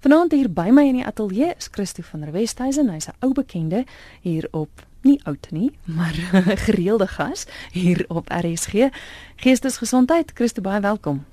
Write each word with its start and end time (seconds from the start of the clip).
Vanaand 0.00 0.32
hier 0.32 0.48
by 0.48 0.70
my 0.72 0.86
in 0.88 0.96
die 0.96 1.04
ateljee 1.04 1.50
is 1.58 1.66
Christo 1.68 2.00
van 2.08 2.22
der 2.24 2.32
Westhuizen, 2.32 2.88
hy's 2.88 3.08
'n 3.08 3.16
ou 3.20 3.34
bekende 3.36 3.84
hier 4.24 4.48
op 4.50 4.86
nie 5.02 5.20
oud 5.24 5.50
nie, 5.50 5.76
maar 5.84 6.16
gereelde 6.66 7.06
gas 7.06 7.44
hier 7.72 8.04
op 8.08 8.30
RSG. 8.32 8.88
Geestesgesondheid, 9.36 10.30
Christo 10.34 10.62
baie 10.62 10.80
welkom. 10.80 11.24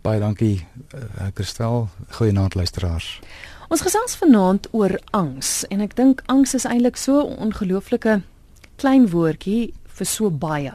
Baie 0.00 0.20
dankie, 0.20 0.66
uh, 0.94 1.26
Christel. 1.34 1.88
Goeienaand 2.08 2.54
luisteraars. 2.54 3.20
Ons 3.68 3.80
gesels 3.80 4.16
vanaand 4.16 4.68
oor 4.72 4.96
angs 5.10 5.66
en 5.68 5.80
ek 5.80 5.96
dink 5.96 6.22
angs 6.26 6.54
is 6.54 6.64
eintlik 6.64 6.96
so 6.96 7.20
'n 7.20 7.36
ongelooflike 7.36 8.22
klein 8.76 9.10
woordjie 9.10 9.74
vir 9.84 10.06
so 10.06 10.30
baie. 10.30 10.72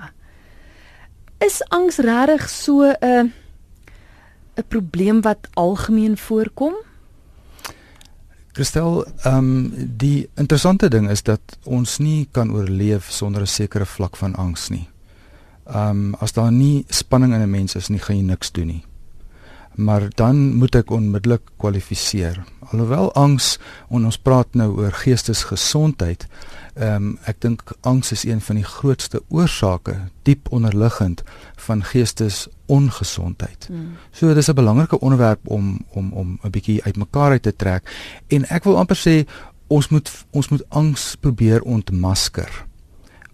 Is 1.39 1.63
angs 1.69 1.97
regtig 1.97 2.49
so 2.49 2.85
'n 2.85 3.33
'n 4.55 4.67
probleem 4.67 5.21
wat 5.21 5.49
algemeen 5.53 6.17
voorkom? 6.17 6.75
Christel, 8.53 9.05
ehm 9.23 9.37
um, 9.37 9.73
die 9.97 10.29
interessante 10.35 10.89
ding 10.89 11.09
is 11.09 11.23
dat 11.23 11.57
ons 11.63 11.99
nie 12.03 12.27
kan 12.31 12.51
oorleef 12.51 13.11
sonder 13.11 13.41
'n 13.41 13.47
sekere 13.47 13.85
vlak 13.85 14.17
van 14.17 14.35
angs 14.35 14.69
nie. 14.69 14.87
Ehm 15.65 15.89
um, 15.89 16.15
as 16.19 16.33
daar 16.33 16.51
nie 16.51 16.85
spanning 16.89 17.33
in 17.33 17.41
'n 17.41 17.49
mens 17.49 17.75
is 17.75 17.87
nie, 17.87 17.99
gaan 17.99 18.17
jy 18.17 18.23
niks 18.23 18.51
doen 18.51 18.67
nie. 18.67 18.83
Maar 19.75 20.09
dan 20.15 20.55
moet 20.55 20.75
ek 20.75 20.91
onmiddellik 20.91 21.41
kwalifiseer. 21.57 22.43
Alhoewel 22.71 23.13
angs, 23.13 23.59
ons 23.89 24.17
praat 24.17 24.47
nou 24.53 24.75
oor 24.77 24.91
geestesgesondheid, 24.91 26.27
Ehm 26.73 26.95
um, 26.95 27.17
ek 27.27 27.41
dink 27.43 27.61
angs 27.81 28.11
is 28.11 28.23
een 28.23 28.41
van 28.41 28.55
die 28.55 28.63
grootste 28.63 29.21
oorsake 29.27 29.95
diep 30.23 30.51
onderliggend 30.51 31.23
van 31.55 31.83
geestesongesondheid. 31.83 33.67
Mm. 33.69 33.97
So 34.11 34.33
dis 34.33 34.47
'n 34.47 34.55
belangrike 34.55 34.99
onderwerp 34.99 35.47
om 35.47 35.85
om 35.89 36.13
om 36.13 36.39
'n 36.43 36.49
bietjie 36.49 36.83
uitmekaar 36.83 37.31
uit 37.31 37.43
te 37.43 37.55
trek 37.55 37.91
en 38.27 38.45
ek 38.49 38.63
wil 38.63 38.77
amper 38.77 38.97
sê 38.97 39.27
ons 39.67 39.87
moet 39.87 40.25
ons 40.29 40.47
moet 40.47 40.69
angs 40.69 41.15
probeer 41.15 41.61
ontmasker. 41.61 42.65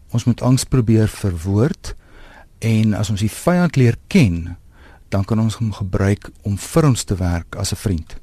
Ons 0.10 0.24
moet 0.24 0.42
angs 0.42 0.64
probeer 0.64 1.08
verwoord 1.08 1.96
en 2.60 2.94
as 2.94 3.10
ons 3.10 3.20
die 3.20 3.32
vyand 3.32 3.76
leer 3.76 3.98
ken, 4.08 4.58
dan 5.10 5.26
kan 5.26 5.40
ons 5.40 5.56
hom 5.56 5.72
gebruik 5.72 6.30
om 6.42 6.58
vir 6.58 6.86
ons 6.86 7.04
te 7.04 7.16
werk 7.16 7.56
as 7.56 7.72
'n 7.72 7.76
vriend. 7.76 8.18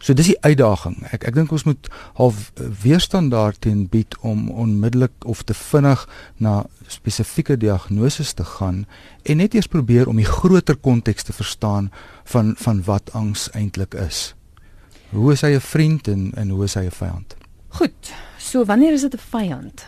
So 0.00 0.14
dis 0.16 0.30
die 0.30 0.38
uitdaging. 0.40 1.02
Ek 1.12 1.26
ek 1.28 1.36
dink 1.36 1.50
ons 1.52 1.66
moet 1.68 1.88
half 2.16 2.52
weerstand 2.56 3.34
daarteen 3.34 3.84
bied 3.92 4.16
om 4.24 4.48
onmiddellik 4.48 5.26
of 5.28 5.42
te 5.44 5.54
vinnig 5.54 6.06
na 6.40 6.64
spesifieke 6.88 7.58
diagnoses 7.60 8.32
te 8.32 8.44
gaan 8.56 8.86
en 9.28 9.36
net 9.36 9.54
eers 9.54 9.68
probeer 9.68 10.08
om 10.08 10.16
die 10.16 10.28
groter 10.28 10.76
konteks 10.76 11.28
te 11.28 11.36
verstaan 11.36 11.90
van 12.32 12.54
van 12.56 12.80
wat 12.88 13.12
angs 13.12 13.50
eintlik 13.52 13.94
is. 13.94 14.34
Hoe 15.12 15.32
is 15.32 15.44
hy 15.44 15.52
'n 15.54 15.60
vriend 15.60 16.08
en 16.08 16.32
en 16.34 16.48
hoe 16.48 16.64
is 16.64 16.74
hy 16.74 16.84
'n 16.88 16.90
vyand? 16.90 17.36
Goed. 17.68 18.12
So 18.38 18.64
wanneer 18.64 18.92
is 18.92 19.02
dit 19.02 19.14
'n 19.14 19.18
vyand? 19.30 19.86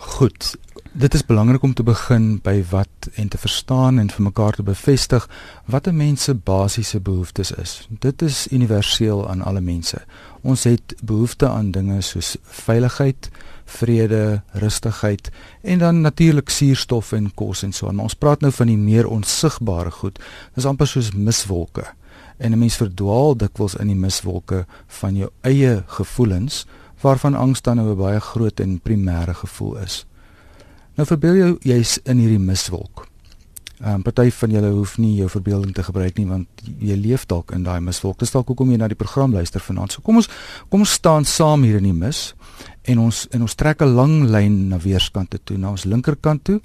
Goed. 0.00 0.56
Dit 0.92 1.14
is 1.14 1.26
belangrik 1.26 1.62
om 1.62 1.74
te 1.74 1.82
begin 1.82 2.38
by 2.42 2.62
wat 2.70 3.08
en 3.14 3.28
te 3.28 3.38
verstaan 3.38 3.98
en 3.98 4.08
vir 4.10 4.22
mekaar 4.22 4.56
te 4.56 4.62
bevestig 4.64 5.26
wat 5.64 5.86
'n 5.86 5.96
mens 5.96 6.22
se 6.22 6.34
basiese 6.34 7.00
behoeftes 7.00 7.52
is. 7.52 7.88
Dit 7.88 8.22
is 8.22 8.46
universeel 8.50 9.28
aan 9.28 9.42
alle 9.42 9.60
mense. 9.60 10.00
Ons 10.40 10.64
het 10.64 10.94
behoefte 11.02 11.48
aan 11.48 11.70
dinge 11.70 12.00
soos 12.00 12.36
veiligheid, 12.42 13.28
vrede, 13.64 14.42
rustigheid 14.52 15.30
en 15.60 15.78
dan 15.78 16.00
natuurlik 16.00 16.48
suurstof 16.48 17.12
en 17.12 17.34
kos 17.34 17.62
en 17.62 17.72
so 17.72 17.88
aan. 17.88 17.94
Maar 17.94 18.04
ons 18.04 18.14
praat 18.14 18.40
nou 18.40 18.52
van 18.52 18.66
die 18.66 18.76
meer 18.76 19.06
onsigbare 19.06 19.90
goed. 19.90 20.14
Dit 20.14 20.56
is 20.56 20.64
amper 20.64 20.86
soos 20.86 21.12
miswolke. 21.12 21.84
En 22.36 22.52
'n 22.52 22.58
mens 22.58 22.76
verdwaal 22.76 23.36
dikwels 23.36 23.74
in 23.74 23.86
die 23.86 23.96
miswolke 23.96 24.66
van 24.86 25.16
jou 25.16 25.30
eie 25.40 25.82
gevoelens 25.86 26.66
waarvan 27.00 27.34
angs 27.34 27.62
dan 27.62 27.76
nou 27.76 27.90
'n 27.90 27.96
baie 27.96 28.20
groot 28.20 28.60
en 28.60 28.80
primêre 28.80 29.34
gevoel 29.34 29.76
is. 29.78 30.06
Nou 30.94 31.06
verbeel 31.06 31.34
jou 31.34 31.56
jy's 31.60 31.98
in 32.04 32.18
hierdie 32.18 32.38
miswolk. 32.38 33.06
Ehm 33.80 33.94
um, 33.94 34.02
party 34.02 34.30
van 34.30 34.50
julle 34.50 34.70
hoef 34.70 34.98
nie 34.98 35.14
jou 35.16 35.28
verbeelding 35.28 35.74
te 35.74 35.82
gebruik 35.82 36.18
nie 36.18 36.26
want 36.26 36.48
jy 36.78 36.96
leef 37.00 37.26
dalk 37.26 37.54
in 37.56 37.62
daai 37.62 37.80
miswolk. 37.80 38.18
Dis 38.18 38.30
dalk 38.30 38.46
hoekom 38.46 38.70
jy 38.70 38.76
na 38.76 38.88
die 38.88 38.98
program 38.98 39.32
luister 39.32 39.60
vanaand. 39.60 39.92
So 39.92 40.02
kom 40.02 40.16
ons 40.16 40.28
kom 40.68 40.80
ons 40.80 40.92
staan 40.92 41.24
saam 41.24 41.62
hier 41.62 41.76
in 41.76 41.88
die 41.88 41.96
mis 41.96 42.34
en 42.82 42.98
ons 42.98 43.26
en 43.30 43.42
ons 43.42 43.54
trek 43.54 43.80
'n 43.80 43.94
lang 43.94 44.24
lyn 44.28 44.68
na 44.68 44.78
weerskante 44.78 45.38
toe, 45.44 45.56
na 45.56 45.70
ons 45.70 45.84
linkerkant 45.84 46.44
toe 46.44 46.60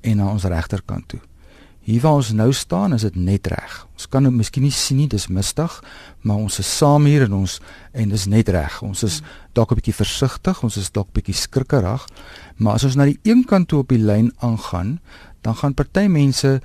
en 0.00 0.16
na 0.16 0.28
ons 0.28 0.44
regterkant 0.44 1.08
toe. 1.08 1.20
Hier 1.88 2.02
waar 2.04 2.18
ons 2.18 2.34
nou 2.36 2.50
staan, 2.52 2.92
is 2.92 3.06
dit 3.06 3.14
net 3.16 3.46
reg. 3.48 3.76
Ons 3.96 4.04
kan 4.12 4.20
nou 4.20 4.28
miskien 4.34 4.66
nie 4.66 4.74
sien 4.76 4.98
nie, 5.00 5.06
dis 5.08 5.24
mistig, 5.32 5.72
maar 6.20 6.36
ons 6.36 6.58
is 6.60 6.68
saam 6.68 7.06
hier 7.08 7.22
en 7.24 7.38
ons 7.38 7.54
en 7.96 8.10
dis 8.12 8.26
net 8.28 8.50
reg. 8.52 8.74
Ons 8.84 9.06
is 9.06 9.22
dalk 9.56 9.72
'n 9.72 9.78
bietjie 9.80 9.94
versigtig, 9.96 10.60
ons 10.62 10.76
is 10.76 10.90
dalk 10.92 11.08
bietjie 11.16 11.34
skrikkerig, 11.34 12.04
maar 12.58 12.74
as 12.74 12.84
ons 12.84 12.96
na 12.96 13.04
die 13.04 13.18
een 13.24 13.44
kant 13.44 13.68
toe 13.68 13.78
op 13.78 13.88
die 13.88 14.04
lyn 14.04 14.32
aangaan, 14.40 15.00
dan 15.40 15.54
gaan 15.54 15.74
party 15.74 16.06
mense 16.08 16.60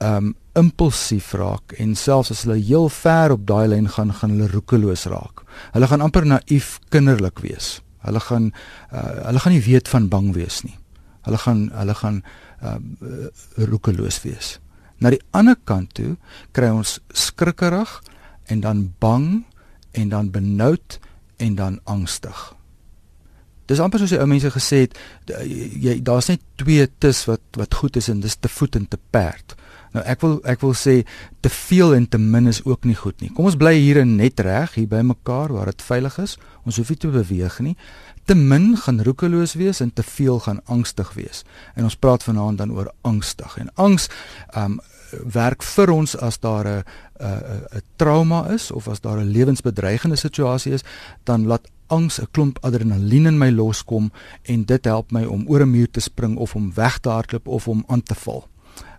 um 0.00 0.34
impulsief 0.54 1.32
raak 1.32 1.72
en 1.78 1.94
selfs 1.94 2.30
as 2.30 2.42
hulle 2.42 2.58
heel 2.58 2.88
ver 2.88 3.30
op 3.30 3.46
daai 3.46 3.68
lyn 3.68 3.88
gaan, 3.88 4.12
gaan 4.12 4.30
hulle 4.30 4.50
roekeloos 4.50 5.06
raak. 5.06 5.44
Hulle 5.72 5.86
gaan 5.86 6.00
amper 6.00 6.26
naïef 6.26 6.80
kinderlik 6.88 7.38
wees. 7.38 7.80
Hulle 8.02 8.20
gaan 8.20 8.52
uh, 8.92 9.26
hulle 9.26 9.38
gaan 9.38 9.52
nie 9.52 9.62
weet 9.62 9.88
van 9.88 10.08
bang 10.08 10.34
wees 10.34 10.62
nie. 10.62 10.78
Hulle 11.22 11.38
gaan 11.38 11.70
hulle 11.72 11.94
gaan 11.94 12.22
uh, 12.62 12.76
roekeloos 13.56 14.22
wees. 14.22 14.58
Na 14.98 15.10
die 15.14 15.22
ander 15.30 15.56
kant 15.64 15.94
toe 15.98 16.14
kry 16.56 16.70
ons 16.72 16.98
skrikkerig 17.10 18.00
en 18.52 18.60
dan 18.60 18.86
bang 19.02 19.44
en 19.94 20.08
dan 20.12 20.30
benoud 20.30 20.98
en 21.36 21.54
dan 21.54 21.80
angstig. 21.84 22.52
Dis 23.70 23.80
amper 23.80 24.02
soos 24.02 24.12
die 24.12 24.20
ou 24.20 24.28
mense 24.28 24.50
gesê 24.52 24.84
het, 24.84 24.96
jy 25.80 25.96
daar's 26.04 26.28
net 26.28 26.42
twee 26.60 26.84
tis 27.00 27.24
wat 27.30 27.42
wat 27.56 27.74
goed 27.80 27.96
is 27.96 28.10
en 28.12 28.20
dis 28.20 28.36
te 28.36 28.50
voet 28.52 28.76
en 28.76 28.88
te 28.90 29.00
perd. 29.14 29.56
Nou 29.94 30.02
ek 30.10 30.24
wil 30.24 30.34
ek 30.50 30.60
wil 30.64 30.74
sê 30.76 30.96
te 31.44 31.50
veel 31.52 31.94
en 31.96 32.08
te 32.10 32.18
min 32.18 32.50
is 32.50 32.60
ook 32.66 32.84
nie 32.84 32.96
goed 32.98 33.22
nie. 33.22 33.30
Kom 33.32 33.48
ons 33.48 33.58
bly 33.58 33.76
hier 33.78 34.02
net 34.04 34.42
reg 34.42 34.74
hier 34.76 34.90
by 34.90 35.04
mekaar 35.06 35.54
waar 35.54 35.70
dit 35.70 35.86
veilig 35.86 36.18
is. 36.20 36.36
Ons 36.66 36.80
hoef 36.80 36.90
nie 36.92 37.00
te 37.00 37.12
beweeg 37.14 37.60
nie. 37.64 37.76
Te 38.24 38.34
min 38.34 38.76
gaan 38.76 39.02
roekeloos 39.02 39.54
wees 39.54 39.80
en 39.80 39.92
te 39.92 40.02
veel 40.02 40.38
gaan 40.40 40.60
angstig 40.64 41.12
wees. 41.12 41.44
En 41.74 41.84
ons 41.84 41.96
praat 41.96 42.22
vanaand 42.22 42.58
dan 42.58 42.72
oor 42.72 42.92
angstig. 43.00 43.56
En 43.56 43.70
angs 43.74 44.08
um 44.56 44.80
werk 45.30 45.62
vir 45.62 45.90
ons 45.94 46.16
as 46.16 46.40
daar 46.40 46.66
'n 46.66 46.84
'n 47.20 47.82
trauma 47.96 48.48
is 48.50 48.70
of 48.70 48.88
as 48.88 49.00
daar 49.00 49.18
'n 49.18 49.30
lewensbedreigende 49.30 50.16
situasie 50.16 50.72
is, 50.72 50.84
dan 51.24 51.46
laat 51.46 51.70
angs 51.86 52.20
'n 52.20 52.28
klomp 52.30 52.58
adrenalien 52.60 53.26
in 53.26 53.38
my 53.38 53.50
loskom 53.50 54.12
en 54.42 54.64
dit 54.64 54.84
help 54.84 55.10
my 55.10 55.24
om 55.24 55.44
oor 55.46 55.60
'n 55.60 55.70
muur 55.70 55.90
te 55.90 56.00
spring 56.00 56.36
of 56.36 56.54
om 56.54 56.74
weg 56.74 56.98
te 56.98 57.08
hardloop 57.08 57.46
of 57.48 57.68
om 57.68 57.84
aan 57.86 58.02
te 58.02 58.14
val. 58.14 58.48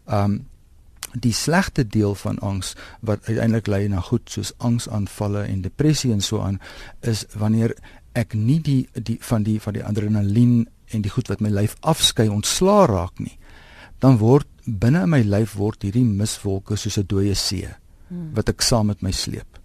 Um 0.07 0.47
die 1.19 1.33
slegte 1.33 1.87
deel 1.87 2.15
van 2.15 2.39
angs 2.39 2.75
wat 2.99 3.19
uiteindelik 3.25 3.67
lei 3.67 3.87
na 3.87 3.99
goed 3.99 4.29
soos 4.29 4.53
angsaanvalle 4.57 5.41
en 5.41 5.61
depressie 5.61 6.11
en 6.11 6.21
so 6.21 6.41
aan 6.41 6.59
is 6.99 7.25
wanneer 7.37 7.75
ek 8.15 8.33
nie 8.33 8.59
die 8.59 8.87
die 8.93 9.17
van 9.21 9.43
die 9.43 9.59
van 9.61 9.73
die 9.73 9.83
adrenalien 9.83 10.67
en 10.93 11.01
die 11.01 11.11
goed 11.11 11.29
wat 11.29 11.41
my 11.41 11.49
lyf 11.49 11.75
afskei 11.81 12.27
ontslaa 12.31 12.85
raak 12.87 13.19
nie 13.19 13.37
dan 13.99 14.17
word 14.17 14.47
binne 14.65 15.03
in 15.05 15.11
my 15.13 15.21
lyf 15.21 15.55
word 15.59 15.85
hierdie 15.85 16.05
miswolke 16.05 16.77
soos 16.77 16.97
'n 16.97 17.07
dooie 17.07 17.35
see 17.35 17.69
hmm. 18.09 18.33
wat 18.35 18.49
ek 18.49 18.61
saam 18.61 18.87
met 18.87 19.01
my 19.01 19.11
sleep. 19.11 19.59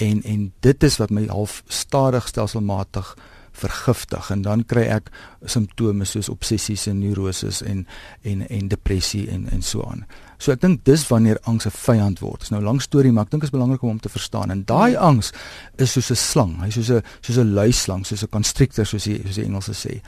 En 0.00 0.22
en 0.22 0.52
dit 0.60 0.82
is 0.82 0.98
wat 1.00 1.10
my 1.10 1.26
half 1.26 1.62
stadig 1.68 2.28
stelselmatig 2.28 3.16
vergiftig 3.56 4.30
en 4.30 4.42
dan 4.42 4.64
kry 4.64 4.84
ek 4.92 5.08
simptome 5.44 6.04
soos 6.04 6.28
obsessies 6.28 6.86
en 6.86 6.98
neuroses 7.00 7.62
en 7.62 7.86
en 8.22 8.48
en 8.48 8.68
depressie 8.68 9.28
en 9.30 9.48
en 9.48 9.62
so 9.62 9.82
aan. 9.82 10.04
So 10.38 10.52
ek 10.52 10.60
dink 10.60 10.84
dis 10.84 11.06
wanneer 11.08 11.38
angs 11.44 11.66
'n 11.66 11.70
vyand 11.70 12.20
word. 12.20 12.40
Dis 12.40 12.50
nou 12.50 12.60
'n 12.60 12.64
lang 12.64 12.80
storie, 12.82 13.12
maar 13.12 13.24
ek 13.24 13.30
dink 13.30 13.42
dit 13.42 13.52
is 13.52 13.58
belangrik 13.58 13.82
om 13.82 13.88
hom 13.88 14.00
te 14.00 14.08
verstaan. 14.08 14.50
En 14.50 14.64
daai 14.64 14.94
hmm. 14.94 15.04
angs 15.04 15.32
is 15.76 15.92
soos 15.92 16.10
'n 16.10 16.16
slang. 16.16 16.60
Hy's 16.62 16.74
soos 16.74 16.90
'n 16.90 17.02
soos 17.20 17.38
'n 17.38 17.54
luislang, 17.54 18.06
soos 18.06 18.22
'n 18.22 18.28
constrictor 18.28 18.86
soos 18.86 19.04
die 19.04 19.22
soos 19.24 19.34
die 19.34 19.44
Engelse 19.44 19.72
sê. 19.72 20.00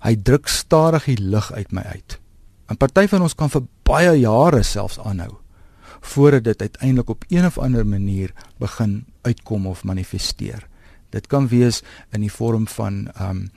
Hy 0.00 0.16
druk 0.16 0.48
stadig 0.48 1.04
die 1.04 1.20
lug 1.20 1.52
uit 1.52 1.72
my 1.72 1.82
uit. 1.82 2.18
'n 2.70 2.76
Party 2.76 3.06
van 3.06 3.22
ons 3.22 3.34
kan 3.34 3.50
vir 3.50 3.62
baie 3.84 4.20
jare 4.20 4.62
selfs 4.62 4.98
aanhou 4.98 5.40
voordat 6.04 6.44
dit 6.44 6.60
uiteindelik 6.60 7.08
op 7.08 7.24
een 7.28 7.46
of 7.46 7.58
ander 7.58 7.86
manier 7.86 8.32
begin 8.58 9.06
uitkom 9.22 9.66
of 9.66 9.84
manifesteer. 9.84 10.66
Dit 11.10 11.26
kan 11.26 11.48
wees 11.48 11.82
in 12.10 12.20
die 12.20 12.32
vorm 12.32 12.68
van 12.68 13.08
um 13.20 13.50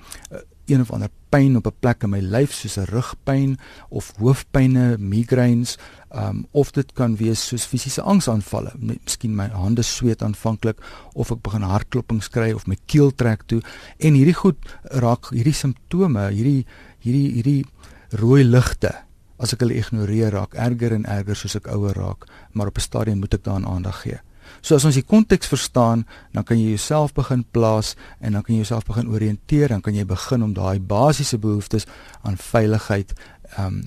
een 0.68 0.81
of 0.84 0.92
ander 0.92 1.10
pyn 1.30 1.56
op 1.56 1.68
'n 1.68 1.80
plek 1.80 2.04
in 2.04 2.10
my 2.10 2.19
lyf 2.19 2.54
soos 2.54 2.78
'n 2.78 2.92
rugpyn 2.92 3.58
of 3.90 4.12
hoofpynne, 4.19 4.98
migraines, 4.98 5.78
um 6.12 6.46
of 6.52 6.72
dit 6.72 6.94
kan 6.94 7.16
wees 7.16 7.48
soos 7.48 7.66
fisiese 7.66 8.02
angsaanvalle. 8.02 8.72
Miskien 8.80 9.36
my 9.36 9.48
hande 9.48 9.81
sweet 9.81 10.22
aanvanklik 10.22 10.80
of 11.14 11.31
ek 11.31 11.42
begin 11.42 11.62
hartklopings 11.62 12.30
kry 12.30 12.52
of 12.52 12.68
my 12.68 12.78
keel 12.86 13.12
trek 13.12 13.44
toe. 13.46 13.62
En 13.98 14.14
hierdie 14.14 14.34
goed 14.34 14.58
raak 14.84 15.30
hierdie 15.30 15.54
simptome, 15.54 16.30
hierdie 16.30 16.66
hierdie 17.00 17.31
hierdie 17.34 17.66
rooi 18.10 18.44
ligte 18.44 18.96
as 19.40 19.54
ek 19.54 19.60
hulle 19.60 19.78
ignoreer 19.78 20.31
raak 20.31 20.54
erger 20.54 20.94
en 20.94 21.06
erger 21.06 21.36
soos 21.36 21.56
ek 21.56 21.68
ouer 21.68 21.94
raak. 21.94 22.25
Maar 22.52 22.68
op 22.68 22.78
'n 22.78 22.81
stadium 22.81 23.19
moet 23.19 23.34
ek 23.34 23.44
daaraan 23.44 23.68
aandag 23.68 24.02
gee 24.02 24.19
So 24.62 24.76
as 24.76 24.86
ons 24.86 24.96
die 24.96 25.06
konteks 25.06 25.48
verstaan, 25.48 26.06
dan 26.34 26.44
kan 26.44 26.60
jy 26.60 26.70
jouself 26.70 27.14
begin 27.14 27.46
plaas 27.52 27.96
en 28.20 28.32
dan 28.32 28.44
kan 28.44 28.56
jy 28.56 28.62
jouself 28.64 28.86
begin 28.86 29.10
orienteer, 29.10 29.68
dan 29.68 29.82
kan 29.82 29.96
jy 29.96 30.06
begin 30.06 30.44
om 30.44 30.54
daai 30.54 30.80
basiese 30.80 31.38
behoeftes 31.38 31.88
aan 32.22 32.38
veiligheid, 32.38 33.14
ehm 33.58 33.66
um, 33.66 33.82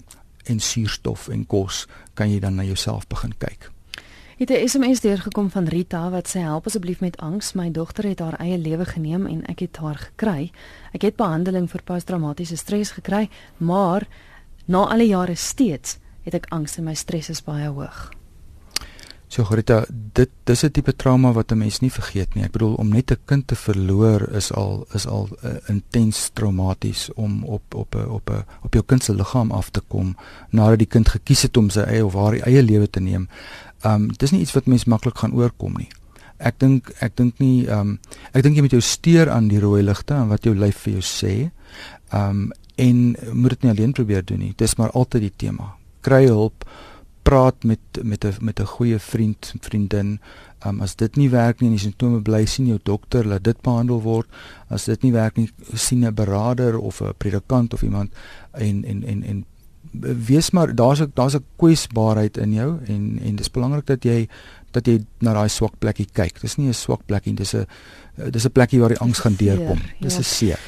en 0.50 0.60
suurstof 0.60 1.28
en 1.28 1.44
kos 1.46 1.84
kan 2.14 2.30
jy 2.32 2.40
dan 2.40 2.56
na 2.58 2.64
jouself 2.64 3.06
begin 3.06 3.34
kyk. 3.38 3.70
Het 4.40 4.50
'n 4.50 4.68
SMS 4.68 5.00
deurgekom 5.00 5.50
van 5.50 5.64
Rita 5.64 6.10
wat 6.10 6.28
sê 6.28 6.40
help 6.40 6.66
asseblief 6.66 7.00
met 7.00 7.16
angs. 7.16 7.52
My 7.52 7.70
dogter 7.70 8.08
het 8.08 8.18
haar 8.18 8.38
eie 8.40 8.58
lewe 8.58 8.84
geneem 8.84 9.26
en 9.26 9.44
ek 9.46 9.58
het 9.58 9.76
haar 9.76 9.96
gekry. 9.96 10.50
Ek 10.92 11.02
het 11.02 11.16
behandeling 11.16 11.70
vir 11.70 11.82
posttraumatiese 11.84 12.56
stres 12.56 12.90
gekry, 12.90 13.28
maar 13.56 14.08
na 14.64 14.78
al 14.78 14.98
die 14.98 15.06
jare 15.06 15.34
steeds 15.34 15.98
het 16.22 16.34
ek 16.34 16.46
angs 16.48 16.76
en 16.76 16.84
my 16.84 16.94
stres 16.94 17.28
is 17.28 17.42
baie 17.42 17.68
hoog. 17.68 18.19
So 19.30 19.46
Rita, 19.46 19.84
dit 19.88 20.30
dis 20.44 20.64
'n 20.64 20.70
tipe 20.70 20.92
trauma 20.96 21.32
wat 21.32 21.52
'n 21.52 21.58
mens 21.58 21.78
nie 21.80 21.90
vergeet 21.90 22.34
nie. 22.34 22.44
Ek 22.44 22.50
bedoel 22.52 22.74
om 22.74 22.88
net 22.88 23.10
'n 23.12 23.18
kind 23.24 23.46
te 23.46 23.54
verloor 23.54 24.28
is 24.34 24.52
al 24.52 24.86
is 24.92 25.06
al 25.06 25.28
uh, 25.44 25.50
intens 25.68 26.30
traumaties 26.32 27.10
om 27.14 27.44
op 27.44 27.74
op 27.74 27.94
'n 27.94 28.08
op 28.08 28.30
'n 28.30 28.44
op 28.62 28.72
jou 28.72 28.84
kind 28.86 29.04
se 29.04 29.14
liggaam 29.14 29.50
af 29.52 29.70
te 29.70 29.80
kom 29.88 30.16
nadat 30.50 30.78
die 30.78 30.86
kind 30.86 31.08
gekies 31.08 31.42
het 31.42 31.56
om 31.56 31.70
sy 31.70 31.80
eie 31.80 32.04
of 32.04 32.14
haar 32.14 32.32
eie 32.32 32.62
lewe 32.62 32.90
te 32.90 33.00
neem 33.00 33.28
um 33.84 34.08
dis 34.16 34.30
nie 34.30 34.40
iets 34.40 34.52
wat 34.52 34.66
mens 34.66 34.84
maklik 34.84 35.18
gaan 35.18 35.34
oorkom 35.34 35.74
nie. 35.78 35.88
Ek 36.38 36.58
dink 36.58 36.90
ek 37.00 37.16
dink 37.16 37.38
nie 37.38 37.68
um 37.68 37.98
ek 38.32 38.42
dink 38.42 38.56
jy 38.56 38.62
moet 38.62 38.76
jou 38.76 38.82
steur 38.82 39.30
aan 39.30 39.48
die 39.48 39.60
rooi 39.60 39.82
ligte 39.82 40.14
en 40.14 40.28
wat 40.28 40.44
jou 40.44 40.54
lyf 40.54 40.76
vir 40.84 40.92
jou 40.92 41.02
sê. 41.02 41.50
Um 42.12 42.52
en 42.76 43.16
moet 43.32 43.50
dit 43.50 43.62
nie 43.62 43.70
alleen 43.70 43.92
probeer 43.92 44.24
doen 44.24 44.38
nie. 44.38 44.54
Dis 44.56 44.76
maar 44.76 44.90
altyd 44.90 45.20
die 45.20 45.36
tema. 45.36 45.74
Kry 46.00 46.26
hulp, 46.26 46.64
praat 47.30 47.64
met 47.64 48.02
met 48.02 48.24
'n 48.24 48.34
met 48.40 48.60
'n 48.60 48.72
goeie 48.76 48.98
vriend, 48.98 49.54
vriendin. 49.60 50.20
Um 50.66 50.80
as 50.80 50.96
dit 50.96 51.16
nie 51.16 51.30
werk 51.30 51.60
nie 51.60 51.68
en 51.68 51.76
die 51.76 51.84
simptome 51.84 52.20
bly 52.20 52.44
sien 52.46 52.66
jou 52.66 52.78
dokter, 52.82 53.26
laat 53.26 53.44
dit 53.44 53.60
behandel 53.62 54.02
word. 54.02 54.26
As 54.68 54.84
dit 54.84 55.02
nie 55.02 55.12
werk 55.12 55.36
nie, 55.36 55.50
sien 55.74 56.04
'n 56.04 56.14
beraader 56.14 56.78
of 56.78 57.00
'n 57.00 57.14
predikant 57.18 57.74
of 57.74 57.82
iemand 57.82 58.12
en 58.52 58.84
en 58.84 59.04
en 59.04 59.22
en 59.22 59.44
wees 60.26 60.50
maar 60.50 60.74
daar's 60.74 61.00
'n 61.00 61.10
daar's 61.14 61.34
'n 61.34 61.44
kwesbaarheid 61.56 62.36
in 62.36 62.52
jou 62.52 62.78
en 62.84 63.18
en 63.22 63.36
dis 63.36 63.50
belangrik 63.50 63.86
dat 63.86 64.04
jy 64.04 64.28
dat 64.74 64.86
jy 64.86 65.00
na 65.24 65.34
daai 65.34 65.48
swak 65.48 65.78
plekkie 65.82 66.06
kyk. 66.12 66.40
Dis 66.40 66.56
nie 66.56 66.68
'n 66.68 66.74
swak 66.74 67.06
plekkie, 67.06 67.34
dis 67.34 67.54
'n 67.54 67.66
dis 68.30 68.44
'n 68.44 68.52
plekkie 68.52 68.80
waar 68.80 68.88
die 68.88 68.98
angs 68.98 69.18
gaan 69.18 69.34
deurkom. 69.34 69.80
Dis 70.00 70.14
'n 70.14 70.18
ja. 70.18 70.22
seer. 70.22 70.58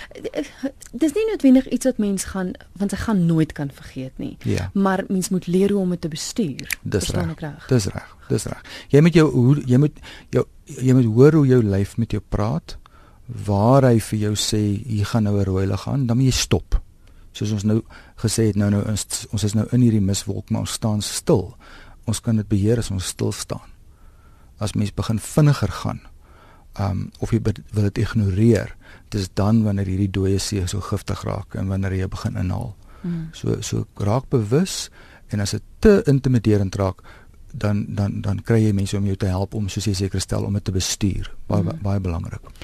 Dis 0.93 1.13
nie 1.13 1.27
noodwendig 1.31 1.69
iets 1.69 1.85
wat 1.85 1.99
mens 1.99 2.25
gaan 2.25 2.53
want 2.73 2.91
sy 2.91 2.97
gaan 2.97 3.27
nooit 3.27 3.53
kan 3.53 3.71
vergeet 3.71 4.19
nie. 4.19 4.37
Ja. 4.45 4.71
Maar 4.75 5.05
mens 5.09 5.29
moet 5.29 5.47
leer 5.47 5.71
hoe 5.71 5.81
om 5.81 5.91
dit 5.91 6.01
te 6.01 6.09
bestuur. 6.09 6.79
Dis 6.83 7.11
reg. 7.11 7.67
Dis 7.69 7.87
reg. 7.87 8.17
Dis 8.29 8.45
reg. 8.45 8.63
Jy 8.89 9.01
moet 9.01 9.15
jou 9.15 9.31
hoe 9.31 9.63
jy 9.67 9.77
moet 9.79 9.99
jou 10.31 10.47
jy 10.65 10.93
moet 10.93 11.05
hoor 11.05 11.33
hoe 11.33 11.47
jou 11.47 11.63
lyf 11.63 11.97
met 11.97 12.11
jou 12.11 12.23
praat. 12.29 12.79
Waar 13.27 13.83
hy 13.83 14.01
vir 14.01 14.19
jou 14.19 14.35
sê 14.35 14.83
hier 14.87 15.07
gaan 15.07 15.23
nou 15.23 15.39
'n 15.39 15.45
rooi 15.45 15.67
lig 15.67 15.89
aan, 15.89 16.07
dan 16.07 16.17
moet 16.17 16.27
jy 16.27 16.33
stop 16.33 16.83
soos 17.33 17.53
ons 17.57 17.65
nou 17.65 17.81
gesê 18.23 18.51
het 18.51 18.59
nou 18.61 18.71
nou 18.73 18.83
ons, 18.93 19.07
ons 19.33 19.45
is 19.45 19.55
nou 19.57 19.65
in 19.73 19.85
hierdie 19.85 20.05
miswolk 20.05 20.51
maar 20.51 20.67
ons 20.67 20.77
staan 20.79 21.03
stil. 21.05 21.55
Ons 22.09 22.21
kan 22.21 22.37
dit 22.37 22.49
beheer 22.49 22.83
as 22.83 22.91
ons 22.91 23.13
stil 23.15 23.33
staan. 23.33 23.72
As 24.63 24.77
mens 24.79 24.95
begin 24.95 25.19
vinniger 25.19 25.73
gaan, 25.83 26.01
um 26.81 27.09
of 27.21 27.33
jy 27.35 27.41
wil 27.45 27.89
dit 27.91 27.99
ignoreer, 28.01 28.77
dis 29.13 29.29
dan 29.37 29.63
wanneer 29.67 29.91
hierdie 29.91 30.11
dooie 30.11 30.39
see 30.41 30.63
so 30.71 30.81
giftig 30.81 31.25
raak 31.29 31.57
en 31.59 31.69
wanneer 31.69 31.97
jy 31.97 32.09
begin 32.13 32.39
inhaal. 32.41 32.73
Hmm. 33.03 33.29
So 33.37 33.59
so 33.61 33.87
raak 34.01 34.31
bewus 34.33 34.87
en 35.33 35.43
as 35.45 35.57
dit 35.57 35.65
te 35.85 36.01
intimiderend 36.07 36.77
raak, 36.81 37.03
dan 37.53 37.85
dan 37.89 38.21
dan 38.25 38.41
kry 38.47 38.63
jy 38.63 38.73
mense 38.73 38.97
om 38.97 39.07
jou 39.07 39.17
te 39.17 39.29
help 39.29 39.55
om 39.55 39.69
soos 39.69 39.91
jy 39.91 39.97
seker 40.05 40.21
stel 40.21 40.47
om 40.49 40.57
dit 40.57 40.65
te 40.65 40.73
bestuur. 40.73 41.33
Baie 41.51 41.67
hmm. 41.67 41.83
baie 41.85 42.01
belangrik. 42.01 42.55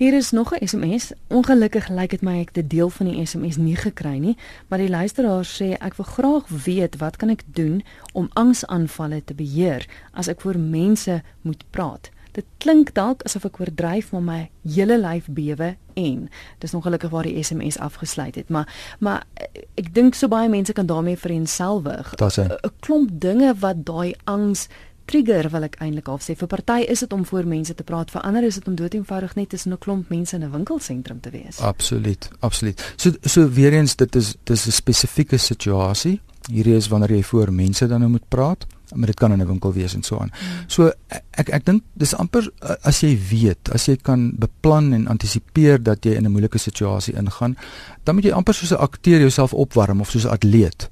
Hier 0.00 0.14
is 0.14 0.30
nog 0.30 0.52
'n 0.54 0.66
SMS. 0.66 1.12
Ongelukkig 1.26 1.88
lyk 1.88 2.10
dit 2.10 2.20
my 2.20 2.40
ek 2.40 2.54
het 2.54 2.70
deel 2.70 2.90
van 2.90 3.06
die 3.06 3.26
SMS 3.26 3.56
nie 3.56 3.76
gekry 3.76 4.18
nie, 4.18 4.36
maar 4.68 4.78
die 4.78 4.88
luisteraar 4.88 5.44
sê 5.44 5.76
ek 5.78 5.94
wil 5.94 6.06
graag 6.06 6.48
weet 6.48 6.96
wat 6.96 7.16
kan 7.16 7.28
ek 7.28 7.42
doen 7.46 7.82
om 8.12 8.28
angsaanvalle 8.32 9.24
te 9.24 9.34
beheer 9.34 9.86
as 10.12 10.28
ek 10.28 10.40
voor 10.40 10.58
mense 10.58 11.22
moet 11.40 11.64
praat. 11.70 12.10
Dit 12.32 12.44
klink 12.58 12.94
dalk 12.94 13.22
asof 13.22 13.44
ek 13.44 13.60
oordryf, 13.60 14.12
maar 14.12 14.22
my 14.22 14.50
hele 14.62 14.98
lyf 14.98 15.26
bewe 15.30 15.76
en 15.94 16.28
dis 16.58 16.74
ongelukkig 16.74 17.10
waar 17.10 17.26
die 17.26 17.42
SMS 17.42 17.78
afgesluit 17.78 18.34
het, 18.34 18.48
maar 18.48 18.96
maar 18.98 19.26
ek 19.74 19.94
dink 19.94 20.14
so 20.14 20.28
baie 20.28 20.48
mense 20.48 20.72
kan 20.72 20.86
daarmee 20.86 21.16
vereenselwig. 21.16 22.14
'n 22.16 22.72
klomp 22.80 23.10
dinge 23.12 23.54
wat 23.54 23.84
daai 23.84 24.14
angs 24.24 24.68
trigger 25.10 25.50
wil 25.50 25.66
ek 25.66 25.76
eintlik 25.82 26.08
al 26.08 26.20
sê. 26.22 26.36
Vir 26.38 26.50
party 26.50 26.80
is 26.92 27.02
dit 27.04 27.12
om 27.12 27.24
voor 27.26 27.48
mense 27.50 27.74
te 27.74 27.86
praat 27.86 28.10
vir 28.14 28.22
ander 28.28 28.46
is 28.46 28.60
dit 28.60 28.68
om 28.70 28.78
doeteenvoudig 28.78 29.36
net 29.36 29.50
tussen 29.50 29.72
'n 29.72 29.78
klomp 29.78 30.08
mense 30.08 30.36
in 30.36 30.44
'n 30.44 30.50
winkelsentrum 30.50 31.20
te 31.20 31.30
wees. 31.30 31.58
Absoluut 31.58 32.30
absoluut. 32.40 32.94
So 32.96 33.10
so 33.22 33.48
weer 33.48 33.72
eens 33.72 33.96
dit 33.96 34.16
is 34.16 34.34
dis 34.44 34.66
'n 34.66 34.72
spesifieke 34.72 35.38
situasie 35.38 36.20
hierdie 36.48 36.76
is 36.76 36.88
wanneer 36.88 37.12
jy 37.16 37.22
voor 37.22 37.52
mense 37.52 37.86
dan 37.86 38.00
nou 38.00 38.10
moet 38.10 38.28
praat 38.28 38.66
maar 38.94 39.06
dit 39.06 39.18
kan 39.18 39.32
in 39.32 39.40
'n 39.40 39.46
winkel 39.46 39.72
wees 39.72 39.94
en 39.94 40.02
so 40.02 40.18
aan. 40.18 40.30
Hmm. 40.32 40.64
so 40.66 40.92
ek 41.30 41.48
ek 41.48 41.64
dink 41.64 41.82
dis 41.94 42.14
amper 42.14 42.50
as 42.82 43.00
jy 43.00 43.18
weet 43.30 43.70
as 43.72 43.86
jy 43.86 43.96
kan 43.96 44.32
beplan 44.38 44.92
en 44.92 45.06
antisipeer 45.06 45.82
dat 45.82 46.04
jy 46.04 46.12
in 46.12 46.24
'n 46.24 46.32
moeilike 46.32 46.58
situasie 46.58 47.14
ingaan 47.14 47.56
dan 48.04 48.14
moet 48.14 48.24
jy 48.24 48.32
amper 48.32 48.54
soos 48.54 48.72
'n 48.72 48.82
akteur 48.82 49.20
jouself 49.20 49.54
opwarm 49.54 50.00
of 50.00 50.10
soos 50.10 50.24
'n 50.24 50.32
atleet. 50.32 50.90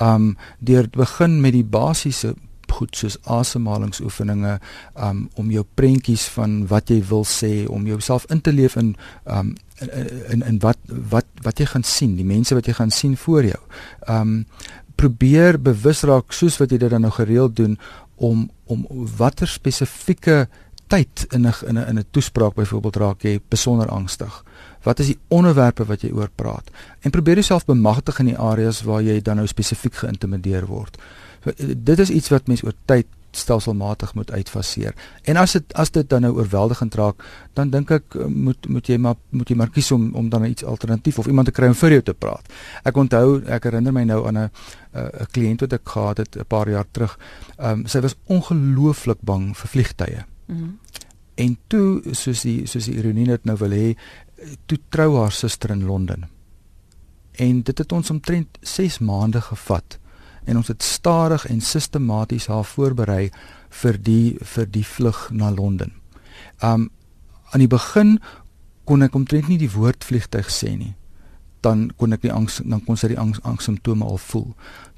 Um 0.00 0.36
deur 0.58 0.88
begin 0.90 1.40
met 1.40 1.52
die 1.52 1.64
basiese 1.64 2.34
goed 2.72 2.96
soos 2.96 3.18
asemhalingsoefeninge 3.24 4.58
um 4.96 5.28
om 5.34 5.50
jou 5.50 5.64
prentjies 5.74 6.26
van 6.34 6.66
wat 6.70 6.90
jy 6.90 7.00
wil 7.10 7.24
sê 7.28 7.66
om 7.68 7.86
jouself 7.86 8.26
in 8.32 8.40
te 8.40 8.52
leef 8.52 8.76
in 8.76 8.94
um 9.24 9.54
in 10.32 10.42
in 10.42 10.58
wat 10.64 10.78
wat 11.10 11.26
wat 11.42 11.60
jy 11.60 11.66
gaan 11.66 11.86
sien 11.86 12.16
die 12.16 12.26
mense 12.26 12.54
wat 12.54 12.66
jy 12.66 12.74
gaan 12.78 12.90
sien 12.90 13.16
voor 13.16 13.44
jou. 13.44 13.60
Um 14.08 14.46
probeer 14.98 15.60
bewus 15.62 16.02
raak 16.02 16.32
soos 16.34 16.58
wat 16.58 16.72
jy 16.74 16.78
dit 16.78 16.90
dan 16.90 17.06
nou 17.06 17.12
gereeld 17.14 17.56
doen 17.56 17.78
om 18.16 18.48
om 18.66 18.86
watter 19.16 19.48
spesifieke 19.48 20.48
tyd 20.88 21.26
in 21.30 21.46
'n 21.46 21.54
in 21.68 21.78
'n 21.78 21.88
in 21.88 21.98
'n 21.98 22.06
toespraak 22.10 22.54
byvoorbeeld 22.54 22.96
raak 22.96 23.22
jy 23.22 23.40
besonder 23.48 23.88
angstig? 23.88 24.44
Wat 24.82 24.98
is 24.98 25.06
die 25.06 25.18
onderwerpe 25.28 25.84
wat 25.84 26.00
jy 26.00 26.10
oor 26.10 26.30
praat? 26.34 26.70
En 27.00 27.10
probeer 27.10 27.34
jouself 27.34 27.64
bemagtig 27.64 28.18
in 28.18 28.26
die 28.26 28.38
areas 28.38 28.82
waar 28.82 29.02
jy 29.02 29.20
dan 29.20 29.36
nou 29.36 29.46
spesifiek 29.46 29.94
geïntimideer 29.94 30.66
word 30.66 30.98
dit 31.76 31.98
is 31.98 32.10
iets 32.10 32.28
wat 32.28 32.46
mens 32.46 32.64
oor 32.64 32.74
tyd 32.84 33.06
stelselmatig 33.30 34.14
moet 34.14 34.30
uitfaseer. 34.30 34.94
En 35.22 35.36
as 35.36 35.52
dit 35.52 35.74
as 35.74 35.90
dit 35.90 36.08
dan 36.10 36.24
nou 36.24 36.32
oorweldigend 36.36 36.94
raak, 36.94 37.24
dan 37.58 37.70
dink 37.70 37.90
ek 37.92 38.16
eh, 38.16 38.26
moet 38.26 38.68
moet 38.68 38.88
jy 38.88 38.96
maar 38.96 39.18
moet 39.30 39.50
jy 39.50 39.56
maar 39.56 39.72
kies 39.74 39.90
om 39.94 40.08
om 40.16 40.30
dan 40.32 40.46
iets 40.48 40.64
alternatief 40.64 41.18
of 41.18 41.26
iemand 41.26 41.50
te 41.50 41.54
kry 41.54 41.68
om 41.68 41.76
vir 41.76 41.98
jou 41.98 42.02
te 42.10 42.14
praat. 42.14 42.48
Ek 42.88 42.96
onthou, 42.96 43.42
ek 43.44 43.68
herinner 43.68 43.92
my 43.92 44.04
nou 44.08 44.24
aan 44.26 44.38
'n 44.38 44.50
eh, 44.92 45.22
'n 45.22 45.30
kliënt 45.32 45.60
wat 45.60 45.72
ek 45.72 45.88
gehad 45.88 46.18
het 46.18 46.36
'n 46.36 46.48
paar 46.48 46.68
jaar 46.68 46.86
terug. 46.90 47.18
Ehm 47.58 47.80
um, 47.80 47.86
sy 47.86 48.00
was 48.00 48.16
ongelooflik 48.26 49.20
bang 49.22 49.56
vir 49.56 49.68
vliegtye. 49.68 50.24
Mm 50.46 50.56
-hmm. 50.56 50.78
En 51.34 51.58
toe 51.66 52.02
soos 52.12 52.40
die 52.40 52.66
soos 52.66 52.84
die 52.84 52.96
ironie 52.96 53.26
net 53.26 53.44
nou 53.44 53.56
wil 53.56 53.70
hê, 53.70 53.96
toe 54.66 54.78
trou 54.88 55.16
haar 55.16 55.32
suster 55.32 55.70
in 55.70 55.84
Londen. 55.84 56.28
En 57.32 57.62
dit 57.62 57.78
het 57.78 57.92
ons 57.92 58.10
omtrent 58.10 58.58
6 58.60 58.98
maande 58.98 59.40
gevat 59.40 59.98
en 60.48 60.56
ons 60.56 60.70
het 60.72 60.82
stadig 60.82 61.46
en 61.46 61.60
sistematies 61.60 62.48
haar 62.48 62.64
voorberei 62.64 63.28
vir 63.82 63.98
die 64.00 64.36
vir 64.54 64.68
die 64.72 64.84
vlug 64.86 65.28
na 65.30 65.50
Londen. 65.52 65.92
Um 66.64 66.90
aan 67.48 67.62
die 67.64 67.70
begin 67.72 68.18
kon 68.84 69.04
ek 69.04 69.14
omtrent 69.16 69.48
nie 69.48 69.60
die 69.60 69.72
woord 69.72 70.04
vliegtyg 70.04 70.50
sê 70.52 70.74
nie. 70.76 70.94
Dan 71.64 71.86
kon 71.96 72.12
ek 72.12 72.26
die 72.26 72.32
angs 72.32 72.60
dan 72.64 72.82
kon 72.84 72.96
sy 73.00 73.08
die 73.12 73.20
angs 73.20 73.40
angs 73.48 73.68
simptome 73.68 74.04
al 74.04 74.20
voel. 74.20 74.50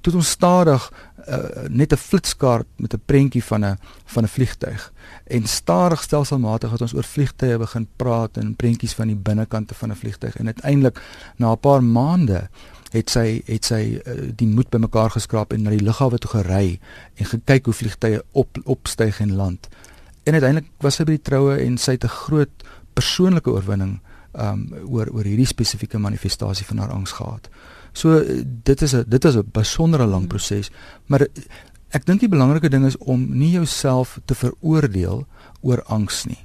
Toe 0.02 0.16
ons 0.18 0.32
stadig 0.34 0.86
uh, 0.90 1.68
net 1.68 1.92
'n 1.92 2.00
flitskaart 2.00 2.66
met 2.78 2.94
'n 2.94 3.02
prentjie 3.06 3.44
van 3.44 3.64
'n 3.64 3.78
van 4.06 4.24
'n 4.24 4.34
vliegtyg 4.34 4.92
en 5.26 5.46
stadig 5.46 6.02
stelselmatig 6.02 6.70
het 6.70 6.80
ons 6.80 6.94
oor 6.94 7.06
vliegtye 7.06 7.58
begin 7.58 7.86
praat 7.96 8.36
en 8.36 8.56
prentjies 8.56 8.94
van 8.94 9.06
die 9.06 9.16
binnekante 9.16 9.74
van 9.74 9.90
'n 9.90 9.96
vliegtyg 9.96 10.36
en 10.36 10.46
uiteindelik 10.46 11.02
na 11.36 11.52
'n 11.52 11.60
paar 11.60 11.82
maande 11.82 12.48
het 12.90 13.10
sy 13.10 13.42
het 13.46 13.64
sy 13.64 13.82
uh, 13.98 14.16
die 14.36 14.48
moed 14.48 14.70
bymekaar 14.70 15.10
geskraap 15.14 15.52
en 15.52 15.62
na 15.62 15.70
die 15.70 15.84
lughawe 15.84 16.18
toe 16.18 16.30
gery 16.30 16.78
en 17.16 17.30
gekyk 17.32 17.70
hoe 17.70 17.74
vliegtye 17.74 18.22
op 18.32 18.58
opstyg 18.64 19.20
en 19.20 19.34
land. 19.38 19.68
En 20.24 20.32
uiteindelik 20.32 20.70
was 20.82 20.98
sy 20.98 21.04
by 21.04 21.16
die 21.16 21.26
troue 21.30 21.58
en 21.58 21.78
sy 21.78 21.92
het 21.92 22.04
'n 22.04 22.16
groot 22.26 22.64
persoonlike 22.94 23.50
oorwinning 23.50 24.00
um 24.32 24.68
oor 24.86 25.08
oor 25.10 25.24
hierdie 25.24 25.46
spesifieke 25.46 25.98
manifestasie 25.98 26.66
van 26.66 26.78
haar 26.78 26.90
angs 26.90 27.12
gehad. 27.12 27.48
So 27.92 28.22
dit 28.64 28.82
is 28.82 28.94
'n 28.94 29.04
dit 29.06 29.24
is 29.24 29.36
'n 29.36 29.50
besondere 29.52 30.06
lang 30.06 30.26
proses, 30.26 30.70
maar 31.06 31.26
ek 31.90 32.06
dink 32.06 32.20
die 32.20 32.28
belangrike 32.28 32.68
ding 32.68 32.86
is 32.86 32.98
om 32.98 33.26
nie 33.38 33.50
jouself 33.50 34.18
te 34.24 34.34
veroordeel 34.34 35.26
oor 35.60 35.82
angs 35.82 36.24
nie 36.24 36.38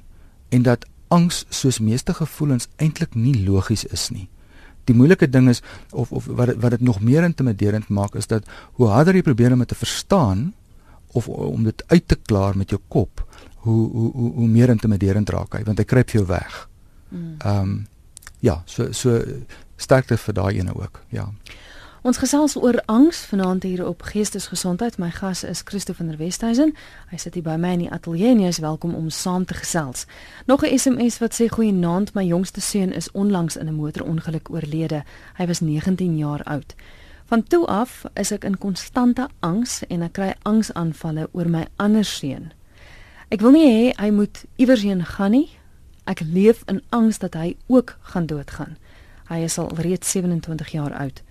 en 0.48 0.62
dat 0.62 0.86
angs 1.08 1.44
soos 1.48 1.78
meeste 1.78 2.14
gevoelens 2.14 2.68
eintlik 2.76 3.14
nie 3.14 3.44
logies 3.46 3.84
is 3.84 4.08
nie 4.10 4.28
die 4.86 4.96
moeilike 4.96 5.28
ding 5.30 5.48
is 5.52 5.62
of 5.92 6.12
of 6.12 6.26
wat 6.26 6.54
wat 6.62 6.76
dit 6.76 6.84
nog 6.86 7.00
meer 7.00 7.26
intimiderend 7.26 7.88
maak 7.88 8.14
is 8.14 8.26
dat 8.30 8.46
hoe 8.78 8.88
harder 8.92 9.14
jy 9.14 9.24
probeer 9.26 9.52
om 9.52 9.64
dit 9.64 9.68
te 9.68 9.78
verstaan 9.78 10.52
of 11.16 11.28
om 11.28 11.64
dit 11.64 11.84
uit 11.86 12.08
te 12.08 12.18
klaar 12.28 12.56
met 12.56 12.70
jou 12.70 12.80
kop, 12.88 13.24
hoe 13.64 13.90
hoe 13.90 14.10
hoe, 14.12 14.32
hoe 14.32 14.48
meer 14.48 14.72
intimiderend 14.74 15.30
raak 15.30 15.58
hy 15.58 15.62
want 15.66 15.78
hy 15.78 15.84
kruip 15.84 16.10
jou 16.14 16.24
weg. 16.26 16.64
Hmm. 17.08 17.36
Ehm 17.38 17.60
um, 17.60 17.76
ja, 18.44 18.60
so 18.66 18.92
so 18.92 19.22
sterkte 19.76 20.16
vir 20.20 20.34
daai 20.34 20.58
ene 20.60 20.74
ook. 20.76 21.00
Ja. 21.10 21.30
Ons 22.06 22.20
gesels 22.22 22.52
oor 22.54 22.76
angs 22.86 23.24
vanaand 23.26 23.64
hier 23.66 23.80
op 23.82 24.04
Geestesgesondheid. 24.06 24.94
My 24.98 25.08
gas 25.10 25.42
is 25.44 25.62
Christo 25.64 25.92
van 25.92 26.06
der 26.06 26.16
Westhuizen. 26.16 26.70
Hy 27.10 27.16
sit 27.18 27.34
hier 27.34 27.42
by 27.42 27.56
my 27.58 27.72
in 27.74 27.80
die 27.82 27.88
ateljee 27.90 28.30
en 28.30 28.44
jy 28.44 28.50
is 28.52 28.60
welkom 28.62 28.92
om 28.94 29.08
saam 29.10 29.42
te 29.44 29.56
gesels. 29.58 30.04
Nog 30.46 30.62
'n 30.62 30.78
SMS 30.78 31.18
wat 31.18 31.34
sê 31.34 31.48
goeienaand, 31.50 32.14
my 32.14 32.22
jongste 32.22 32.60
seun 32.60 32.92
is 32.92 33.10
onlangs 33.10 33.56
in 33.56 33.66
'n 33.66 33.74
motorongeluk 33.74 34.50
oorlede. 34.50 35.02
Hy 35.34 35.46
was 35.46 35.60
19 35.60 36.16
jaar 36.16 36.44
oud. 36.44 36.74
Van 37.24 37.42
toe 37.42 37.66
af 37.66 38.04
is 38.14 38.30
ek 38.30 38.44
in 38.44 38.58
konstante 38.58 39.28
angs 39.40 39.82
en 39.88 40.02
ek 40.02 40.12
kry 40.12 40.34
angsaanvalle 40.42 41.28
oor 41.32 41.48
my 41.48 41.66
ander 41.76 42.04
seun. 42.04 42.52
Ek 43.28 43.40
wil 43.40 43.50
nie 43.50 43.72
hê 43.72 44.02
hy 44.02 44.10
moet 44.10 44.44
iewers 44.56 44.82
heen 44.82 45.04
gaan 45.04 45.30
nie. 45.30 45.58
Ek 46.04 46.20
leef 46.20 46.62
in 46.66 46.82
angs 46.88 47.18
dat 47.18 47.34
hy 47.34 47.56
ook 47.66 47.98
gaan 48.00 48.26
doodgaan. 48.26 48.76
Hy 49.28 49.36
is 49.42 49.58
al 49.58 49.74
reeds 49.74 50.10
27 50.10 50.68
jaar 50.68 50.94
oud. 50.94 51.25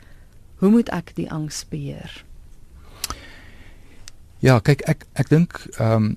Hoe 0.62 0.69
moet 0.69 0.89
ek 0.89 1.12
die 1.15 1.27
angs 1.31 1.65
beheer? 1.69 2.24
Ja, 4.39 4.59
kyk 4.59 4.85
ek 4.89 5.05
ek 5.13 5.29
dink 5.33 5.59
ehm 5.79 5.93
um, 5.93 6.15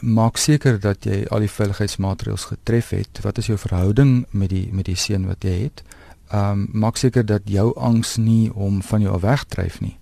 maak 0.00 0.38
seker 0.38 0.78
dat 0.80 1.04
jy 1.04 1.24
al 1.34 1.42
die 1.42 1.50
veiligheidsmaatreëls 1.50 2.44
getref 2.52 2.92
het. 2.94 3.18
Wat 3.26 3.38
is 3.42 3.50
jou 3.50 3.58
verhouding 3.58 4.24
met 4.30 4.52
die 4.52 4.68
met 4.72 4.86
die 4.86 4.96
seun 4.96 5.26
wat 5.28 5.44
jy 5.44 5.56
het? 5.66 5.82
Ehm 6.30 6.62
um, 6.62 6.68
maak 6.86 6.96
seker 6.96 7.26
dat 7.26 7.48
jou 7.50 7.72
angs 7.76 8.16
nie 8.16 8.50
hom 8.54 8.82
van 8.82 9.02
jou 9.02 9.18
wegdryf 9.20 9.80
nie. 9.80 9.96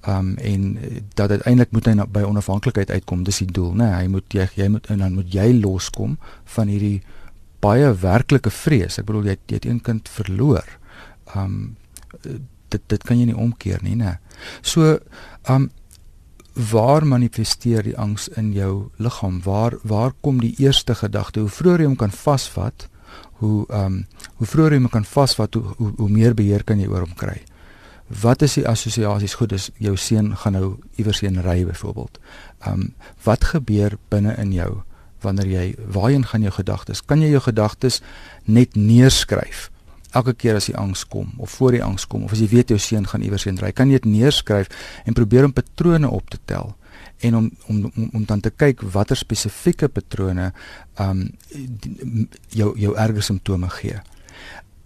Ehm 0.00 0.18
um, 0.18 0.36
en 0.36 0.78
dat 1.14 1.30
uiteindelik 1.30 1.72
moet 1.72 1.86
hy 1.86 1.94
na, 1.98 2.06
by 2.06 2.22
onafhanklikheid 2.28 2.90
uitkom. 2.90 3.24
Dis 3.24 3.42
die 3.42 3.52
doel, 3.52 3.72
né? 3.74 3.84
Nee, 3.84 3.96
hy 4.02 4.06
moet 4.12 4.36
jy 4.36 4.48
jy 4.54 4.68
moet 4.68 4.86
en 4.86 4.98
dan 4.98 5.16
moet 5.16 5.34
jy 5.34 5.48
loskom 5.60 6.18
van 6.44 6.68
hierdie 6.68 7.02
baie 7.60 7.92
werklike 7.92 8.50
vrees. 8.50 8.98
Ek 8.98 9.08
bedoel 9.08 9.32
jy 9.32 9.36
jy 9.46 9.60
het 9.60 9.68
een 9.68 9.80
kind 9.80 10.08
verloor. 10.08 10.76
Ehm 11.34 11.44
um, 11.44 11.76
dit 12.70 12.82
dit 12.86 13.04
kan 13.06 13.18
jy 13.18 13.30
nie 13.30 13.36
omkeer 13.36 13.82
nie, 13.82 13.96
né? 13.96 14.18
So, 14.62 14.98
um, 15.48 15.70
waar 16.54 17.06
manifesteer 17.06 17.84
die 17.86 17.96
angs 17.98 18.28
in 18.28 18.52
jou 18.52 18.90
liggaam? 18.98 19.40
Waar 19.44 19.78
waar 19.82 20.12
kom 20.20 20.40
die 20.40 20.54
eerste 20.58 20.94
gedagte? 20.94 21.40
Hoe 21.40 21.52
vroeër 21.52 21.84
jy 21.84 21.92
hom 21.92 22.00
kan 22.00 22.14
vasvat, 22.14 22.88
hoe 23.40 23.64
um, 23.68 24.02
hoe 24.40 24.46
vroeër 24.46 24.76
jy 24.76 24.82
hom 24.82 24.90
kan 24.92 25.06
vasvat, 25.06 25.54
hoe, 25.54 25.74
hoe 25.78 25.92
hoe 25.96 26.10
meer 26.10 26.34
beheer 26.34 26.64
kan 26.64 26.80
jy 26.80 26.88
oor 26.90 27.06
hom 27.06 27.16
kry. 27.16 27.40
Wat 28.10 28.42
is 28.42 28.56
die 28.58 28.66
assosiasies? 28.66 29.36
Goed, 29.38 29.52
is 29.54 29.70
jou 29.78 29.94
seun 29.96 30.32
gaan 30.36 30.56
nou 30.58 30.78
iewers 30.98 31.22
heen 31.22 31.38
ry 31.44 31.62
byvoorbeeld. 31.64 32.18
Um, 32.66 32.90
wat 33.24 33.52
gebeur 33.52 33.96
binne 34.10 34.34
in 34.42 34.52
jou 34.52 34.82
wanneer 35.22 35.46
jy 35.46 35.66
waarheen 35.92 36.24
gaan 36.26 36.42
jou 36.42 36.52
gedagtes? 36.56 37.04
Kan 37.04 37.22
jy 37.22 37.30
jou 37.34 37.42
gedagtes 37.44 38.00
net 38.44 38.74
neerskryf? 38.76 39.68
Elke 40.12 40.34
keer 40.34 40.58
as 40.58 40.66
die 40.66 40.76
angs 40.76 41.04
kom 41.06 41.32
of 41.38 41.50
voor 41.50 41.72
die 41.72 41.84
angs 41.84 42.06
kom 42.06 42.24
of 42.24 42.32
as 42.32 42.42
jy 42.42 42.48
weet 42.48 42.68
jou 42.68 42.78
seun 42.78 43.06
gaan 43.06 43.22
iewers 43.22 43.44
heen 43.44 43.58
ry, 43.58 43.72
kan 43.72 43.90
jy 43.90 44.00
dit 44.00 44.10
neerskryf 44.10 44.70
en 45.04 45.14
probeer 45.14 45.44
om 45.44 45.52
patrone 45.52 46.10
op 46.10 46.30
te 46.30 46.38
tel 46.44 46.74
en 47.20 47.36
om 47.36 47.50
om 47.66 47.92
om, 47.96 48.08
om 48.12 48.24
dan 48.24 48.40
te 48.40 48.50
kyk 48.50 48.82
watter 48.94 49.16
spesifieke 49.16 49.88
patrone 49.88 50.50
um 50.98 51.28
jou 52.48 52.72
jou 52.78 52.96
erge 52.96 53.22
simptome 53.22 53.68
gee. 53.80 54.00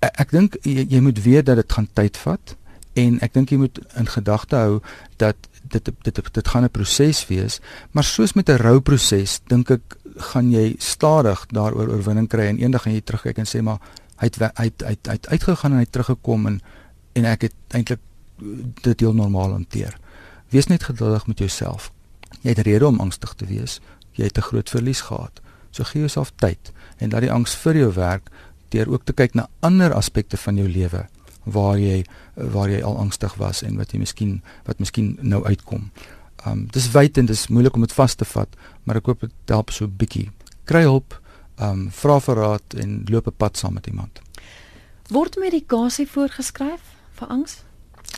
Ek, 0.00 0.12
ek 0.26 0.30
dink 0.34 0.58
jy, 0.62 0.86
jy 0.90 1.00
moet 1.00 1.22
weet 1.24 1.48
dat 1.50 1.62
dit 1.62 1.72
gaan 1.72 1.88
tyd 1.94 2.20
vat 2.26 2.56
en 3.00 3.18
ek 3.26 3.34
dink 3.34 3.50
jy 3.50 3.58
moet 3.64 3.80
in 3.98 4.10
gedagte 4.10 4.60
hou 4.60 4.78
dat 5.22 5.50
dit 5.62 5.84
dit 5.84 6.14
dit, 6.14 6.32
dit 6.34 6.48
gaan 6.48 6.64
'n 6.64 6.70
proses 6.70 7.26
wees, 7.26 7.60
maar 7.92 8.04
soos 8.04 8.34
met 8.34 8.48
'n 8.48 8.62
rouproses 8.62 9.40
dink 9.48 9.70
ek 9.70 9.96
gaan 10.16 10.50
jy 10.50 10.74
stadig 10.78 11.46
daaroor 11.50 11.88
oorwinning 11.88 12.28
kry 12.28 12.46
en 12.46 12.58
eendag 12.58 12.82
gaan 12.82 12.94
jy 12.94 13.00
terugkyk 13.00 13.38
en 13.38 13.46
sê 13.46 13.62
maar 13.62 13.80
hy 14.20 14.30
het 14.30 14.38
hy 14.38 14.64
het, 14.68 14.82
hy 14.82 14.94
het, 14.94 15.06
hy 15.06 15.12
het 15.12 15.28
uitgegaan 15.28 15.70
en 15.72 15.76
hy 15.76 15.86
het 15.86 15.92
teruggekom 15.92 16.46
en 16.46 16.60
en 17.14 17.24
ek 17.30 17.46
het 17.48 17.54
eintlik 17.68 18.00
dit 18.82 19.00
heel 19.00 19.14
normaal 19.14 19.50
hanteer. 19.50 19.98
Wees 20.50 20.66
net 20.66 20.82
geduldig 20.82 21.26
met 21.26 21.38
jouself. 21.38 21.92
Jy 22.42 22.50
het 22.50 22.66
rede 22.66 22.86
om 22.86 23.00
angstig 23.00 23.34
te 23.38 23.46
wees. 23.46 23.80
Jy 24.12 24.24
het 24.24 24.38
'n 24.38 24.48
groot 24.50 24.70
verlies 24.70 25.00
gehad. 25.00 25.40
So 25.70 25.84
gee 25.84 26.00
jouself 26.00 26.32
tyd 26.36 26.72
en 26.98 27.10
laat 27.10 27.20
die 27.20 27.32
angs 27.32 27.54
vir 27.54 27.76
jou 27.76 27.92
werk 27.92 28.30
deur 28.68 28.90
ook 28.90 29.04
te 29.04 29.12
kyk 29.12 29.34
na 29.34 29.48
ander 29.60 29.92
aspekte 29.92 30.36
van 30.36 30.56
jou 30.56 30.68
lewe 30.68 31.06
waar 31.44 31.78
jy 31.78 32.04
waar 32.34 32.70
jy 32.70 32.82
al 32.82 32.96
angstig 32.98 33.34
was 33.34 33.62
en 33.62 33.76
wat 33.76 33.92
jy 33.92 33.98
miskien 33.98 34.42
wat 34.64 34.78
miskien 34.78 35.18
nou 35.20 35.44
uitkom. 35.44 35.90
Um 36.46 36.66
dis 36.72 36.90
wyd 36.90 37.18
en 37.18 37.26
dis 37.26 37.48
moeilik 37.48 37.74
om 37.74 37.80
dit 37.80 37.92
vas 37.92 38.14
te 38.14 38.24
vat, 38.24 38.48
maar 38.84 38.96
ek 38.96 39.06
hoop 39.06 39.20
dit 39.20 39.32
help 39.46 39.70
so 39.70 39.88
bietjie. 39.88 40.30
Kry 40.64 40.82
hulp 40.82 41.20
um 41.62 41.90
vra 41.90 42.18
vir 42.20 42.36
raad 42.36 42.74
en 42.82 43.04
loop 43.08 43.26
'n 43.26 43.36
pad 43.36 43.56
saam 43.56 43.74
met 43.74 43.86
iemand. 43.86 44.20
Word 45.08 45.36
medikasie 45.36 46.08
voorgeskryf 46.08 46.80
vir 47.12 47.28
angs? 47.28 47.62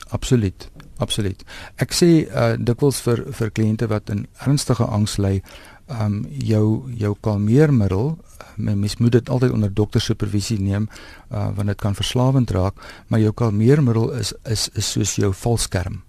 Absoluut. 0.09 0.69
Absoluut. 0.99 1.45
Ek 1.77 1.93
sê 1.93 2.29
uh 2.31 2.57
dikwels 2.59 3.01
vir 3.01 3.25
vir 3.33 3.51
kliënte 3.51 3.89
wat 3.89 4.11
in 4.11 4.27
ernstige 4.47 4.85
angs 4.85 5.19
ly, 5.19 5.43
um 5.89 6.25
jou 6.31 6.91
jou 6.97 7.15
kalmeermiddel, 7.21 8.19
mens 8.57 8.97
moet 8.97 9.13
dit 9.13 9.29
altyd 9.29 9.53
onder 9.53 9.75
doktersupervisie 9.75 10.59
neem 10.61 10.89
uh 11.31 11.51
want 11.57 11.69
dit 11.69 11.81
kan 11.81 11.95
verslawend 11.95 12.51
raak, 12.51 12.75
maar 13.09 13.21
jou 13.21 13.33
kalmeermiddel 13.33 14.13
is 14.13 14.33
is 14.45 14.69
is 14.75 14.91
soos 14.93 15.17
jou 15.17 15.33
valskerm. 15.33 16.03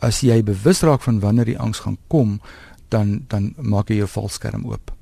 As 0.00 0.20
jy 0.20 0.42
bewus 0.42 0.82
raak 0.82 1.02
van 1.02 1.20
wanneer 1.20 1.44
die 1.44 1.58
angs 1.58 1.78
gaan 1.78 1.98
kom, 2.08 2.40
dan 2.88 3.24
dan 3.28 3.54
maak 3.56 3.90
jy 3.90 3.96
jou 3.96 4.08
valskerm 4.08 4.66
oop 4.66 4.97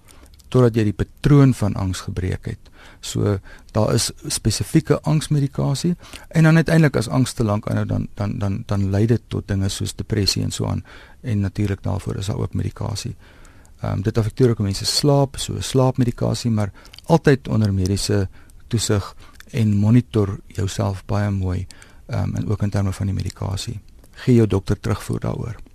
totdat 0.56 0.78
jy 0.78 0.86
die 0.88 0.96
patroon 0.96 1.52
van 1.54 1.75
angs 1.76 2.00
gebreek 2.06 2.48
het. 2.48 2.70
So 3.04 3.36
daar 3.76 3.92
is 3.94 4.08
spesifieke 4.32 4.96
angsmedikasie 5.04 5.92
en 6.28 6.48
dan 6.48 6.56
uiteindelik 6.56 6.96
as 6.96 7.10
angs 7.12 7.34
te 7.36 7.44
lank 7.44 7.68
aanhou 7.68 7.84
dan 7.86 8.08
dan 8.16 8.38
dan 8.38 8.62
dan 8.66 8.88
lei 8.90 9.04
dit 9.06 9.22
tot 9.28 9.48
dinge 9.48 9.68
soos 9.68 9.92
depressie 9.94 10.42
en 10.42 10.50
so 10.50 10.66
aan 10.66 10.84
en 11.20 11.40
natuurlik 11.40 11.82
daarvoor 11.82 12.16
is 12.16 12.26
daar 12.32 12.40
ook 12.40 12.54
medikasie. 12.54 13.14
Ehm 13.82 13.92
um, 13.92 14.02
dit 14.02 14.18
affekteer 14.18 14.50
ook 14.50 14.64
mense 14.64 14.84
slaap, 14.84 15.36
so 15.36 15.60
slaapmedikasie, 15.60 16.50
maar 16.50 16.72
altyd 17.04 17.48
onder 17.48 17.75
mediese 17.75 18.28
toesig 18.66 19.14
en 19.50 19.76
monitor 19.76 20.38
jouself 20.46 21.04
baie 21.04 21.30
mooi 21.30 21.66
ehm 22.06 22.22
um, 22.22 22.34
en 22.34 22.48
ook 22.48 22.62
in 22.62 22.70
terme 22.70 22.92
van 22.92 23.06
die 23.06 23.14
medikasie. 23.14 23.80
Gee 24.25 24.34
jou 24.34 24.46
dokter 24.46 24.80
terugvoer 24.80 25.20
daaroor. 25.20 25.65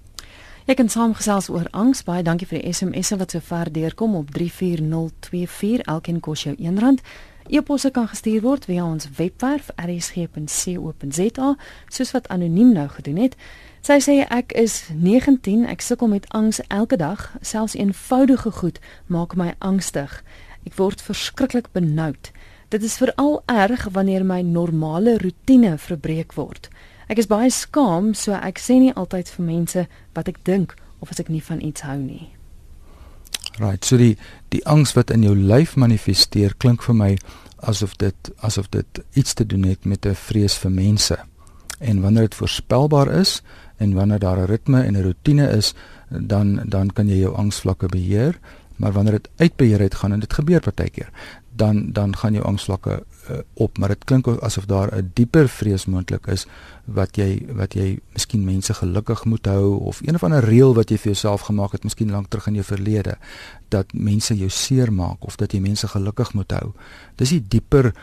Ek 0.69 0.77
kan 0.77 0.89
saamgesels 0.89 1.47
oor 1.49 1.65
angs. 1.73 2.03
Baie 2.05 2.21
dankie 2.21 2.45
vir 2.45 2.59
die 2.61 2.69
SMS'e 2.69 3.15
wat 3.17 3.31
sover 3.33 3.71
deurkom 3.73 4.13
op 4.15 4.27
34024. 4.35 5.81
Elkeen 5.89 6.19
kos 6.21 6.43
jou 6.45 6.53
R1. 6.53 6.99
E-posse 7.49 7.89
kan 7.91 8.05
gestuur 8.07 8.43
word 8.45 8.67
via 8.69 8.83
ons 8.85 9.07
webwerf 9.17 9.71
rsg.co.za, 9.81 11.49
soos 11.89 12.11
wat 12.13 12.29
anoniem 12.29 12.75
nou 12.77 12.85
gedoen 12.93 13.17
het. 13.17 13.33
Sy 13.81 13.97
sê 14.05 14.19
ek 14.29 14.53
is 14.53 14.85
19, 14.93 15.65
ek 15.65 15.81
sukkel 15.81 16.13
met 16.13 16.29
angs 16.29 16.61
elke 16.69 17.01
dag, 17.01 17.31
selfs 17.41 17.73
eenvoudige 17.73 18.53
goed 18.61 18.77
maak 19.09 19.33
my 19.35 19.55
angstig. 19.57 20.21
Ek 20.69 20.77
word 20.77 21.01
verskriklik 21.01 21.73
benoud. 21.73 22.29
Dit 22.69 22.85
is 22.85 23.01
veral 23.01 23.41
erg 23.49 23.89
wanneer 23.97 24.23
my 24.23 24.43
normale 24.45 25.17
rotine 25.17 25.73
verbreek 25.81 26.37
word. 26.37 26.69
Ek 27.11 27.19
is 27.19 27.27
baie 27.27 27.49
skaam, 27.51 28.13
so 28.15 28.31
ek 28.31 28.59
sê 28.63 28.77
nie 28.79 28.93
altyd 28.95 29.27
vir 29.35 29.43
mense 29.43 29.81
wat 30.15 30.29
ek 30.31 30.37
dink 30.47 30.77
of 31.03 31.11
as 31.11 31.19
ek 31.19 31.27
nie 31.27 31.41
van 31.43 31.59
iets 31.59 31.83
hou 31.83 31.97
nie. 31.99 32.29
Right, 33.59 33.83
so 33.83 33.99
die 33.99 34.15
die 34.55 34.61
angs 34.63 34.93
wat 34.95 35.11
in 35.11 35.25
jou 35.27 35.33
lyf 35.35 35.75
manifesteer 35.75 36.55
klink 36.63 36.85
vir 36.87 36.95
my 36.95 37.09
asof 37.67 37.97
dit 37.99 38.31
asof 38.47 38.69
dit 38.71 39.01
iets 39.19 39.35
te 39.35 39.43
doen 39.43 39.67
het 39.67 39.83
met 39.85 40.05
'n 40.07 40.15
vrees 40.15 40.55
vir 40.55 40.71
mense. 40.71 41.17
En 41.79 42.01
wanneer 42.01 42.29
dit 42.29 42.35
voorspelbaar 42.35 43.11
is 43.19 43.41
en 43.77 43.93
wanneer 43.93 44.19
daar 44.19 44.39
'n 44.39 44.47
ritme 44.47 44.81
en 44.83 44.95
'n 44.95 45.03
rotine 45.03 45.49
is, 45.49 45.73
dan 46.09 46.63
dan 46.65 46.93
kan 46.93 47.07
jy 47.07 47.19
jou 47.19 47.35
angsvlakke 47.35 47.87
beheer, 47.87 48.39
maar 48.77 48.91
wanneer 48.91 49.13
dit 49.13 49.29
uit 49.37 49.55
beheer 49.55 49.79
uit 49.79 49.95
gaan 49.95 50.13
en 50.13 50.19
dit 50.19 50.33
gebeur 50.33 50.59
partykeer, 50.59 51.09
dan 51.61 51.91
dan 51.93 52.15
gaan 52.17 52.33
jou 52.33 52.45
angsvlakke 52.45 52.93
uh, 53.29 53.37
op, 53.53 53.77
maar 53.77 53.93
dit 53.93 54.03
klink 54.09 54.27
asof 54.27 54.65
daar 54.65 54.89
'n 54.95 55.11
dieper 55.13 55.49
vrees 55.49 55.85
moontlik 55.85 56.27
is 56.27 56.47
wat 56.85 57.15
jy 57.17 57.45
wat 57.53 57.73
jy 57.73 57.99
miskien 58.13 58.45
mense 58.45 58.73
gelukkig 58.73 59.25
moet 59.25 59.45
hou 59.45 59.77
of 59.79 60.01
een 60.01 60.15
of 60.15 60.23
ander 60.23 60.43
reël 60.43 60.73
wat 60.73 60.89
jy 60.89 60.97
vir 60.97 61.11
jouself 61.11 61.41
gemaak 61.41 61.71
het 61.71 61.83
miskien 61.83 62.11
lank 62.11 62.27
terug 62.29 62.47
in 62.47 62.53
jou 62.53 62.65
verlede 62.65 63.17
dat 63.69 63.93
mense 63.93 64.37
jou 64.37 64.49
seermaak 64.49 65.23
of 65.23 65.35
dat 65.35 65.51
jy 65.53 65.59
mense 65.59 65.87
gelukkig 65.87 66.33
moet 66.33 66.51
hou. 66.51 66.73
Dis 67.15 67.29
die 67.29 67.43
dieper 67.47 67.93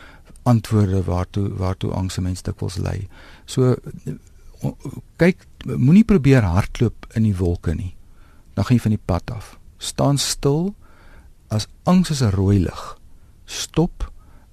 antwoorde 0.43 1.03
waartoe 1.03 1.49
waartoe 1.57 1.91
angse 1.91 2.21
mense 2.21 2.43
dikwels 2.43 2.77
lei. 2.77 3.07
So 3.45 3.75
kyk, 5.17 5.45
moenie 5.65 6.03
probeer 6.03 6.43
hardloop 6.43 7.05
in 7.13 7.23
die 7.23 7.35
wolke 7.35 7.75
nie. 7.75 7.95
Dan 8.53 8.65
gaan 8.65 8.75
jy 8.75 8.81
van 8.81 8.95
die 8.95 9.05
pad 9.05 9.31
af. 9.31 9.57
Staan 9.77 10.17
stil 10.17 10.75
as 11.47 11.67
angs 11.83 12.09
is 12.09 12.21
'n 12.21 12.31
rooi 12.31 12.59
lig. 12.59 12.98
Stop 13.49 14.05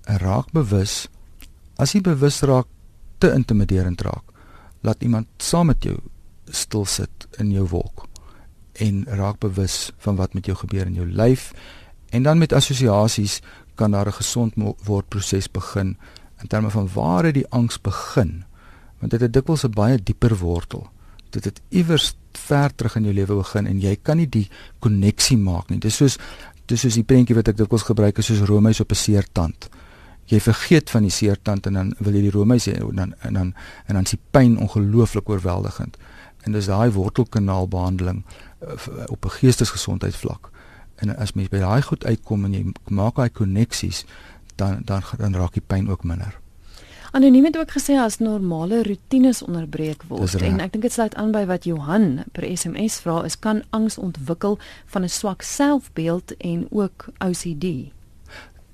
en 0.08 0.18
raak 0.22 0.48
bewus 0.56 1.06
as 1.76 1.92
jy 1.92 2.00
bewus 2.00 2.40
raak 2.48 2.68
te 3.20 3.28
intimiderend 3.36 4.00
raak. 4.00 4.24
Laat 4.80 5.02
iemand 5.04 5.28
saam 5.42 5.68
met 5.68 5.84
jou 5.84 5.98
stil 6.48 6.86
sit 6.88 7.26
in 7.40 7.52
jou 7.52 7.66
wolk 7.68 8.06
en 8.80 9.04
raak 9.08 9.40
bewus 9.40 9.90
van 10.04 10.16
wat 10.16 10.34
met 10.36 10.48
jou 10.48 10.56
gebeur 10.56 10.86
in 10.88 10.96
jou 10.96 11.06
lyf. 11.08 11.52
En 12.12 12.22
dan 12.22 12.38
met 12.38 12.52
assosiasies 12.52 13.40
kan 13.74 13.90
daar 13.90 14.08
'n 14.08 14.20
gesond 14.20 14.54
word 14.84 15.08
proses 15.08 15.50
begin 15.50 15.96
in 16.40 16.48
terme 16.48 16.70
van 16.70 16.88
waar 16.94 17.24
het 17.24 17.34
die 17.34 17.48
angs 17.48 17.80
begin. 17.80 18.44
Want 18.98 19.10
dit 19.10 19.20
het 19.20 19.32
dikwels 19.32 19.64
'n 19.64 19.70
baie 19.70 20.02
dieper 20.02 20.36
wortel. 20.36 20.88
Dit 21.30 21.44
het 21.44 21.60
iewers 21.68 22.16
ver 22.32 22.74
terug 22.74 22.96
in 22.96 23.02
jou 23.02 23.14
lewe 23.14 23.34
begin 23.34 23.66
en 23.66 23.80
jy 23.80 23.96
kan 24.02 24.16
nie 24.16 24.28
die 24.28 24.48
koneksie 24.78 25.38
maak 25.38 25.68
nie. 25.68 25.78
Dis 25.78 25.96
soos 25.96 26.18
dis 26.66 26.80
soos 26.80 26.94
die 26.98 27.04
prentjie 27.06 27.36
wat 27.36 27.48
ek 27.48 27.56
dikwels 27.56 27.86
gebruik 27.86 28.18
is 28.18 28.30
soos 28.30 28.46
roomys 28.48 28.80
op 28.80 28.90
'n 28.90 28.94
seertand. 28.94 29.68
Jy 30.26 30.40
vergeet 30.40 30.90
van 30.90 31.02
die 31.02 31.10
seertand 31.10 31.66
en 31.66 31.72
dan 31.72 31.94
wil 31.98 32.14
jy 32.14 32.22
die 32.22 32.30
roomys 32.30 32.66
hê 32.66 32.74
en 32.74 32.96
dan 32.96 33.14
en 33.20 33.34
dan 33.34 33.54
en 33.86 33.94
dan 33.94 34.02
is 34.02 34.10
die 34.10 34.24
pyn 34.30 34.58
ongelooflik 34.58 35.28
oorweldigend. 35.28 35.96
En 36.44 36.52
dis 36.52 36.66
daai 36.66 36.90
wortelkanaalbehandeling 36.90 38.24
uh, 38.62 39.04
op 39.06 39.24
'n 39.24 39.30
geestesgesondheid 39.30 40.16
vlak 40.16 40.50
en 40.96 41.16
as 41.16 41.32
mens 41.32 41.48
by 41.48 41.58
daai 41.58 41.82
goed 41.82 42.04
uitkom 42.04 42.44
en 42.44 42.52
jy 42.52 42.64
maak 42.88 43.16
daai 43.16 43.30
koneksies 43.30 44.04
dan 44.56 44.82
dan 44.84 45.02
dan 45.18 45.34
raak 45.34 45.52
die 45.52 45.66
pyn 45.66 45.90
ook 45.90 46.04
minder. 46.04 46.40
Anoniem 47.16 47.44
het 47.44 47.56
ook 47.56 47.70
gesê 47.72 47.94
as 47.96 48.18
normale 48.18 48.82
rotines 48.84 49.38
onderbreek 49.42 50.02
word 50.10 50.34
en 50.44 50.58
ek 50.60 50.74
dink 50.74 50.82
dit 50.84 50.92
sluit 50.92 51.14
aan 51.16 51.30
by 51.32 51.46
wat 51.48 51.64
Johan 51.64 52.26
per 52.36 52.44
SMS 52.44 52.98
vra 53.00 53.22
is 53.24 53.38
kan 53.40 53.62
angs 53.72 53.96
ontwikkel 53.96 54.58
van 54.92 55.06
'n 55.08 55.08
swak 55.08 55.40
selfbeeld 55.42 56.36
en 56.36 56.66
ook 56.70 57.08
OCD. 57.24 57.88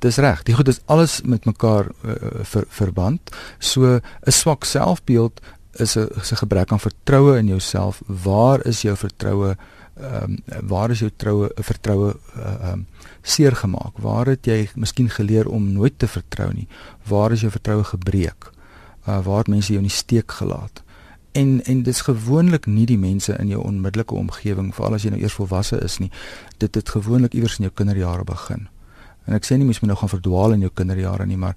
Dis 0.03 0.19
reg, 0.19 0.43
die 0.43 0.55
goed 0.55 0.69
is 0.69 0.81
alles 0.85 1.21
met 1.23 1.45
mekaar 1.45 1.87
uh, 2.03 2.15
ver, 2.43 2.65
verband. 2.69 3.21
So 3.59 4.01
'n 4.27 4.35
swak 4.35 4.65
selfbeeld 4.65 5.41
is 5.79 5.97
'n 5.97 6.43
gebrek 6.43 6.73
aan 6.73 6.81
vertroue 6.81 7.39
in 7.39 7.47
jouself. 7.47 8.03
Waar 8.07 8.67
is 8.67 8.83
jou 8.83 8.97
vertroue? 8.97 9.57
Ehm 10.01 10.37
um, 10.47 10.67
waar 10.69 10.91
is 10.91 10.99
jou 10.99 11.11
troue 11.17 11.51
vertroue 11.55 12.15
ehm 12.37 12.63
uh, 12.63 12.73
um, 12.73 12.87
seer 13.23 13.57
gemaak? 13.57 13.99
Waar 13.99 14.27
het 14.27 14.47
jy 14.47 14.69
miskien 14.75 15.11
geleer 15.11 15.49
om 15.49 15.73
nooit 15.73 15.99
te 15.99 16.09
vertrou 16.09 16.53
nie? 16.53 16.69
Waar 17.09 17.33
is 17.33 17.41
jou 17.41 17.51
vertroue 17.51 17.85
gebreek? 17.85 18.51
Uh 19.09 19.21
waar 19.25 19.39
het 19.39 19.49
mense 19.49 19.73
jou 19.73 19.83
in 19.83 19.89
die 19.89 19.97
steek 19.97 20.33
gelaat? 20.33 20.83
En 21.33 21.65
en 21.65 21.83
dis 21.83 22.01
gewoonlik 22.01 22.67
nie 22.67 22.87
die 22.87 22.99
mense 22.99 23.37
in 23.39 23.49
jou 23.49 23.63
onmiddellike 23.65 24.15
omgewing, 24.15 24.75
veral 24.75 24.95
as 24.95 25.03
jy 25.03 25.11
nou 25.11 25.21
eers 25.21 25.37
volwasse 25.37 25.81
is 25.81 25.99
nie. 25.99 26.11
Dit 26.57 26.75
het 26.75 26.89
gewoonlik 26.89 27.35
iewers 27.35 27.59
in 27.59 27.69
jou 27.69 27.75
kinderjare 27.75 28.25
begin. 28.25 28.69
En 29.25 29.37
ek 29.37 29.45
sê 29.45 29.57
nie 29.57 29.65
mens 29.65 29.81
moet 29.81 29.93
nou 29.93 29.99
gaan 29.99 30.13
verdwaal 30.13 30.57
in 30.57 30.67
jou 30.67 30.71
kinderjare 30.75 31.27
nie, 31.27 31.37
maar 31.37 31.57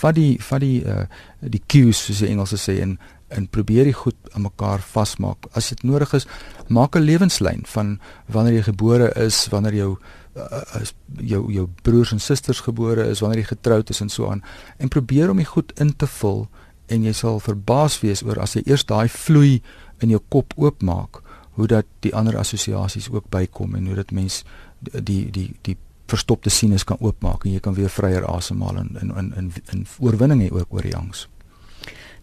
vat 0.00 0.14
die 0.14 0.36
vat 0.42 0.60
die 0.60 0.82
uh 0.84 1.04
die 1.40 1.62
cues 1.66 2.00
soos 2.04 2.24
die 2.24 2.32
Engelse 2.32 2.58
sê 2.58 2.80
en 2.82 2.98
en 3.28 3.48
probeer 3.48 3.84
dit 3.84 3.94
goed 3.94 4.16
aan 4.32 4.42
mekaar 4.42 4.80
vasmaak. 4.80 5.48
As 5.52 5.68
dit 5.68 5.82
nodig 5.82 6.12
is, 6.12 6.26
maak 6.68 6.96
'n 6.96 7.04
lewenslyn 7.04 7.62
van 7.66 8.00
wanneer 8.26 8.54
jy 8.54 8.62
gebore 8.62 9.12
is, 9.14 9.48
wanneer 9.48 9.74
jou 9.74 9.98
uh, 10.36 10.84
jou 11.16 11.52
jou 11.52 11.68
broers 11.82 12.12
en 12.12 12.20
susters 12.20 12.60
gebore 12.60 13.08
is, 13.08 13.20
wanneer 13.20 13.38
jy 13.38 13.48
getroud 13.54 13.90
is 13.90 14.00
en 14.00 14.08
so 14.08 14.30
aan 14.30 14.42
en 14.76 14.88
probeer 14.88 15.30
om 15.30 15.36
dit 15.36 15.46
goed 15.46 15.72
in 15.80 15.96
te 15.96 16.06
vul 16.06 16.48
en 16.86 17.04
jy 17.04 17.12
sal 17.12 17.40
verbaas 17.40 18.00
wees 18.00 18.22
oor 18.22 18.38
as 18.38 18.54
jy 18.56 18.62
eers 18.66 18.84
daai 18.84 19.08
vloei 19.08 19.62
in 20.00 20.10
jou 20.10 20.20
kop 20.28 20.54
oopmaak, 20.56 21.22
hoe 21.58 21.66
dat 21.66 21.86
die 22.00 22.14
ander 22.14 22.38
assosiasies 22.38 23.10
ook 23.10 23.28
bykom 23.30 23.74
en 23.74 23.86
hoe 23.86 23.94
dit 23.94 24.10
mens 24.10 24.44
die 24.80 25.30
die 25.30 25.50
die 25.62 25.76
verstopte 26.08 26.50
sinus 26.50 26.84
kan 26.88 27.00
oopmaak 27.00 27.44
en 27.44 27.52
jy 27.52 27.60
kan 27.60 27.74
weer 27.76 27.92
vryer 27.92 28.24
asemhaal 28.24 28.78
en 28.84 28.94
in 29.02 29.10
in 29.36 29.52
in 29.72 29.86
oorwinning 29.98 30.42
hê 30.46 30.52
ook 30.52 30.72
oor 30.72 30.86
die 30.86 30.96
angs. 30.96 31.26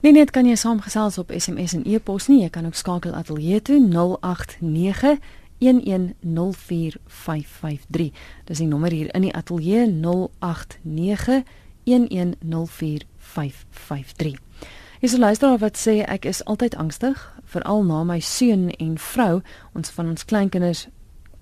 Nee 0.06 0.14
net 0.14 0.30
kan 0.30 0.46
jy 0.46 0.54
saamgesels 0.54 1.18
op 1.18 1.34
SMS 1.34 1.74
en 1.74 1.82
e-pos 1.90 2.30
nie. 2.30 2.44
Jy 2.44 2.52
kan 2.54 2.68
ook 2.70 2.78
skakel 2.78 3.18
ateljee 3.18 3.58
toe 3.66 3.82
089 3.82 5.18
1104553. 5.58 8.14
Dis 8.46 8.62
die 8.62 8.70
nommer 8.70 8.94
hier 8.94 9.10
in 9.18 9.26
die 9.26 9.34
ateljee 9.34 9.90
089 9.90 11.42
1104553. 11.90 14.38
Is 15.02 15.14
'n 15.14 15.20
luisteraar 15.20 15.58
wat 15.58 15.88
sê 15.88 16.06
ek 16.06 16.26
is 16.26 16.46
altyd 16.46 16.76
angstig, 16.76 17.34
veral 17.44 17.84
na 17.84 18.04
my 18.04 18.20
seun 18.20 18.70
en 18.70 18.98
vrou, 18.98 19.42
ons 19.74 19.90
van 19.90 20.10
ons 20.10 20.26
kleinkinders 20.26 20.88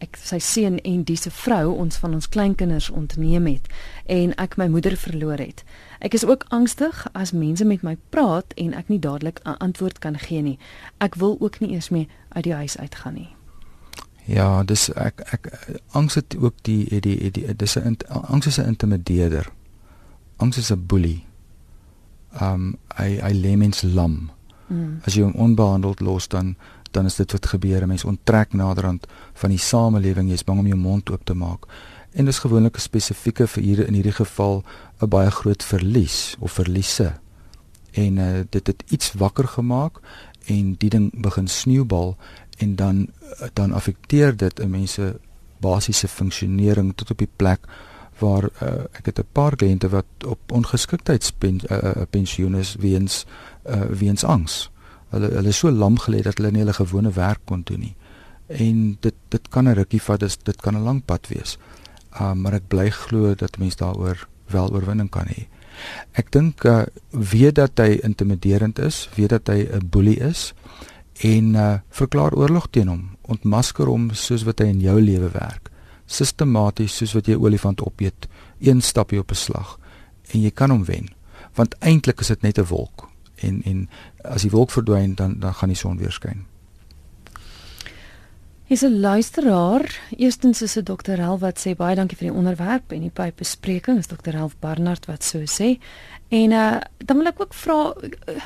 ek 0.03 0.17
sy 0.19 0.39
seun 0.43 0.79
en 0.83 1.03
dis 1.03 1.25
'n 1.27 1.31
vrou 1.31 1.75
ons 1.83 1.95
van 1.97 2.13
ons 2.13 2.29
kleinkinders 2.29 2.89
ontneem 2.89 3.47
het 3.47 3.67
en 4.05 4.35
ek 4.35 4.57
my 4.57 4.67
moeder 4.67 4.97
verloor 4.97 5.37
het. 5.37 5.63
Ek 5.99 6.13
is 6.13 6.25
ook 6.25 6.45
angstig 6.49 7.07
as 7.13 7.31
mense 7.31 7.65
met 7.65 7.81
my 7.83 7.97
praat 8.09 8.53
en 8.53 8.73
ek 8.73 8.89
nie 8.89 8.99
dadelik 8.99 9.39
'n 9.45 9.57
antwoord 9.57 9.99
kan 9.99 10.17
gee 10.19 10.41
nie. 10.41 10.59
Ek 10.97 11.15
wil 11.15 11.37
ook 11.39 11.59
nie 11.59 11.71
eers 11.71 11.89
meer 11.89 12.07
uit 12.29 12.43
die 12.43 12.53
huis 12.53 12.77
uitgaan 12.77 13.13
nie. 13.13 13.35
Ja, 14.25 14.63
dis 14.63 14.89
ek 14.93 15.19
ek 15.19 15.51
angs 15.91 16.15
het 16.15 16.35
ook 16.39 16.53
die 16.61 16.99
die 16.99 17.31
die 17.31 17.55
dis 17.55 17.75
'n 17.75 17.97
angs 18.07 18.47
is 18.47 18.57
'n 18.59 18.67
intimideerder. 18.67 19.51
Angs 20.37 20.57
is 20.57 20.71
'n 20.71 20.85
boelie. 20.85 21.25
Um 22.41 22.75
hy 22.95 23.19
hy 23.19 23.33
lê 23.33 23.57
mens 23.57 23.81
lam. 23.81 24.31
Mm. 24.67 24.99
As 25.05 25.13
jy 25.13 25.21
hom 25.21 25.33
onbehandeld 25.33 25.99
los 25.99 26.27
dan 26.27 26.55
dan 26.93 27.05
is 27.05 27.15
dit 27.15 27.31
wat 27.31 27.45
gebeur. 27.45 27.87
Mense 27.87 28.07
onttrek 28.07 28.53
naderhand 28.53 29.07
van 29.33 29.49
die 29.49 29.59
samelewing. 29.59 30.29
Jy's 30.29 30.43
bang 30.43 30.59
om 30.59 30.67
jou 30.67 30.79
mond 30.79 31.11
oop 31.11 31.25
te 31.25 31.33
maak. 31.33 31.65
En 32.13 32.25
dis 32.25 32.39
gewoonlik 32.39 32.77
'n 32.77 32.79
spesifieke 32.79 33.47
vir 33.47 33.63
hier 33.63 33.87
in 33.87 33.93
hierdie 33.93 34.19
geval 34.21 34.63
'n 35.01 35.09
baie 35.09 35.31
groot 35.31 35.63
verlies 35.63 36.35
of 36.39 36.51
verliese. 36.51 37.13
En 37.91 38.17
uh, 38.17 38.39
dit 38.49 38.67
het 38.67 38.83
iets 38.87 39.13
wakker 39.13 39.47
gemaak 39.47 39.99
en 40.45 40.75
die 40.77 40.89
ding 40.89 41.21
begin 41.21 41.47
sneeubal 41.47 42.17
en 42.57 42.75
dan 42.75 43.07
uh, 43.41 43.47
dan 43.53 43.71
affekteer 43.71 44.37
dit 44.37 44.59
'n 44.59 44.69
mens 44.69 44.91
se 44.91 45.19
basiese 45.59 46.07
funksionering 46.07 46.93
tot 46.95 47.11
op 47.11 47.17
die 47.17 47.29
plek 47.35 47.59
waar 48.19 48.43
uh, 48.43 48.49
ek 48.91 49.05
het 49.05 49.19
'n 49.19 49.25
paar 49.31 49.55
kliënte 49.55 49.89
wat 49.89 50.05
op 50.25 50.51
ongeskiktheidspensioen 50.51 52.53
uh, 52.53 52.59
is 52.59 52.75
weens 52.79 53.25
uh, 53.69 53.81
weens 53.81 54.23
angs. 54.23 54.71
Hulle 55.13 55.29
hulle 55.37 55.53
so 55.53 55.71
lam 55.71 55.97
gelê 56.01 56.23
dat 56.25 56.39
hulle 56.39 56.51
nie 56.51 56.63
hulle 56.63 56.73
gewone 56.73 57.11
werk 57.13 57.43
kon 57.45 57.61
doen 57.67 57.85
nie. 57.85 57.95
En 58.49 58.97
dit 59.01 59.15
dit 59.29 59.49
kan 59.49 59.67
'n 59.67 59.75
rukkie 59.77 60.01
vat, 60.01 60.19
dit, 60.19 60.45
dit 60.45 60.61
kan 60.61 60.75
'n 60.75 60.83
lang 60.83 61.05
pad 61.05 61.27
wees. 61.27 61.57
Uh, 62.19 62.33
maar 62.33 62.53
ek 62.53 62.67
bly 62.67 62.89
glo 62.89 63.35
dat 63.35 63.57
mense 63.57 63.77
daaroor 63.77 64.27
wel 64.47 64.73
oorwinning 64.73 65.09
kan 65.09 65.25
hê. 65.25 65.47
Ek 66.13 66.31
dink 66.31 66.63
uh 66.63 66.83
weet 67.09 67.55
dat 67.55 67.77
hy 67.77 67.99
intimiderend 68.03 68.79
is, 68.79 69.09
weet 69.15 69.29
dat 69.29 69.47
hy 69.47 69.67
'n 69.69 69.89
boelie 69.89 70.19
is 70.19 70.53
en 71.21 71.55
uh 71.55 71.79
verklaar 71.89 72.33
oorlog 72.33 72.67
teen 72.69 72.87
hom, 72.87 73.17
ontmasker 73.21 73.85
hom 73.85 74.11
soos 74.13 74.43
wat 74.43 74.59
hy 74.59 74.65
in 74.65 74.81
jou 74.81 75.01
lewe 75.01 75.29
werk. 75.29 75.69
Sistematies 76.05 76.97
soos 76.97 77.13
wat 77.13 77.27
jy 77.27 77.35
olifant 77.35 77.81
opeet, 77.81 78.27
een 78.59 78.81
stapie 78.81 79.19
op 79.19 79.31
'n 79.31 79.35
slag 79.35 79.79
en 80.33 80.41
jy 80.41 80.51
kan 80.51 80.69
hom 80.69 80.85
wen. 80.85 81.09
Want 81.55 81.75
eintlik 81.79 82.19
is 82.19 82.27
dit 82.27 82.41
net 82.41 82.57
'n 82.57 82.65
wolk 82.65 83.12
en 83.43 83.61
en 83.63 83.89
as 84.23 84.41
die 84.41 84.51
wolk 84.51 84.71
verdwyn 84.71 85.15
dan 85.15 85.39
dan 85.39 85.53
gaan 85.53 85.69
die 85.69 85.77
son 85.77 85.97
weer 85.97 86.11
skyn. 86.11 86.45
Is 88.67 88.81
'n 88.81 88.99
luisteraar. 88.99 89.99
Eerstens 90.17 90.61
is 90.61 90.73
dit 90.73 90.85
Dr. 90.85 91.17
Hel 91.17 91.39
wat 91.39 91.59
sê 91.59 91.75
baie 91.75 91.95
dankie 91.95 92.17
vir 92.17 92.27
die 92.27 92.37
onderwerp 92.37 92.91
en 92.91 93.01
die 93.01 93.09
pype 93.09 93.35
bespreking. 93.37 93.97
Is 93.97 94.07
Dr. 94.07 94.31
Hel 94.31 94.51
Barnard 94.59 95.05
wat 95.05 95.23
so 95.23 95.39
sê. 95.45 95.77
En 96.29 96.51
uh 96.51 96.79
dan 96.97 97.17
wil 97.17 97.25
ek 97.25 97.41
ook 97.41 97.53
vra 97.53 97.93
uh, 97.93 98.41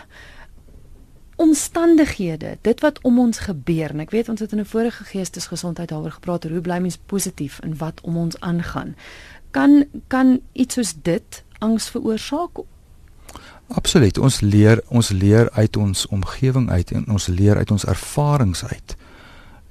omstandighede, 1.38 2.58
dit 2.62 2.80
wat 2.80 3.02
om 3.02 3.20
ons 3.20 3.40
gebeur. 3.40 3.90
En 3.90 4.00
ek 4.00 4.12
weet 4.12 4.30
ons 4.30 4.40
het 4.40 4.52
in 4.52 4.60
'n 4.60 4.66
vorige 4.66 5.04
geestesgesondheid 5.04 5.90
daaroor 5.90 6.12
gepraat 6.12 6.44
hoe 6.44 6.62
bly 6.62 6.78
mens 6.78 6.98
positief 6.98 7.60
in 7.64 7.78
wat 7.78 8.02
om 8.02 8.18
ons 8.18 8.40
aangaan. 8.40 8.96
Kan 9.52 9.86
kan 10.08 10.40
iets 10.52 10.74
soos 10.74 10.94
dit 11.02 11.44
angs 11.60 11.90
veroorsaak? 11.90 12.58
Absoluut. 13.68 14.18
Ons 14.18 14.40
leer 14.42 14.82
ons 14.88 15.10
leer 15.10 15.50
uit 15.52 15.78
ons 15.78 16.08
omgewing 16.08 16.70
uit 16.70 16.92
en 16.92 17.08
ons 17.12 17.28
leer 17.28 17.58
uit 17.58 17.72
ons 17.72 17.86
ervarings 17.86 18.66
uit. 18.66 18.96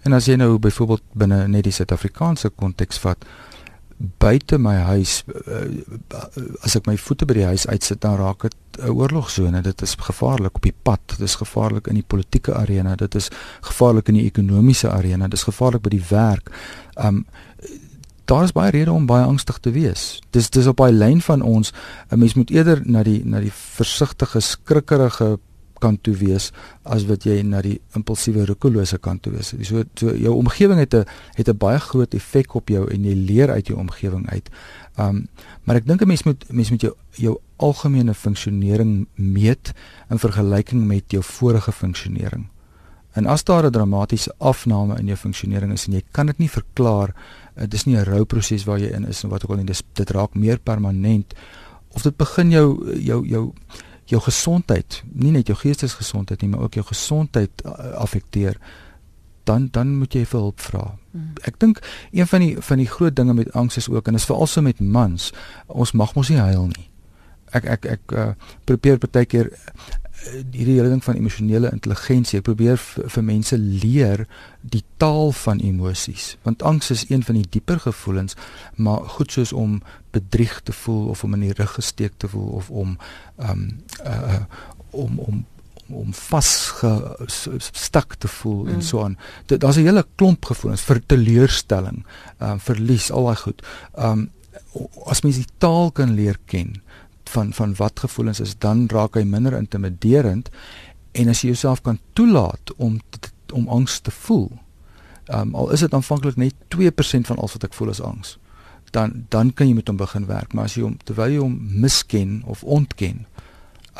En 0.02 0.12
as 0.12 0.28
jy 0.28 0.36
nou 0.36 0.58
byvoorbeeld 0.58 1.02
binne 1.12 1.46
net 1.48 1.64
die 1.66 1.72
Suid-Afrikaanse 1.74 2.52
konteks 2.54 3.00
vat, 3.02 3.24
buite 3.96 4.58
my 4.60 4.74
huis 4.90 5.22
uh, 5.26 5.62
as 6.66 6.76
ek 6.76 6.86
my 6.88 6.98
voete 7.00 7.24
by 7.28 7.38
die 7.38 7.48
huis 7.48 7.64
uitsit 7.66 8.02
dan 8.04 8.18
raak 8.20 8.44
dit 8.44 8.56
'n 8.78 8.92
oorlogsone. 8.92 9.62
Dit 9.62 9.82
is 9.82 9.94
gevaarlik 9.96 10.56
op 10.56 10.62
die 10.62 10.74
pad, 10.82 11.00
dit 11.06 11.20
is 11.20 11.34
gevaarlik 11.34 11.86
in 11.86 11.94
die 11.94 12.06
politieke 12.06 12.54
arena, 12.54 12.94
dit 12.94 13.14
is 13.14 13.30
gevaarlik 13.60 14.08
in 14.08 14.20
die 14.20 14.26
ekonomiese 14.26 14.90
arena, 14.90 15.24
dit 15.24 15.38
is 15.38 15.48
gevaarlik 15.48 15.82
by 15.82 15.90
die 15.96 16.04
werk. 16.08 16.52
Um 16.94 17.24
daar 18.26 18.44
is 18.44 18.52
baie 18.52 18.70
redes 18.70 18.94
om 18.94 19.06
baie 19.06 19.24
angstig 19.24 19.58
te 19.58 19.70
wees. 19.70 20.20
Dis 20.34 20.50
dis 20.50 20.66
op 20.66 20.76
daai 20.82 20.92
lyn 20.92 21.20
van 21.20 21.42
ons 21.42 21.72
'n 22.10 22.18
mens 22.18 22.34
moet 22.34 22.50
eerder 22.50 22.82
na 22.84 23.02
die 23.02 23.24
na 23.24 23.40
die 23.40 23.52
versigtige, 23.52 24.40
skrikkerige 24.40 25.38
kant 25.78 26.02
toe 26.02 26.14
wees 26.16 26.50
as 26.82 27.04
wat 27.08 27.26
jy 27.28 27.42
na 27.42 27.60
die 27.64 27.76
impulsiewe 27.96 28.46
roekelose 28.48 28.98
kant 28.98 29.22
toe 29.22 29.32
wees. 29.32 29.52
So 29.62 29.84
so 29.94 30.14
jou 30.16 30.34
omgewing 30.34 30.78
het 30.78 30.94
'n 30.94 31.04
het 31.36 31.48
'n 31.48 31.58
baie 31.58 31.78
groot 31.78 32.14
effek 32.14 32.54
op 32.54 32.68
jou 32.68 32.90
en 32.90 33.04
jy 33.04 33.14
leer 33.14 33.50
uit 33.50 33.66
jou 33.66 33.78
omgewing 33.78 34.28
uit. 34.30 34.50
Um 34.98 35.28
maar 35.64 35.76
ek 35.76 35.86
dink 35.86 36.02
'n 36.02 36.08
mens 36.08 36.22
moet 36.22 36.44
mens 36.50 36.70
moet 36.70 36.80
jou 36.80 36.94
jou 37.10 37.38
algemene 37.56 38.14
funksionering 38.14 39.06
meet 39.14 39.72
in 40.10 40.18
vergelyking 40.18 40.86
met 40.86 41.04
jou 41.10 41.22
vorige 41.22 41.72
funksionering. 41.72 42.48
En 43.12 43.26
as 43.26 43.44
daar 43.44 43.64
'n 43.64 43.70
dramatiese 43.70 44.34
afname 44.38 44.98
in 44.98 45.06
jou 45.06 45.16
funksionering 45.16 45.72
is 45.72 45.86
en 45.86 45.92
jy 45.92 46.02
kan 46.10 46.26
dit 46.26 46.38
nie 46.38 46.50
verklaar, 46.50 47.14
dit 47.56 47.74
is 47.74 47.84
nie 47.84 47.96
'n 47.96 48.04
rouproses 48.04 48.64
waar 48.64 48.78
jy 48.78 48.92
in 48.92 49.06
is 49.06 49.22
en 49.24 49.30
wat 49.30 49.44
ook 49.44 49.50
al 49.50 49.56
nie, 49.56 49.66
dis 49.66 49.82
dit 49.92 50.10
raak 50.10 50.34
meer 50.34 50.58
permanent 50.58 51.34
of 51.88 52.02
dit 52.02 52.16
begin 52.16 52.50
jou 52.50 52.94
jou 53.00 53.26
jou 53.26 53.52
jou 54.04 54.20
gesondheid, 54.22 55.02
nie 55.12 55.30
net 55.30 55.46
jou 55.46 55.56
geestesgesondheid 55.58 56.42
nie, 56.42 56.50
maar 56.50 56.60
ook 56.60 56.74
jou 56.74 56.84
gesondheid 56.86 57.50
uh, 57.64 57.72
affekteer 57.98 58.58
dan 59.44 59.68
dan 59.70 59.96
moet 59.98 60.14
jy 60.14 60.24
vir 60.26 60.40
hulp 60.40 60.60
vra. 60.60 60.84
Hmm. 61.12 61.32
Ek 61.46 61.58
dink 61.62 61.80
een 62.10 62.26
van 62.26 62.40
die 62.40 62.56
van 62.60 62.82
die 62.82 62.88
groot 62.90 63.16
dinge 63.16 63.34
met 63.34 63.52
angs 63.52 63.76
is 63.76 63.88
ook 63.88 64.08
en 64.08 64.14
is 64.14 64.26
veral 64.26 64.46
so 64.46 64.62
met 64.62 64.80
mans, 64.80 65.32
ons 65.66 65.92
mag 65.92 66.14
mos 66.14 66.28
nie 66.28 66.38
huil 66.42 66.66
nie. 66.66 66.88
Ek 67.54 67.64
ek 67.76 67.86
ek 67.86 68.12
uh, 68.12 68.28
probeer 68.64 68.98
baie 68.98 69.26
keer 69.26 69.52
uh, 69.52 70.05
hierdie 70.32 70.76
hele 70.76 70.88
ding 70.88 71.04
van 71.04 71.18
emosionele 71.18 71.70
intelligensie, 71.72 72.40
ek 72.40 72.48
probeer 72.48 72.80
vir 72.80 73.24
mense 73.24 73.58
leer 73.58 74.24
die 74.66 74.82
taal 75.02 75.32
van 75.32 75.60
emosies, 75.64 76.36
want 76.46 76.64
angs 76.66 76.90
is 76.94 77.06
een 77.10 77.24
van 77.26 77.36
die 77.38 77.48
dieper 77.56 77.80
gevoelens, 77.80 78.36
maar 78.76 79.00
goed 79.16 79.32
soos 79.32 79.52
om 79.52 79.80
bedrieg 80.16 80.60
te 80.64 80.72
voel 80.72 81.08
of 81.12 81.24
om 81.24 81.34
in 81.36 81.44
die 81.48 81.56
rug 81.56 81.76
gesteek 81.78 82.14
te 82.16 82.28
voel 82.32 82.50
of 82.60 82.70
om 82.70 82.96
um 83.36 83.68
uh, 84.04 84.42
om 84.90 85.18
om 85.18 85.44
om 85.86 86.14
vasgestak 86.14 88.14
te 88.18 88.28
voel 88.28 88.64
mm. 88.64 88.72
en 88.74 88.82
so 88.82 89.02
aan. 89.04 89.18
Daar's 89.46 89.76
'n 89.76 89.86
hele 89.86 90.06
klomp 90.14 90.44
gevoelens 90.44 90.82
vir 90.82 91.00
teleurstelling, 91.06 92.06
ehm 92.38 92.50
um, 92.50 92.60
verlies, 92.60 93.10
al 93.10 93.24
daai 93.24 93.36
goed. 93.36 93.62
Ehm 93.94 94.10
um, 94.10 94.30
as 95.06 95.22
mens 95.22 95.36
die 95.36 95.46
taal 95.58 95.90
kan 95.90 96.14
leer 96.14 96.38
ken 96.44 96.82
van 97.30 97.52
van 97.52 97.74
wat 97.74 98.00
gevoelens 98.00 98.40
is, 98.40 98.58
dan 98.58 98.86
raak 98.92 99.14
hy 99.14 99.22
minder 99.22 99.56
intimiderend 99.56 100.50
en 101.12 101.28
as 101.28 101.42
jy 101.42 101.52
jouself 101.54 101.82
kan 101.82 101.98
toelaat 102.12 102.74
om 102.76 103.00
om 103.52 103.68
angs 103.68 104.00
te 104.00 104.10
voel. 104.10 104.50
Ehm 105.26 105.40
um, 105.40 105.54
al 105.54 105.70
is 105.70 105.80
dit 105.80 105.94
aanvanklik 105.94 106.36
net 106.36 106.54
2% 106.74 107.30
van 107.30 107.38
al 107.38 107.50
wat 107.52 107.64
ek 107.64 107.74
voel 107.74 107.90
is 107.94 108.00
angs. 108.00 108.38
Dan 108.90 109.24
dan 109.28 109.52
kan 109.52 109.68
jy 109.68 109.74
met 109.74 109.88
hom 109.88 109.96
begin 109.96 110.26
werk, 110.26 110.52
maar 110.52 110.64
as 110.64 110.74
jy 110.74 110.82
hom 110.82 110.96
terwyl 111.04 111.30
jy 111.30 111.40
hom 111.42 111.56
misken 111.80 112.42
of 112.46 112.62
ontken, 112.62 113.26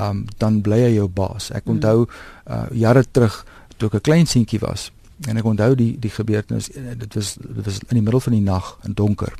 um, 0.01 0.25
dan 0.39 0.61
bly 0.61 0.81
hy 0.81 0.93
jou 0.97 1.09
baas. 1.09 1.51
Ek 1.51 1.65
hmm. 1.65 1.79
onthou 1.79 2.07
uh, 2.07 2.67
jare 2.73 3.05
terug 3.11 3.45
toe 3.77 3.89
ek 3.89 3.95
'n 3.95 4.01
klein 4.01 4.27
seentjie 4.27 4.61
was 4.61 4.91
en 5.25 5.37
ek 5.37 5.45
onthou 5.45 5.75
die 5.75 5.97
die 5.99 6.13
gebeurtenis 6.13 6.71
eh, 6.71 6.93
dit 6.99 7.15
was 7.15 7.35
dit 7.41 7.65
was 7.65 7.81
in 7.89 7.97
die 7.97 8.05
middel 8.05 8.21
van 8.21 8.33
die 8.33 8.45
nag 8.45 8.77
in 8.85 8.93
donker 8.93 9.33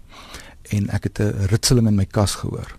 en 0.73 0.89
ek 0.91 1.11
het 1.11 1.21
'n 1.21 1.47
ritseling 1.53 1.87
in 1.87 1.95
my 1.95 2.05
kas 2.05 2.35
gehoor. 2.35 2.77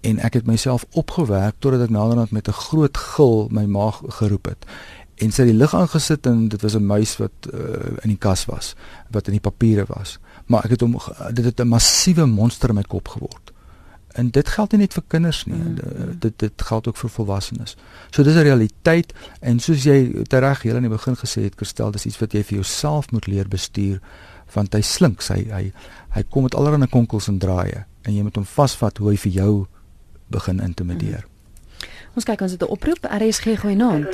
En 0.00 0.18
ek 0.18 0.34
het 0.34 0.46
myself 0.46 0.86
opgewerk 0.90 1.54
totdat 1.58 1.88
ek 1.88 1.90
naderhand 1.90 2.30
met 2.30 2.48
'n 2.48 2.52
groot 2.52 2.96
gil 2.96 3.48
my 3.50 3.64
maag 3.64 4.02
geroep 4.08 4.46
het. 4.46 4.64
En 5.16 5.32
sy 5.32 5.42
het 5.42 5.50
die 5.50 5.58
lig 5.58 5.74
aangesit 5.74 6.26
en 6.26 6.48
dit 6.48 6.62
was 6.62 6.74
'n 6.74 6.86
muis 6.86 7.16
wat 7.16 7.32
uh, 7.52 7.60
in 8.00 8.08
die 8.08 8.18
kas 8.18 8.44
was, 8.44 8.74
wat 9.10 9.26
in 9.26 9.32
die 9.32 9.40
papiere 9.40 9.84
was. 9.88 10.18
Maar 10.46 10.64
ek 10.64 10.70
het 10.70 10.80
hom 10.80 10.96
dit 11.32 11.44
het 11.44 11.60
'n 11.60 11.68
massiewe 11.68 12.26
monster 12.26 12.68
in 12.68 12.74
my 12.74 12.82
kop 12.82 13.08
geword 13.08 13.52
en 14.12 14.30
dit 14.30 14.48
geld 14.48 14.72
nie 14.72 14.80
net 14.82 14.94
vir 14.94 15.04
kinders 15.06 15.44
nie 15.44 15.56
mm 15.56 15.76
-hmm. 15.76 16.18
dit 16.18 16.38
dit 16.38 16.62
geld 16.62 16.88
ook 16.88 16.96
vir 16.96 17.10
volwassenes 17.10 17.76
so 18.10 18.22
dis 18.22 18.34
'n 18.34 18.42
realiteit 18.42 19.12
en 19.40 19.60
soos 19.60 19.82
jy 19.82 20.24
reg 20.28 20.62
heel 20.62 20.74
aan 20.74 20.88
die 20.88 20.90
begin 20.90 21.16
gesê 21.16 21.42
het 21.42 21.54
Kerstel 21.54 21.90
dis 21.90 22.06
iets 22.06 22.18
wat 22.18 22.32
jy 22.32 22.42
vir 22.42 22.54
jouself 22.54 23.10
moet 23.10 23.26
leer 23.26 23.48
bestuur 23.48 24.00
want 24.52 24.72
hy 24.74 24.80
slink 24.80 25.22
hy 25.22 25.46
hy 25.50 25.72
hy 26.08 26.22
kom 26.28 26.42
met 26.42 26.54
allerlei 26.54 26.88
konkels 26.88 27.28
en 27.28 27.38
draaie 27.38 27.86
en 28.02 28.14
jy 28.14 28.22
moet 28.22 28.36
hom 28.36 28.44
vasvat 28.44 28.98
hoe 28.98 29.10
hy 29.10 29.16
vir 29.16 29.32
jou 29.32 29.66
begin 30.30 30.60
intimideer 30.60 31.24
mm 31.24 31.28
-hmm. 31.28 32.14
ons 32.14 32.24
kyk 32.24 32.40
ons 32.40 32.52
het 32.52 32.62
'n 32.62 32.72
oproep 32.76 33.02
RSG 33.18 33.58
goeie 33.60 33.76
naam 33.76 34.06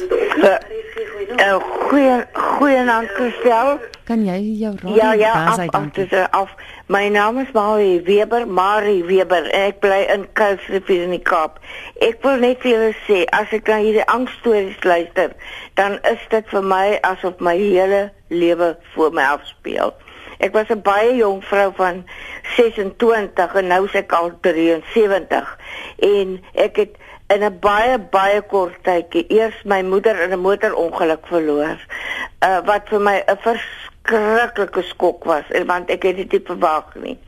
Uh, 1.36 1.60
goeie 1.88 2.24
goeie 2.32 2.84
naam 2.84 3.06
Kerstel 3.06 3.78
kan 4.04 4.24
jy 4.24 4.38
jou 4.62 4.74
raad 4.82 4.94
ja 4.96 5.12
ja 5.12 5.32
af, 5.32 5.58
af, 5.58 5.68
af, 5.68 6.28
af 6.30 6.50
My 6.88 7.08
naam 7.08 7.38
is 7.38 7.50
Marie 7.52 8.00
Weber, 8.00 8.46
Marie 8.46 9.02
Weber 9.04 9.48
en 9.50 9.64
ek 9.66 9.80
bly 9.82 10.04
in 10.14 10.26
Kuilsrivier 10.38 11.02
in 11.02 11.16
die 11.16 11.22
Kaap. 11.26 11.56
Ek 11.98 12.20
wil 12.22 12.38
net 12.44 12.60
vir 12.62 12.76
julle 12.76 12.92
sê 13.08 13.24
as 13.34 13.50
ek 13.56 13.66
na 13.66 13.80
hierdie 13.82 14.04
angsstories 14.06 14.78
luister, 14.86 15.34
dan 15.74 15.96
is 16.06 16.22
dit 16.30 16.46
vir 16.54 16.62
my 16.62 16.84
asof 17.08 17.42
my 17.42 17.56
hele 17.58 18.04
lewe 18.30 18.68
voor 18.92 19.10
my 19.18 19.26
afspeel. 19.32 19.90
Ek 20.38 20.52
was 20.52 20.68
'n 20.68 20.82
baie 20.82 21.16
jong 21.16 21.44
vrou 21.44 21.72
van 21.76 22.04
26 22.56 23.54
en 23.54 23.66
nou 23.66 23.84
is 23.84 23.94
ek 23.94 24.12
al 24.12 24.32
73 24.40 25.58
en 25.98 26.44
ek 26.54 26.76
het 26.76 26.94
in 27.28 27.44
'n 27.44 27.58
baie 27.60 27.98
baie 27.98 28.42
kort 28.42 28.82
tydjie 28.82 29.26
eers 29.28 29.62
my 29.64 29.82
moeder 29.82 30.20
in 30.20 30.32
'n 30.32 30.40
motorongeluk 30.40 31.26
verloor. 31.26 31.78
Uh 32.40 32.60
wat 32.64 32.88
vir 32.88 33.00
my 33.00 33.22
'n 33.26 33.36
vers 33.40 33.86
verskriklike 34.06 34.82
skok 34.82 35.24
was 35.24 35.44
want 35.66 35.90
ek 35.90 36.04
het 36.06 36.16
dit 36.16 36.32
nie 36.32 36.42
verwag 36.46 36.94
nie. 36.94 37.18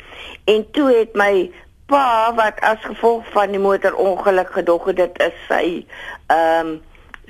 En 0.47 0.65
toe 0.73 0.89
het 0.93 1.15
my 1.15 1.51
pa 1.87 2.35
wat 2.35 2.61
as 2.61 2.81
gevolg 2.85 3.27
van 3.33 3.51
die 3.51 3.63
motorongeluk 3.63 4.53
gedog 4.53 4.85
het 4.91 4.97
dit 4.97 5.23
is 5.23 5.39
sy 5.49 5.87
ehm 6.27 6.67
um, 6.67 6.81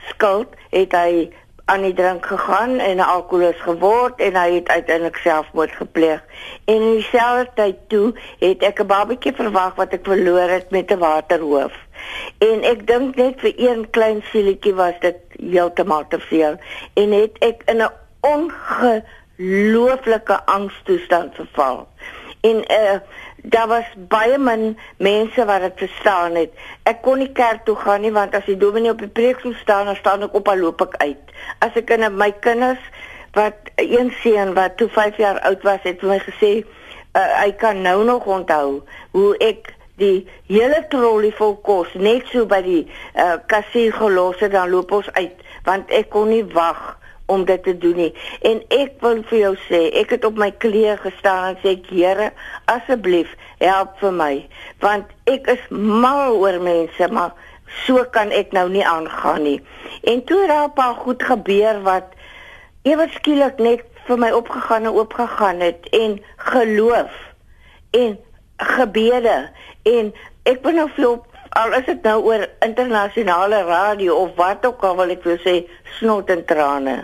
skuld, 0.08 0.48
het 0.70 0.92
hy 0.94 1.28
aan 1.68 1.84
die 1.84 1.94
drink 1.94 2.26
gegaan 2.26 2.78
en 2.78 2.96
'n 2.96 3.10
alkoholus 3.14 3.60
geword 3.60 4.20
en 4.20 4.36
hy 4.36 4.54
het 4.54 4.68
uiteindelik 4.68 5.16
selfmoord 5.16 5.72
gepleeg. 5.72 6.22
En 6.64 6.74
in 6.74 6.94
dieselfde 6.94 7.50
tyd 7.54 7.76
toe 7.88 8.14
het 8.38 8.62
ek 8.62 8.80
'n 8.80 8.86
babatjie 8.86 9.32
verwag 9.32 9.74
wat 9.74 9.92
ek 9.92 10.04
verloor 10.04 10.48
het 10.48 10.70
met 10.70 10.90
'n 10.90 10.98
waterhoof. 10.98 11.74
En 12.38 12.62
ek 12.62 12.86
dink 12.86 13.16
net 13.16 13.40
vir 13.40 13.52
een 13.56 13.90
klein 13.90 14.22
sielietjie 14.30 14.74
was 14.74 14.96
dit 15.00 15.16
heeltemal 15.50 16.04
te 16.08 16.20
veel 16.20 16.56
en 16.94 17.12
het 17.12 17.38
ek 17.38 17.62
in 17.64 17.82
'n 17.82 17.90
onge 18.20 19.02
ongelooflike 19.38 20.46
angstoestand 20.46 21.34
verval. 21.34 21.88
En 22.40 22.56
uh 22.70 22.98
daar 23.42 23.68
was 23.68 23.88
baie 24.08 24.38
min 24.38 24.78
mense 24.96 25.44
wat 25.44 25.60
dit 25.60 25.84
verstaan 25.84 26.34
het. 26.34 26.50
Ek 26.82 27.02
kon 27.02 27.18
nie 27.18 27.32
kerk 27.32 27.64
toe 27.64 27.76
gaan 27.76 28.00
nie 28.00 28.12
want 28.12 28.34
as 28.34 28.46
die 28.48 28.56
dominee 28.56 28.90
op 28.90 29.02
die 29.04 29.12
preekstoel 29.20 29.54
staan, 29.60 29.86
dan 29.86 29.96
staan 29.96 30.22
ek 30.26 30.34
op 30.34 30.48
en 30.48 30.60
loop 30.60 30.82
ek 30.88 30.98
uit. 31.02 31.36
As 31.64 31.76
ek 31.78 31.90
in 31.96 32.06
my 32.16 32.32
kinders 32.40 32.82
wat 33.36 33.72
een 33.76 34.12
seun 34.22 34.54
wat 34.54 34.76
toe 34.76 34.88
5 34.88 35.16
jaar 35.16 35.40
oud 35.40 35.62
was, 35.62 35.82
het 35.82 36.00
vir 36.00 36.14
my 36.16 36.20
gesê 36.24 36.52
uh, 36.62 37.42
hy 37.42 37.52
kan 37.60 37.82
nou 37.82 38.04
nog 38.04 38.26
onthou 38.26 38.82
hoe 39.10 39.32
ek 39.44 39.74
die 39.98 40.26
hele 40.46 40.84
trolly 40.92 41.30
vol 41.38 41.56
kos 41.66 41.94
net 41.98 42.28
so 42.32 42.46
by 42.46 42.60
die 42.62 42.82
uh, 42.86 43.36
kassier 43.50 43.94
gelos 43.96 44.38
het 44.42 44.54
dan 44.54 44.70
loop 44.70 44.92
ons 45.00 45.10
uit 45.18 45.46
want 45.66 45.90
ek 45.94 46.10
kon 46.14 46.30
nie 46.30 46.44
wag 46.54 46.97
om 47.28 47.44
dit 47.48 47.62
te 47.62 47.74
doen 47.78 47.96
nie. 47.96 48.10
En 48.48 48.62
ek 48.74 48.98
wil 49.04 49.22
vir 49.30 49.38
jou 49.38 49.52
sê, 49.68 49.82
ek 50.00 50.16
het 50.16 50.24
op 50.28 50.38
my 50.40 50.50
knieë 50.64 50.96
gestaan 51.04 51.52
en 51.52 51.60
sê 51.64 51.76
Here, 51.88 52.30
asseblief, 52.72 53.30
help 53.60 53.96
vir 54.02 54.14
my, 54.16 54.32
want 54.84 55.12
ek 55.30 55.48
is 55.54 55.64
mal 55.70 56.36
oor 56.40 56.60
mense, 56.64 57.10
maar 57.12 57.36
so 57.84 58.04
kan 58.14 58.32
ek 58.32 58.54
nou 58.56 58.68
nie 58.72 58.84
aangaan 58.86 59.44
nie. 59.44 59.58
En 60.08 60.24
toe 60.24 60.40
het 60.46 60.76
daar 60.76 60.96
goed 61.04 61.22
gebeur 61.22 61.82
wat 61.84 62.16
ewe 62.88 63.08
skielik 63.16 63.60
net 63.60 63.84
vir 64.08 64.20
my 64.20 64.30
opgegaan 64.32 64.88
en 64.88 64.96
oopgegaan 64.96 65.60
het 65.60 65.88
en 65.92 66.16
geloof 66.48 67.16
en 67.90 68.16
gebede 68.56 69.36
en 69.82 70.12
ek 70.48 70.62
wil 70.64 70.78
nou 70.80 70.88
veel 70.96 71.16
al 71.60 71.74
is 71.80 71.86
dit 71.88 72.02
nou 72.06 72.16
oor 72.30 72.46
internasionale 72.64 73.60
radio 73.68 74.16
of 74.24 74.34
wat 74.40 74.66
ook 74.66 74.84
al 74.84 74.96
wil 75.00 75.14
ek 75.14 75.24
wil 75.28 75.38
sê 75.44 75.54
snot 75.98 76.30
en 76.32 76.44
trane 76.48 76.96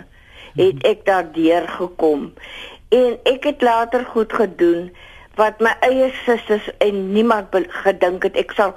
het 0.57 0.87
ek 0.87 1.05
daardeur 1.07 1.69
gekom. 1.69 2.33
En 2.95 3.19
ek 3.27 3.45
het 3.45 3.63
later 3.63 4.05
goed 4.05 4.33
gedoen 4.33 4.91
wat 5.39 5.59
my 5.59 5.73
eie 5.83 6.13
susters 6.25 6.67
en 6.79 7.13
niemand 7.13 7.55
gedink 7.85 8.23
het 8.23 8.37
ek 8.39 8.55
sal 8.55 8.75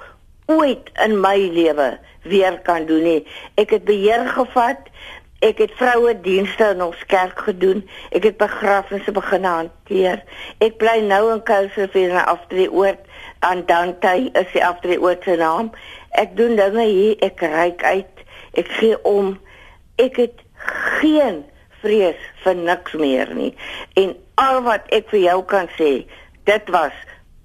ooit 0.47 0.89
in 1.03 1.19
my 1.21 1.37
lewe 1.53 1.97
weer 2.27 2.59
kan 2.65 2.85
doen 2.85 3.03
nie. 3.03 3.21
Ek 3.55 3.75
het 3.75 3.85
beheer 3.85 4.25
gevat. 4.33 4.89
Ek 5.45 5.59
het 5.61 5.73
vroue 5.77 6.15
dienste 6.25 6.71
in 6.73 6.81
ons 6.81 7.01
kerk 7.11 7.43
gedoen. 7.45 7.83
Ek 8.09 8.23
het 8.25 8.39
begrafnisse 8.41 9.13
begin 9.13 9.45
hanteer. 9.45 10.23
Ek 10.65 10.79
bly 10.81 10.95
nou 11.05 11.27
in 11.35 11.43
Kuilsrivier 11.45 12.15
na 12.15 12.23
aftreeoord 12.31 13.03
aan 13.45 13.61
Dante 13.69 14.15
is 14.33 14.49
die 14.55 14.63
aftreeoord 14.65 15.27
se 15.27 15.35
naam. 15.37 15.69
Ek 16.17 16.33
doen 16.39 16.57
dinge 16.57 16.87
hier, 16.89 17.19
ek 17.21 17.43
reik 17.45 17.85
uit. 17.85 18.25
Ek 18.57 18.71
gee 18.79 18.97
om. 19.05 19.35
Ek 20.01 20.17
het 20.17 20.41
geen 20.97 21.43
vrees 21.87 22.23
vir 22.43 22.55
niks 22.59 22.95
meer 22.99 23.33
nie. 23.35 23.53
En 23.95 24.15
al 24.43 24.61
wat 24.67 24.87
ek 24.95 25.11
vir 25.13 25.23
jou 25.23 25.39
kan 25.49 25.69
sê, 25.79 25.91
dit 26.49 26.73
was 26.75 26.95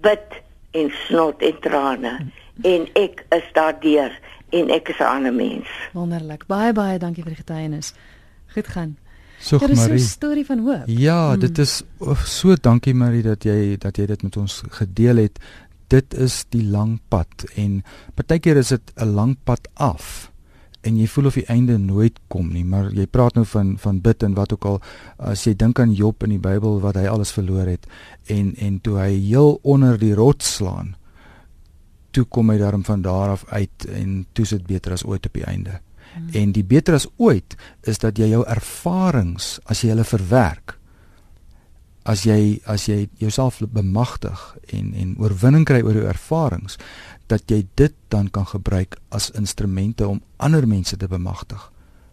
bid 0.03 0.41
en 0.79 0.91
snot 1.07 1.43
en 1.43 1.61
trane 1.65 2.15
en 2.69 2.89
ek 2.99 3.25
is 3.37 3.47
daardeur 3.57 4.15
en 4.53 4.73
ek 4.75 4.91
is 4.93 5.01
'n 5.01 5.11
ander 5.17 5.35
mens. 5.35 5.69
Wonderlik. 5.93 6.47
Baie 6.47 6.73
baie 6.73 6.99
dankie 6.99 7.23
vir 7.23 7.35
die 7.35 7.43
getuienis. 7.45 7.95
Goed 8.55 8.69
gaan. 8.69 8.97
So 9.39 9.59
Marie. 9.59 9.75
Dit 9.75 9.79
is 9.79 9.91
'n 9.91 9.99
storie 9.99 10.47
van 10.47 10.59
hoop. 10.59 10.85
Ja, 10.87 11.31
hmm. 11.31 11.41
dit 11.41 11.59
is 11.59 11.83
oh, 11.99 12.25
so 12.25 12.55
dankie 12.55 12.95
Marie 12.95 13.23
dat 13.23 13.45
jy 13.45 13.77
dat 13.79 13.97
jy 13.97 14.07
dit 14.07 14.23
met 14.23 14.37
ons 14.37 14.63
gedeel 14.69 15.17
het. 15.17 15.39
Dit 15.89 16.15
is 16.15 16.45
die 16.49 16.65
lang 16.65 17.01
pad 17.09 17.45
en 17.55 17.83
partykeer 18.15 18.57
is 18.57 18.69
dit 18.69 18.93
'n 18.97 19.15
lang 19.15 19.37
pad 19.45 19.69
af 19.75 20.32
en 20.83 20.97
jy 20.99 21.07
voel 21.07 21.31
of 21.31 21.37
die 21.39 21.47
einde 21.53 21.77
nooit 21.79 22.19
kom 22.33 22.51
nie, 22.53 22.65
maar 22.67 22.91
jy 22.95 23.07
praat 23.07 23.39
nou 23.39 23.45
van 23.49 23.77
van 23.83 24.01
bid 24.03 24.25
en 24.27 24.35
wat 24.39 24.55
ook 24.57 24.67
al 24.71 24.81
as 25.33 25.45
jy 25.47 25.55
dink 25.59 25.81
aan 25.81 25.95
Job 25.95 26.25
in 26.27 26.35
die 26.37 26.43
Bybel 26.43 26.81
wat 26.83 26.99
hy 26.99 27.07
alles 27.11 27.33
verloor 27.35 27.71
het 27.71 27.87
en 28.33 28.53
en 28.59 28.81
toe 28.81 28.99
hy 28.99 29.13
heel 29.15 29.59
onder 29.63 29.99
die 29.99 30.15
rots 30.19 30.57
slaan, 30.59 30.95
toe 32.11 32.25
kom 32.25 32.51
hy 32.51 32.59
daarom 32.59 32.85
van 32.85 33.03
daar 33.03 33.37
af 33.37 33.47
uit 33.49 33.89
en 33.89 34.27
toe 34.33 34.47
sit 34.47 34.67
beter 34.67 34.93
as 34.93 35.07
ooit 35.07 35.27
op 35.27 35.33
die 35.39 35.47
einde. 35.49 35.79
Hmm. 36.13 36.29
En 36.37 36.53
die 36.53 36.65
beter 36.65 36.99
as 36.99 37.09
ooit 37.17 37.57
is 37.89 37.99
dat 37.99 38.19
jy 38.19 38.33
jou 38.35 38.43
ervarings 38.45 39.59
as 39.65 39.81
jy 39.81 39.95
hulle 39.95 40.05
verwerk 40.05 40.77
as 42.09 42.25
jy 42.27 42.59
as 42.67 42.89
jy 42.91 43.07
jouself 43.23 43.61
bemagtig 43.63 44.41
en 44.75 44.93
en 44.99 45.15
oorwinning 45.23 45.65
kry 45.69 45.83
oor 45.87 45.97
jou 45.97 46.07
ervarings 46.11 46.79
dat 47.33 47.49
jy 47.51 47.63
dit 47.81 47.95
dan 48.13 48.29
kan 48.31 48.47
gebruik 48.47 48.99
as 49.09 49.31
instrumente 49.39 50.07
om 50.09 50.21
ander 50.37 50.67
mense 50.69 50.97
te 50.97 51.09
bemagtig 51.09 51.71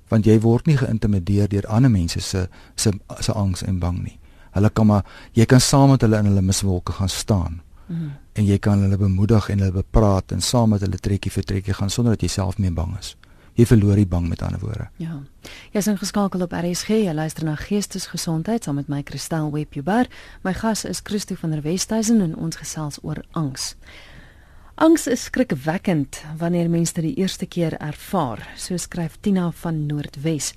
want 0.10 0.25
jy 0.25 0.39
word 0.43 0.69
nie 0.69 0.77
geïntimideer 0.79 1.51
deur 1.51 1.67
ander 1.67 1.91
mense 1.91 2.21
se 2.23 2.47
se 2.75 2.93
se 3.19 3.34
angs 3.34 3.63
en 3.67 3.79
bang 3.84 4.01
nie 4.03 4.17
hulle 4.58 4.69
kan 4.73 4.88
maar 4.88 5.05
jy 5.38 5.45
kan 5.45 5.62
saam 5.62 5.93
met 5.93 6.05
hulle 6.05 6.21
in 6.23 6.32
hulle 6.32 6.45
miswolke 6.45 6.95
gaan 6.97 7.12
staan 7.13 7.62
mm. 7.88 8.12
en 8.34 8.45
jy 8.45 8.58
kan 8.58 8.82
hulle 8.86 8.97
bemoedig 8.97 9.49
en 9.49 9.65
hulle 9.65 9.82
bepraat 9.84 10.32
en 10.36 10.41
saam 10.41 10.75
met 10.75 10.86
hulle 10.86 11.01
trekkie 11.10 11.34
vir 11.38 11.49
trekkie 11.53 11.77
gaan 11.82 11.93
sonder 11.93 12.17
dat 12.17 12.25
jy 12.25 12.32
self 12.39 12.58
meer 12.58 12.73
bang 12.73 12.95
is 12.99 13.15
jy 13.60 13.65
verloor 13.67 13.99
die 13.99 14.08
bang 14.08 14.27
met 14.32 14.41
ander 14.45 14.62
woorde. 14.63 14.88
Ja. 15.01 15.19
Jy's 15.73 15.89
ingeskakel 15.91 16.45
op 16.45 16.53
RSG. 16.55 17.01
Jy 17.03 17.13
luister 17.15 17.43
na 17.47 17.58
Geestesgesondheid 17.60 18.63
saam 18.63 18.79
met 18.79 18.88
my 18.91 19.01
Christel 19.08 19.51
Webber. 19.51 20.08
My 20.47 20.53
gas 20.55 20.86
is 20.88 21.03
Christo 21.03 21.36
van 21.39 21.55
der 21.55 21.63
Westhuizen 21.65 22.21
en 22.23 22.38
ons 22.39 22.60
gesels 22.62 23.01
oor 23.03 23.19
angs. 23.32 23.73
Angs 24.80 25.10
is 25.12 25.26
skrikwekkend 25.28 26.22
wanneer 26.39 26.70
mense 26.72 26.94
dit 26.96 27.04
die 27.04 27.18
eerste 27.20 27.44
keer 27.52 27.74
ervaar, 27.84 28.39
so 28.56 28.78
skryf 28.80 29.18
Tina 29.20 29.50
van 29.60 29.82
Noordwes. 29.89 30.54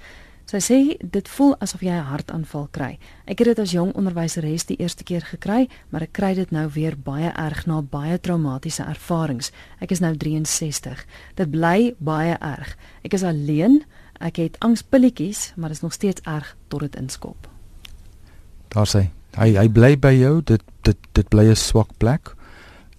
Sy 0.47 0.61
sê 0.63 0.77
dit 1.03 1.31
voel 1.35 1.57
asof 1.59 1.81
jy 1.83 1.91
'n 1.91 2.07
hartaanval 2.07 2.69
kry. 2.71 2.99
Ek 3.27 3.39
het 3.39 3.49
dit 3.49 3.59
as 3.59 3.73
jong 3.73 3.91
onderwyseres 3.99 4.65
die 4.67 4.77
eerste 4.79 5.03
keer 5.03 5.27
gekry, 5.27 5.69
maar 5.91 6.03
ek 6.03 6.13
kry 6.13 6.35
dit 6.35 6.53
nou 6.53 6.69
weer 6.71 6.97
baie 6.97 7.33
erg 7.35 7.67
na 7.67 7.83
baie 7.83 8.19
traumatiese 8.19 8.85
ervarings. 8.85 9.51
Ek 9.81 9.91
is 9.91 10.01
nou 10.01 10.15
63. 10.17 11.05
Dit 11.35 11.51
bly 11.51 11.95
baie 11.99 12.39
erg. 12.39 12.77
Ek 13.03 13.15
is 13.15 13.25
alleen. 13.25 13.83
Ek 14.21 14.37
het 14.37 14.57
angspilletjies, 14.61 15.53
maar 15.57 15.69
dit 15.69 15.77
is 15.77 15.83
nog 15.83 15.93
steeds 15.93 16.21
erg 16.23 16.57
tot 16.69 16.81
dit 16.81 16.97
inskop. 16.97 17.49
Daar 18.69 18.87
sê 18.87 19.11
hy 19.37 19.57
hy 19.57 19.69
bly 19.69 19.99
by 19.99 20.15
jou. 20.15 20.43
Dit 20.43 20.63
dit 20.83 20.99
dit 21.13 21.29
bly 21.29 21.51
'n 21.51 21.57
swak 21.57 21.99
plek 21.99 22.37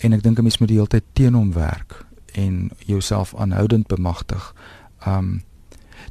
en 0.04 0.14
ek 0.14 0.24
dink 0.24 0.38
'n 0.38 0.44
mens 0.44 0.58
moet 0.60 0.68
die 0.68 0.78
hele 0.78 0.92
tyd 0.92 1.04
teen 1.14 1.34
hom 1.34 1.54
werk 1.54 2.06
en 2.34 2.72
jouself 2.86 3.36
aanhoudend 3.36 3.88
bemagtig. 3.88 4.54
Um 5.08 5.44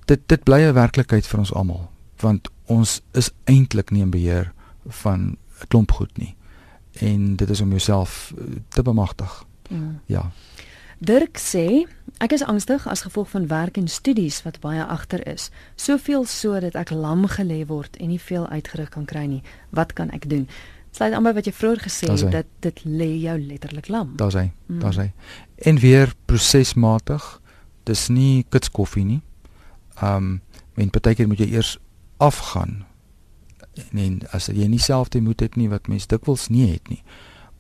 dit 0.05 0.21
dit 0.27 0.43
bly 0.43 0.61
'n 0.61 0.75
werklikheid 0.75 1.27
vir 1.27 1.39
ons 1.39 1.53
almal 1.53 1.91
want 2.23 2.49
ons 2.67 3.01
is 3.13 3.31
eintlik 3.45 3.91
nie 3.91 4.03
in 4.03 4.11
beheer 4.11 4.53
van 4.87 5.21
'n 5.21 5.67
klomp 5.69 5.93
goed 5.93 6.19
nie 6.19 6.37
en 6.93 7.37
dit 7.37 7.51
is 7.51 7.61
om 7.61 7.71
jouself 7.71 8.33
eh, 8.39 8.45
te 8.69 8.83
bemagtig. 8.83 9.45
Mm. 9.69 10.01
Ja. 10.07 10.31
Dirk 10.99 11.39
sê 11.39 11.87
ek 12.23 12.33
is 12.33 12.45
angstig 12.45 12.87
as 12.87 13.03
gevolg 13.03 13.31
van 13.31 13.47
werk 13.47 13.77
en 13.77 13.89
studies 13.89 14.43
wat 14.43 14.61
baie 14.61 14.85
agter 14.85 15.27
is. 15.27 15.51
Soveel 15.75 16.25
so 16.25 16.61
dat 16.61 16.77
ek 16.79 16.91
lam 16.91 17.27
gelê 17.27 17.65
word 17.67 17.97
en 17.97 18.13
nie 18.13 18.21
veel 18.21 18.47
uitgerig 18.49 18.93
kan 18.95 19.05
kry 19.05 19.25
nie. 19.27 19.43
Wat 19.71 19.93
kan 19.93 20.11
ek 20.11 20.29
doen? 20.31 20.47
Sluit 20.93 21.13
aan 21.17 21.25
by 21.25 21.33
wat 21.33 21.49
jy 21.49 21.53
vroeër 21.57 21.83
gesê 21.87 22.09
het 22.11 22.33
dat 22.33 22.49
dit 22.61 22.83
lê 22.85 23.11
jou 23.23 23.39
letterlik 23.41 23.89
lam. 23.89 24.13
Daar's 24.21 24.37
hy. 24.37 24.51
Mm. 24.67 24.81
Daar's 24.85 25.01
hy. 25.01 25.09
En 25.57 25.81
weer 25.81 26.13
prosesmatig. 26.29 27.41
Dis 27.89 28.09
nie 28.09 28.45
kitskoffie 28.49 29.05
nie. 29.05 29.23
Ehm 30.01 30.17
um, 30.17 30.41
en 30.75 30.89
partykeer 30.91 31.29
moet 31.29 31.41
jy 31.43 31.51
eers 31.53 31.75
afgaan. 32.17 32.87
En, 33.77 33.99
en 33.99 34.15
as 34.33 34.47
jy 34.49 34.67
nie 34.69 34.81
self 34.81 35.11
die 35.13 35.21
moed 35.21 35.41
het 35.41 35.57
nie 35.57 35.69
wat 35.69 35.89
mens 35.89 36.07
dikwels 36.09 36.49
nie 36.49 36.71
het 36.71 36.89
nie 36.89 37.03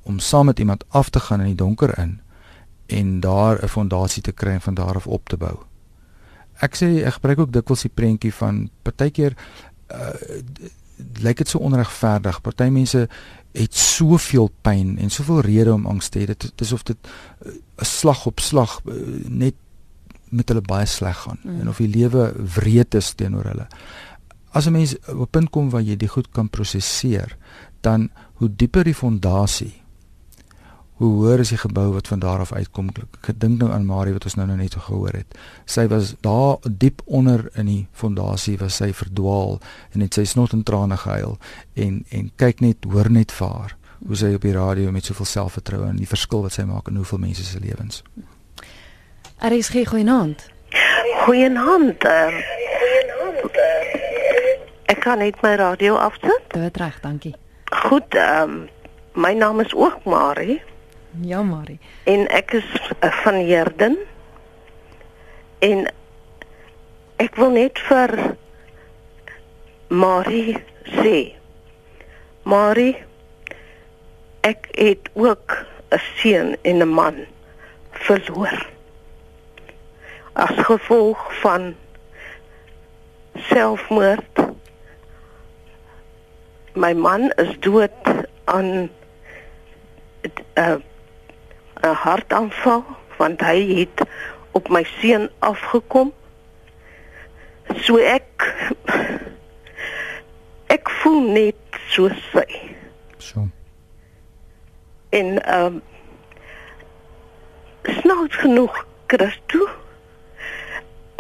om 0.03 0.19
saam 0.19 0.47
met 0.47 0.59
iemand 0.59 0.85
af 0.89 1.09
te 1.09 1.21
gaan 1.21 1.41
in 1.41 1.47
die 1.47 1.61
donker 1.61 1.99
in 1.99 2.21
en 2.87 3.21
daar 3.21 3.63
'n 3.63 3.69
fondasie 3.69 4.23
te 4.23 4.33
kry 4.33 4.51
en 4.51 4.61
van 4.61 4.75
daar 4.75 4.95
af 4.95 5.07
op 5.07 5.29
te 5.29 5.37
bou. 5.37 5.57
Ek 6.61 6.77
sê 6.77 7.05
ek 7.05 7.13
gebruik 7.13 7.39
ook 7.39 7.53
dikwels 7.53 7.83
die 7.83 7.91
prentjie 7.95 8.35
van 8.35 8.71
partykeer 8.83 9.37
uh, 9.93 10.09
lyk 10.97 11.37
dit 11.37 11.49
so 11.49 11.59
onregverdig. 11.59 12.41
Party 12.41 12.69
mense 12.71 13.09
het 13.53 13.75
soveel 13.77 14.51
pyn 14.65 14.99
en 14.99 15.11
soveel 15.11 15.41
redes 15.41 15.75
om 15.75 15.87
angs 15.87 16.09
te 16.09 16.23
hê. 16.23 16.27
Dit 16.27 16.61
is 16.61 16.73
of 16.73 16.83
dit 16.83 16.97
'n 16.97 17.49
uh, 17.49 17.53
slag 17.77 18.27
op 18.27 18.41
slag 18.41 18.81
uh, 18.85 18.95
net 19.29 19.55
met 20.33 20.49
hulle 20.49 20.65
baie 20.65 20.87
sleg 20.87 21.17
gaan 21.17 21.39
mm. 21.43 21.61
en 21.61 21.69
of 21.69 21.77
die 21.77 21.89
lewe 21.89 22.33
wreed 22.55 22.95
is 22.95 23.13
teenoor 23.15 23.45
hulle. 23.45 23.67
As 24.53 24.67
'n 24.67 24.73
mens 24.73 24.97
op 25.09 25.29
'n 25.29 25.31
punt 25.31 25.51
kom 25.51 25.71
waar 25.71 25.83
jy 25.83 25.97
dit 25.97 26.11
goed 26.11 26.29
kan 26.31 26.49
prosesseer, 26.49 27.37
dan 27.81 28.11
hoe 28.35 28.49
dieper 28.57 28.85
die 28.85 28.95
fondasie, 28.95 29.82
hoe 31.03 31.13
hoër 31.19 31.41
is 31.43 31.51
die 31.51 31.59
gebou 31.59 31.89
wat 31.93 32.09
van 32.09 32.19
daar 32.23 32.39
af 32.45 32.53
uitkom. 32.53 32.93
Ek 33.27 33.35
dink 33.41 33.59
nou 33.59 33.73
aan 33.75 33.87
Marie 33.87 34.13
wat 34.15 34.25
ons 34.29 34.37
nou 34.39 34.47
nou 34.47 34.57
net 34.57 34.77
gehoor 34.79 35.17
het. 35.19 35.35
Sy 35.67 35.89
was 35.91 36.15
daar 36.23 36.63
diep 36.63 37.03
onder 37.05 37.49
in 37.59 37.67
die 37.67 37.87
fondasie 37.93 38.55
was 38.61 38.79
sy 38.79 38.93
verdwaal 38.95 39.59
en 39.93 40.05
het 40.07 40.15
sy 40.15 40.25
snot 40.25 40.55
en 40.55 40.63
trane 40.63 40.97
gehuil 40.97 41.39
en 41.75 42.05
en 42.11 42.31
kyk 42.39 42.63
net 42.63 42.87
hoor 42.93 43.11
net 43.11 43.35
vir 43.35 43.49
haar 43.49 43.77
hoe 44.07 44.17
sy 44.19 44.33
op 44.35 44.47
die 44.47 44.55
radio 44.55 44.95
met 44.95 45.05
soveel 45.07 45.27
selfvertroue 45.27 45.91
en 45.91 45.99
die 45.99 46.11
verskil 46.11 46.47
wat 46.47 46.55
sy 46.55 46.67
maak 46.71 46.89
in 46.91 46.99
hoeveel 47.03 47.23
mense 47.23 47.45
se 47.47 47.61
lewens. 47.61 48.03
Er 49.43 49.53
is 49.53 49.69
geen 49.75 49.87
goeienaand. 49.87 50.47
Goeienaand. 51.27 52.05
Uh, 52.05 52.43
ek 54.91 55.01
kan 55.03 55.19
net 55.19 55.43
my 55.43 55.55
radio 55.59 55.99
afsit. 55.99 56.47
Dit 56.55 56.77
reg, 56.77 57.01
dankie. 57.03 57.35
Goed, 57.89 58.15
ehm 58.15 58.63
um, 58.63 58.69
my 59.15 59.33
naam 59.35 59.61
is 59.61 59.75
ook 59.75 60.05
Marie. 60.05 60.63
Ja, 61.21 61.43
Marie. 61.43 61.79
En 62.03 62.29
ek 62.29 62.53
is 62.53 62.93
uh, 63.01 63.13
van 63.13 63.35
Herden. 63.35 63.99
En 65.59 65.85
ek 67.17 67.37
wil 67.37 67.51
net 67.53 67.79
vir 67.89 68.37
Marie 69.93 70.57
sê. 70.89 71.35
Marie, 72.49 72.97
ek 74.41 74.71
het 74.73 75.11
ook 75.13 75.59
'n 75.93 76.01
seun 76.17 76.57
en 76.63 76.81
'n 76.81 76.89
man 76.89 77.17
verloor 77.91 78.71
as 80.33 80.57
gevolg 80.57 81.41
van 81.41 81.75
selfmoord. 83.35 84.41
My 86.73 86.93
man 86.93 87.31
is 87.37 87.53
dood 87.61 87.93
aan 88.45 88.69
'n 88.73 88.91
uh, 90.55 90.77
'n 91.83 91.95
hartaanval 92.05 92.85
want 93.19 93.41
hy 93.41 93.59
het 93.79 94.07
op 94.53 94.69
my 94.69 94.85
seun 94.85 95.31
afgekom. 95.39 96.13
So 97.85 97.97
ek 97.97 98.55
ek 100.67 100.91
voel 100.91 101.21
net 101.21 101.61
so 101.89 102.09
sy. 102.33 102.49
So. 103.19 103.49
En 105.11 105.43
ehm 105.45 105.65
um, 105.65 105.83
snaaks 107.83 108.37
genoeg 108.37 108.87
Christus 109.07 109.81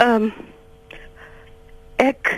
Ehm 0.02 0.22
um, 0.22 0.32
ek 1.96 2.30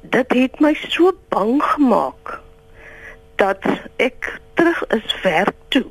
dit 0.00 0.32
het 0.32 0.58
my 0.60 0.74
so 0.76 1.12
bang 1.32 1.62
gemaak 1.62 2.34
dat 3.40 3.64
ek 4.02 4.40
terug 4.54 4.82
is 4.96 5.16
werk 5.22 5.54
toe. 5.68 5.86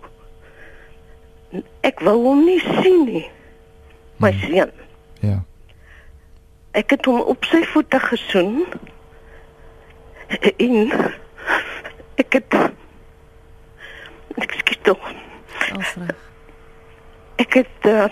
Ek 1.85 2.01
wou 2.03 2.15
hom 2.23 2.43
nie 2.45 2.59
sien 2.59 3.05
nie. 3.05 3.25
My 4.23 4.31
hmm. 4.31 4.49
seun. 4.49 4.71
Ja. 5.23 5.39
Ek 6.75 6.91
het 6.91 7.07
hom 7.07 7.21
op 7.21 7.47
sy 7.47 7.63
voete 7.71 7.99
gesoen. 8.09 8.65
En 10.57 10.77
ek 12.19 12.41
het 12.41 12.59
ek 14.35 14.59
skiet 14.59 14.83
tog. 14.83 15.11
Alsreg 15.71 16.25
ek 17.35 17.53
het 17.53 17.87
uh, 17.89 18.05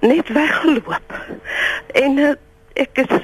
net 0.00 0.28
weggeloop 0.28 1.14
en 1.86 2.18
uh, 2.18 2.34
ek 2.78 3.02
is 3.02 3.14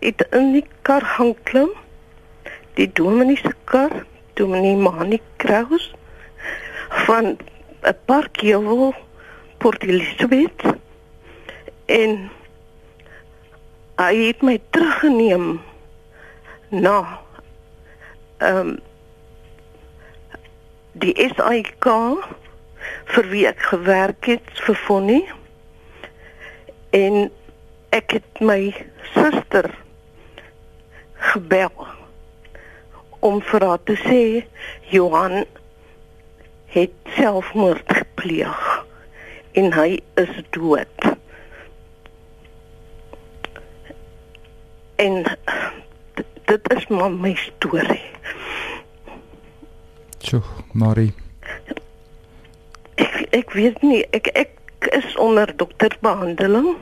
het 0.00 0.22
in 0.36 0.52
die 0.54 0.66
kar 0.86 1.04
gaan 1.16 1.34
klim 1.42 1.72
die 2.80 2.88
dominee 2.96 3.36
se 3.36 3.52
kar 3.68 3.92
dominee 4.40 4.76
Mani 4.76 5.20
Kraus 5.36 5.90
van 7.06 7.36
'n 7.82 7.96
park 8.04 8.40
hier 8.40 8.94
Port 9.58 9.82
Elizabeth 9.82 10.62
en 11.86 12.30
hy 14.00 14.14
het 14.26 14.42
my 14.42 14.56
teruggeneem 14.70 15.60
na 16.68 17.20
ehm 18.38 18.56
um, 18.56 18.78
die 20.92 21.14
SAIK 21.36 21.86
vir 23.12 23.28
wie 23.28 23.46
ek 23.46 23.60
gewerk 23.72 24.24
het 24.24 24.48
vir 24.64 24.74
Fonnie. 24.74 25.24
En 26.90 27.30
ek 27.90 28.16
het 28.16 28.40
my 28.40 28.72
suster 29.12 29.70
gebel 31.32 31.99
om 33.20 33.40
vir 33.44 33.66
haar 33.66 33.82
te 33.84 33.96
sê 34.00 34.22
Johan 34.90 35.44
het 36.74 36.92
selfmoord 37.16 37.92
gepleeg 37.92 38.60
en 39.52 39.72
hy 39.74 39.98
is 40.20 40.30
dood. 40.54 41.08
En 45.00 45.24
dit, 46.44 46.70
is 46.76 46.86
maar 46.86 47.10
my 47.10 47.34
storie. 47.34 48.04
Sjoe, 50.20 50.42
Marie. 50.72 51.12
Ek 53.00 53.16
ek 53.34 53.54
weet 53.56 53.82
nie, 53.82 54.04
ek 54.14 54.30
ek 54.36 54.90
is 54.94 55.16
onder 55.16 55.50
dokterbehandeling. 55.56 56.74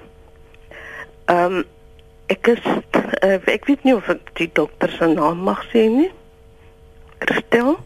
Ehm 1.30 1.60
um, 1.60 1.66
ek 2.28 2.50
is 2.52 2.64
uh, 2.66 3.38
ek 3.48 3.64
weet 3.70 3.84
nie 3.88 3.94
of 3.96 4.08
ek 4.12 4.34
die 4.36 4.50
dokter 4.52 4.92
se 4.92 5.06
naam 5.08 5.46
mag 5.46 5.62
sê 5.72 5.86
nie. 5.88 6.10
Christel? 7.18 7.78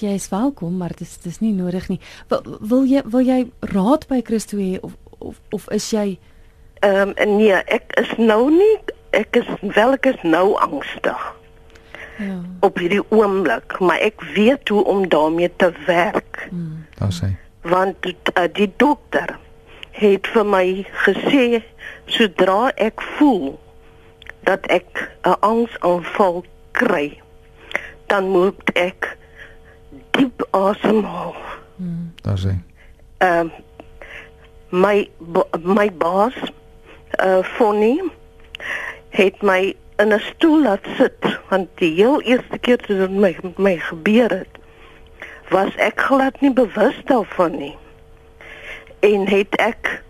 Jy 0.00 0.14
is 0.16 0.28
welkom, 0.28 0.76
maar 0.76 0.94
dit 0.96 1.00
is 1.00 1.18
dis 1.18 1.40
nie 1.40 1.52
nodig 1.52 1.88
nie. 1.88 2.00
Wil, 2.28 2.58
wil 2.60 2.84
jy 2.88 3.02
wil 3.04 3.20
jy 3.20 3.40
raad 3.72 4.06
by 4.08 4.22
Christo 4.24 4.56
hê 4.56 4.78
of 4.80 4.96
of 5.18 5.40
of 5.50 5.68
is 5.70 5.90
jy 5.92 6.18
Ehm 6.80 7.12
um, 7.12 7.36
nee, 7.36 7.52
ek 7.52 7.92
is 8.00 8.12
nou 8.16 8.48
nie 8.48 8.76
ek 9.12 9.36
is 9.36 9.48
wel 9.60 9.92
ek 9.98 10.06
is 10.14 10.22
nou 10.24 10.54
angstig 10.56 11.26
ja. 12.16 12.38
op 12.64 12.78
hierdie 12.80 13.02
oomblik, 13.12 13.76
maar 13.84 14.00
ek 14.00 14.24
weet 14.34 14.68
hoe 14.68 14.84
om 14.88 15.08
daarmee 15.08 15.50
te 15.56 15.68
werk. 15.86 16.46
Hmm. 16.48 16.86
Daar 16.96 17.12
sê. 17.12 17.32
Want 17.68 18.06
uh, 18.06 18.46
die 18.52 18.70
dokter 18.76 19.36
het 20.00 20.26
vir 20.32 20.46
my 20.48 20.64
gesê 21.04 21.60
sodra 22.08 22.70
ek 22.80 23.04
voel 23.18 23.58
dat 24.48 24.64
ek 24.72 25.04
'n 25.28 25.36
angsaanval 25.44 26.44
kry, 26.72 27.19
dan 28.10 28.28
moet 28.28 28.72
ek 28.74 29.16
diep 30.10 30.42
asemhaal. 30.50 31.34
Hmm. 31.76 32.10
Daar 32.22 32.38
sê. 32.38 32.54
Ehm 33.22 33.48
my 34.70 35.08
ba- 35.18 35.50
my 35.62 35.88
baas 35.98 36.34
uh 37.22 37.42
Fonnie 37.42 38.02
het 39.10 39.42
my 39.42 39.74
in 39.98 40.12
'n 40.14 40.20
stoel 40.20 40.62
laat 40.62 40.86
sit 40.96 41.38
want 41.48 41.68
die 41.74 41.94
heel 41.94 42.20
eerste 42.22 42.58
keer 42.58 42.78
toe 42.78 42.96
dit 42.96 43.10
my 43.10 43.36
met 43.42 43.58
my 43.58 43.76
gebeur 43.76 44.30
het 44.30 44.54
was 45.50 45.74
ek 45.76 46.00
glad 46.00 46.40
nie 46.40 46.52
bewus 46.52 47.00
daarvan 47.04 47.56
nie 47.58 47.76
en 49.00 49.26
het 49.28 49.56
ek 49.56 50.02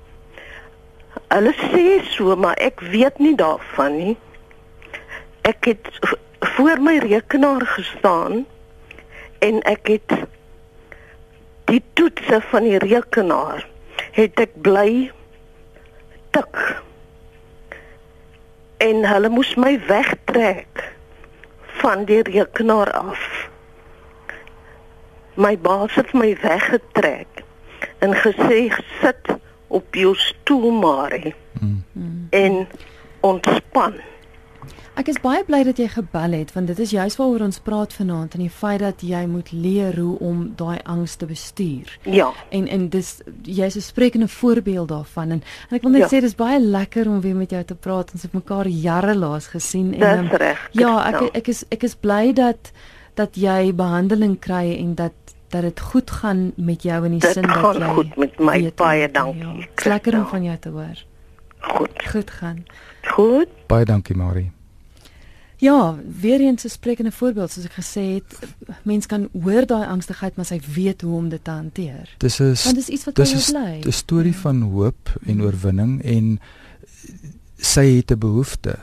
hulle 1.29 1.55
sê 1.73 2.05
so 2.05 2.37
maar 2.37 2.57
ek 2.57 2.81
weet 2.81 3.19
nie 3.19 3.35
daarvan 3.37 3.97
nie 3.97 4.17
ek 5.43 5.65
het 5.65 5.89
voor 6.61 6.83
my 6.83 6.99
rekenaar 6.99 7.67
gestaan 7.67 8.47
en 9.39 9.61
ek 9.63 9.87
het 9.89 10.13
die 11.65 11.83
toetse 11.93 12.41
van 12.51 12.67
die 12.69 12.79
rekenaar 12.79 13.65
het 14.13 14.41
ek 14.45 14.53
bly 14.61 15.09
tik. 16.37 16.61
En 18.77 19.01
hulle 19.09 19.31
moes 19.33 19.55
my 19.57 19.73
wegtrek 19.89 20.85
van 21.81 22.05
die 22.05 22.21
rekenaar 22.29 22.93
af. 22.93 23.25
My 25.41 25.57
baas 25.59 25.97
het 25.97 26.13
my 26.13 26.35
weggetrek 26.43 27.45
en 28.05 28.13
gesê 28.21 28.67
sit 29.01 29.37
op 29.69 29.95
jou 29.97 30.13
stoel 30.17 30.71
Marie 30.71 31.35
Mm. 31.61 32.27
en 32.31 32.69
ontspan 33.21 33.95
Ek 34.99 35.09
is 35.09 35.21
baie 35.23 35.45
bly 35.47 35.63
dat 35.65 35.79
jy 35.81 35.87
gebel 35.89 36.33
het 36.37 36.51
want 36.53 36.67
dit 36.69 36.79
is 36.83 36.91
juist 36.93 37.17
waaroor 37.17 37.41
ons 37.47 37.59
praat 37.65 37.93
vanaand 37.97 38.35
en 38.37 38.41
die 38.43 38.51
feit 38.53 38.81
dat 38.83 39.01
jy 39.07 39.23
moet 39.31 39.53
leer 39.53 39.97
hoe 39.97 40.19
om 40.19 40.43
daai 40.59 40.79
angs 40.85 41.15
te 41.17 41.27
bestuur. 41.31 41.99
ja 42.05 42.33
En 42.51 42.67
en 42.69 42.89
dis 42.89 43.21
jy's 43.43 43.77
'n 43.77 43.81
sprekende 43.81 44.29
voorbeeld 44.29 44.89
daarvan 44.89 45.31
en, 45.31 45.43
en 45.71 45.77
ek 45.77 45.83
wil 45.83 45.91
net 45.91 46.01
Ja. 46.11 46.19
sê 46.19 46.21
dis 46.21 46.35
baie 46.35 46.61
lekker 46.61 47.09
om 47.09 47.21
weer 47.21 47.35
met 47.37 47.51
jou 47.51 47.65
te 47.65 47.75
praat. 47.75 48.13
Ons 48.13 48.23
het 48.23 48.33
mekaar 48.33 48.67
jare 48.69 49.15
laas 49.15 49.47
gesien 49.47 49.95
en 49.95 50.01
dis 50.01 50.31
ehm, 50.31 50.37
reg 50.37 50.69
ja, 50.73 50.99
ek 51.09 51.15
Christel. 51.17 51.31
ek 51.41 51.49
is 51.49 51.65
ek 51.71 51.83
is 51.83 51.95
bly 51.95 52.33
dat 52.33 52.73
dat 53.15 53.35
jy 53.37 53.73
behandeling 53.75 54.39
kry 54.39 54.77
en 54.79 54.95
dat 54.95 55.13
dat 55.51 55.63
dit 55.63 55.81
goed 55.81 56.11
gaan 56.11 56.53
met 56.57 56.83
jou 56.83 57.05
in 57.05 57.11
die 57.11 57.21
Dit 57.21 57.33
sin 57.33 57.43
dat 57.43 57.57
gaan 57.57 57.79
jy 57.81 57.95
goed 57.95 58.17
met 58.17 58.39
my. 58.39 58.61
weet 58.63 58.77
Baie 58.77 59.03
hoe- 59.03 59.13
dankie, 59.13 59.43
Ja, 59.43 59.91
lekker 59.91 60.13
om 60.15 60.25
Christel. 60.25 60.27
van 60.31 60.43
jou 60.43 60.57
te 60.59 60.69
hoor. 60.69 61.05
goed 61.61 62.03
Goed 62.11 62.31
gaan. 62.31 62.65
goed 63.03 63.49
Baie 63.67 63.85
dankie, 63.85 64.17
Marie. 64.17 64.53
Ja, 65.61 65.97
weer 66.21 66.41
eens 66.41 66.65
'n 66.65 66.69
sprekende 66.69 67.13
voorbeeld 67.13 67.51
soos 67.51 67.65
ek 67.65 67.73
gesê 67.81 68.01
het, 68.15 68.39
mens 68.83 69.07
kan 69.07 69.29
hoor 69.43 69.67
daai 69.67 69.87
angstigheid 69.87 70.37
maar 70.37 70.45
sy 70.47 70.61
weet 70.75 71.01
hoe 71.01 71.17
om 71.17 71.29
dit 71.29 71.45
te 71.45 71.51
hanteer. 71.51 72.15
Dis 72.19 72.39
'n 72.41 72.55
Want 72.65 72.75
dis 72.75 72.89
iets 72.89 73.05
wat 73.05 73.15
by 73.15 73.23
dis 73.23 73.31
jou 73.31 73.43
'n 73.59 73.63
bly. 73.81 73.89
'n 73.89 73.93
storie 73.93 74.37
van 74.37 74.63
hoop 74.63 75.19
en 75.27 75.43
oorwinning 75.43 76.03
en 76.03 76.41
sy 77.57 77.97
het 77.97 78.11
'n 78.11 78.19
behoefte 78.19 78.79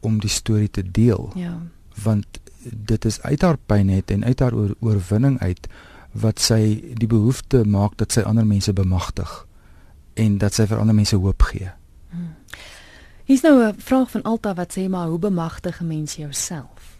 om 0.00 0.20
die 0.20 0.30
storie 0.30 0.70
te 0.70 0.90
deel 0.90 1.32
Ja. 1.36 1.58
want 2.02 2.26
dit 2.64 3.04
is 3.04 3.22
uit 3.22 3.42
haar 3.42 3.56
pyn 3.66 3.88
het 3.88 4.10
en 4.10 4.24
uit 4.24 4.38
haar 4.40 4.54
oor, 4.54 4.74
oorwinning 4.80 5.38
uit 5.40 5.68
wat 6.12 6.40
sy 6.40 6.82
die 6.94 7.06
behoefte 7.08 7.64
maak 7.64 7.96
dat 7.96 8.12
sy 8.12 8.20
ander 8.20 8.46
mense 8.46 8.72
bemagtig 8.72 9.46
en 10.14 10.38
dat 10.38 10.54
sy 10.54 10.66
vir 10.66 10.78
ander 10.78 10.94
mense 10.94 11.16
hoop 11.16 11.42
gee. 11.42 11.70
Hier's 13.24 13.42
nou 13.42 13.62
'n 13.62 13.74
vraag 13.78 14.10
van 14.10 14.22
Alta 14.22 14.54
wat 14.54 14.78
sê 14.78 14.88
maar 14.88 15.06
hoe 15.06 15.18
bemagtig 15.18 15.80
'n 15.80 15.86
mens 15.86 16.16
jouself? 16.16 16.92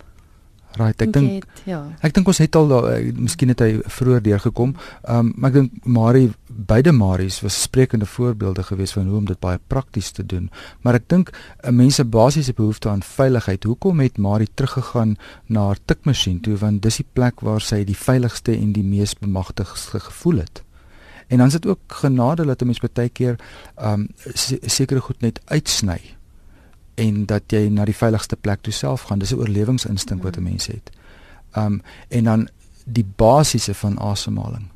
Right, 0.78 1.02
ek 1.04 1.12
dink 1.12 1.44
ja. 1.68 1.82
Ek 2.00 2.14
dink 2.16 2.28
ons 2.30 2.38
het 2.40 2.56
al 2.56 2.70
daar 2.70 2.86
eh, 2.94 3.10
miskien 3.12 3.52
het 3.52 3.60
hy 3.60 3.80
vroeër 3.84 4.22
deurgekom. 4.22 4.72
Ehm 5.02 5.18
um, 5.18 5.32
maar 5.36 5.50
ek 5.50 5.58
dink 5.58 5.84
Marie 5.84 6.30
beide 6.48 6.92
Maries 6.92 7.40
was 7.44 7.62
sprekende 7.62 8.06
voorbeelde 8.06 8.62
gewees 8.62 8.92
van 8.96 9.06
hoe 9.06 9.18
om 9.18 9.28
dit 9.28 9.40
baie 9.40 9.60
prakties 9.66 10.10
te 10.10 10.24
doen. 10.26 10.48
Maar 10.80 10.94
ek 10.94 11.08
dink 11.08 11.30
'n 11.62 11.76
mens 11.76 11.94
se 11.94 12.04
basiese 12.04 12.52
behoefte 12.52 12.88
aan 12.88 13.02
veiligheid. 13.02 13.64
Hoekom 13.64 14.00
het 14.00 14.18
Marie 14.18 14.48
teruggegaan 14.54 15.16
na 15.46 15.66
haar 15.66 15.78
tikmasjien 15.84 16.40
toe 16.40 16.56
want 16.56 16.82
dis 16.82 16.96
die 16.96 17.08
plek 17.12 17.40
waar 17.40 17.60
sy 17.60 17.84
die 17.84 17.96
veiligste 17.96 18.56
en 18.56 18.72
die 18.72 18.84
mees 18.84 19.14
bemagtigste 19.14 20.00
gevoel 20.00 20.38
het. 20.38 20.62
En 21.32 21.38
dan 21.38 21.46
is 21.46 21.52
dit 21.52 21.66
ook 21.66 21.80
genade 21.86 22.44
dat 22.44 22.60
'n 22.60 22.64
mens 22.64 22.80
baie 22.80 23.08
keer 23.08 23.36
ehm 23.74 24.00
um, 24.00 24.08
se 24.34 24.58
sekere 24.60 25.00
goed 25.00 25.20
net 25.20 25.40
uitsny 25.44 26.00
en 26.94 27.26
dat 27.26 27.42
jy 27.46 27.68
na 27.68 27.84
die 27.84 27.96
veiligste 27.96 28.36
plek 28.36 28.60
toe 28.60 28.72
self 28.72 29.02
gaan. 29.02 29.18
Dis 29.18 29.32
'n 29.32 29.38
oorlewingsinstink 29.38 30.22
wat 30.22 30.36
'n 30.36 30.42
mens 30.42 30.66
het. 30.66 30.90
Um 31.56 31.82
en 32.08 32.24
dan 32.24 32.48
die 32.84 33.06
basiese 33.16 33.74
van 33.74 34.00
asemhaling. 34.00 34.68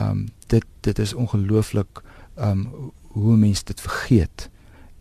Um 0.00 0.28
dit 0.46 0.64
dit 0.80 0.98
is 0.98 1.14
ongelooflik 1.14 2.02
um 2.36 2.92
hoe 3.00 3.32
'n 3.32 3.38
mens 3.38 3.64
dit 3.64 3.80
vergeet. 3.80 4.50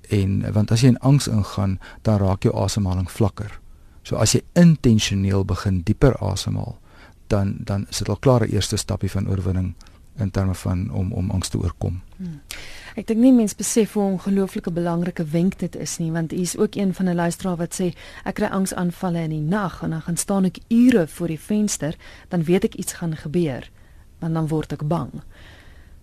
En 0.10 0.52
want 0.54 0.72
as 0.72 0.82
jy 0.82 0.88
in 0.88 1.00
angs 1.00 1.28
ingaan, 1.28 1.80
dan 2.02 2.18
raak 2.18 2.44
jou 2.44 2.56
asemhaling 2.56 3.12
vlakker. 3.12 3.60
So 4.02 4.16
as 4.16 4.32
jy 4.32 4.42
intentioneel 4.54 5.46
begin 5.46 5.82
dieper 5.82 6.18
asemhaal, 6.18 6.80
dan 7.28 7.56
dan 7.60 7.86
is 7.90 7.98
dit 7.98 8.10
al 8.10 8.18
klaar 8.18 8.42
'n 8.42 8.52
eerste 8.52 8.76
stapie 8.76 9.12
van 9.12 9.30
oorwinning 9.30 9.76
in 10.18 10.32
terme 10.32 10.56
van 10.56 10.92
om 10.92 11.12
om 11.14 11.32
angs 11.32 11.50
te 11.50 11.58
oorkom. 11.58 12.02
Ek 12.98 13.08
dink 13.08 13.20
nie 13.22 13.34
mense 13.34 13.56
besef 13.56 13.94
hoe 13.94 14.04
ongelooflike 14.04 14.72
belangrike 14.74 15.24
wenk 15.24 15.60
dit 15.60 15.76
is 15.76 15.98
nie, 15.98 16.12
want 16.12 16.32
hier's 16.32 16.56
ook 16.58 16.76
een 16.76 16.94
van 16.94 17.10
'n 17.10 17.16
luisteraar 17.16 17.58
wat 17.58 17.80
sê 17.82 17.94
ek 18.26 18.36
kry 18.36 18.48
angsaanvalle 18.48 19.22
in 19.22 19.30
die 19.30 19.42
nag 19.42 19.82
en 19.84 19.90
dan 19.90 20.02
gaan 20.02 20.18
staan 20.18 20.46
ek 20.46 20.58
ure 20.68 21.08
voor 21.08 21.28
die 21.28 21.40
venster, 21.40 21.96
dan 22.30 22.44
weet 22.44 22.64
ek 22.64 22.76
iets 22.76 22.94
gaan 22.94 23.16
gebeur, 23.16 23.70
want 24.20 24.34
dan 24.34 24.48
word 24.48 24.72
ek 24.72 24.88
bang. 24.88 25.12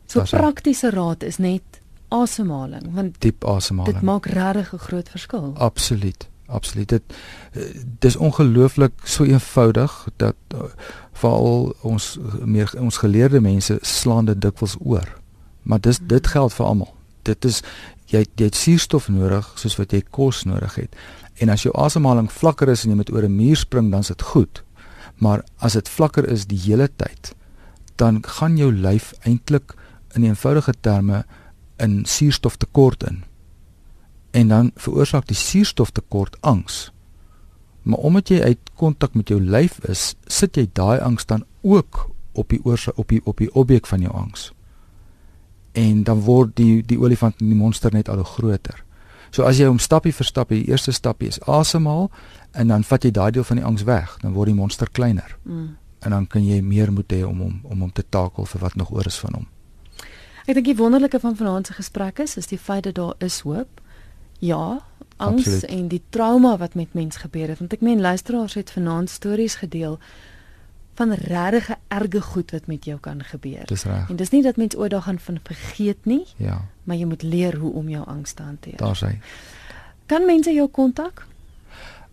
So 0.06 0.20
hy. 0.20 0.26
praktiese 0.26 0.90
raad 0.90 1.22
is 1.22 1.36
net 1.36 1.62
asemhaling, 2.08 2.94
want 2.94 3.20
Diep 3.20 3.44
asemhaling. 3.44 3.94
dit 3.94 4.02
maak 4.02 4.26
regtig 4.26 4.72
'n 4.72 4.78
groot 4.78 5.08
verskil. 5.08 5.52
Absoluut. 5.56 6.28
Absoluut. 6.46 6.88
Dit 6.88 7.02
eh, 7.52 7.62
dis 7.98 8.16
ongelooflik 8.16 8.92
so 9.04 9.24
eenvoudig 9.24 10.08
dat 10.16 10.36
uh, 10.54 10.68
veral 11.12 11.74
ons 11.80 12.18
meer 12.44 12.72
ons 12.78 12.96
geleerde 12.96 13.40
mense 13.40 13.78
slaan 13.80 14.24
dit 14.24 14.40
dikwels 14.40 14.76
oor. 14.80 15.08
Maar 15.62 15.80
dis 15.80 15.98
dit 15.98 16.26
geld 16.26 16.54
vir 16.54 16.66
almal. 16.66 16.94
Dit 17.22 17.44
is 17.44 17.62
jy 18.12 18.26
jy 18.36 18.44
het 18.50 18.56
suurstof 18.56 19.08
nodig 19.08 19.48
soos 19.56 19.76
wat 19.80 19.92
jy 19.92 20.02
kos 20.10 20.44
nodig 20.44 20.74
het. 20.74 20.96
En 21.40 21.48
as 21.48 21.64
jou 21.64 21.72
asemhaling 21.80 22.28
vlakker 22.32 22.68
is 22.68 22.84
en 22.84 22.92
jy 22.92 22.96
met 22.96 23.12
oor 23.12 23.24
'n 23.24 23.36
muur 23.36 23.56
spring, 23.56 23.90
dan 23.90 24.00
is 24.00 24.12
dit 24.12 24.22
goed. 24.22 24.62
Maar 25.16 25.44
as 25.56 25.72
dit 25.72 25.88
vlakker 25.88 26.28
is 26.28 26.46
die 26.46 26.58
hele 26.58 26.88
tyd, 26.96 27.34
dan 27.96 28.22
gaan 28.26 28.56
jou 28.56 28.72
lyf 28.72 29.14
eintlik 29.22 29.74
in 30.14 30.24
eenvoudige 30.24 30.74
terme 30.80 31.24
in 31.76 32.04
suurstoftekort 32.04 33.02
in 33.02 33.24
en 34.34 34.48
dan 34.48 34.70
veroorsaak 34.74 35.26
die 35.30 35.36
suurstoftekort 35.38 36.36
angs. 36.40 36.90
Maar 37.82 37.98
omdat 37.98 38.28
jy 38.28 38.40
uit 38.42 38.70
kontak 38.74 39.14
met 39.14 39.28
jou 39.28 39.38
lyf 39.40 39.78
is, 39.86 40.14
sit 40.26 40.56
jy 40.56 40.66
daai 40.72 40.98
angs 41.00 41.26
dan 41.30 41.44
ook 41.62 42.08
op 42.32 42.48
die 42.50 42.58
oorsaak 42.64 42.98
op 42.98 43.08
die 43.08 43.20
op 43.24 43.38
die 43.38 43.52
objek 43.54 43.86
van 43.86 44.00
jou 44.00 44.14
angs. 44.14 44.50
En 45.72 46.02
dan 46.02 46.24
word 46.26 46.56
die 46.56 46.82
die 46.82 46.98
olifant 46.98 47.38
en 47.40 47.52
die 47.52 47.58
monster 47.58 47.92
net 47.94 48.08
al 48.08 48.24
hoe 48.24 48.32
groter. 48.32 48.82
So 49.30 49.46
as 49.46 49.58
jy 49.58 49.68
hom 49.70 49.78
stappie 49.78 50.14
vir 50.14 50.26
stappie, 50.26 50.64
die 50.64 50.70
eerste 50.72 50.92
stappie 50.92 51.28
is 51.30 51.40
asemhaal 51.40 52.10
en 52.52 52.74
dan 52.74 52.84
vat 52.84 53.04
jy 53.04 53.10
daai 53.14 53.30
deel 53.30 53.46
van 53.46 53.62
die 53.62 53.66
angs 53.66 53.86
weg, 53.86 54.18
dan 54.22 54.34
word 54.34 54.50
die 54.50 54.58
monster 54.58 54.90
kleiner. 54.90 55.36
Mm. 55.42 55.76
En 56.02 56.10
dan 56.10 56.26
kan 56.26 56.42
jy 56.46 56.58
meer 56.62 56.92
moed 56.92 57.12
hê 57.12 57.22
om 57.22 57.38
hom 57.38 57.60
om 57.62 57.86
hom 57.86 57.92
te 57.92 58.02
takel 58.08 58.50
vir 58.50 58.66
wat 58.66 58.74
nog 58.74 58.90
oor 58.90 59.06
is 59.06 59.18
van 59.22 59.38
hom. 59.38 59.48
Ek 60.44 60.58
dink 60.58 60.66
die 60.66 60.76
wonderlike 60.76 61.20
van 61.20 61.36
vanaand 61.36 61.66
se 61.66 61.78
gesprek 61.78 62.18
is, 62.18 62.36
is 62.36 62.50
die 62.50 62.58
feit 62.58 62.84
dat 62.84 62.98
daar 62.98 63.14
is 63.18 63.40
hoop. 63.46 63.80
Ja, 64.44 64.82
angs 65.16 65.46
Absoluut. 65.46 65.64
en 65.64 65.88
die 65.88 66.02
trauma 66.08 66.56
wat 66.60 66.74
met 66.74 66.92
mens 66.92 67.16
gebeur 67.16 67.48
het, 67.48 67.58
want 67.58 67.72
ek 67.72 67.80
meen 67.80 68.00
luisteraars 68.00 68.54
het 68.58 68.70
vanaand 68.70 69.10
stories 69.10 69.54
gedeel 69.62 69.98
van 70.94 71.12
regtig 71.12 71.70
erge 71.88 72.20
goed 72.20 72.50
wat 72.54 72.66
met 72.66 72.84
jou 72.84 72.98
kan 73.00 73.22
gebeur. 73.24 73.66
Dis 73.66 73.84
reg. 73.84 74.08
En 74.08 74.16
dis 74.16 74.30
nie 74.30 74.42
dat 74.42 74.56
mens 74.56 74.76
ooit 74.76 74.90
daar 74.90 75.02
gaan 75.02 75.18
van 75.18 75.38
vergeet 75.42 76.04
nie. 76.04 76.26
Ja. 76.36 76.60
Maar 76.84 76.96
jy 76.96 77.04
moet 77.04 77.22
leer 77.22 77.56
hoe 77.56 77.72
om 77.72 77.88
jou 77.88 78.06
angs 78.06 78.32
te 78.32 78.42
hanteer. 78.42 78.76
Daar's 78.76 79.00
hy. 79.00 79.18
Kan 80.06 80.26
mense 80.26 80.52
jou 80.52 80.68
kontak? 80.68 81.26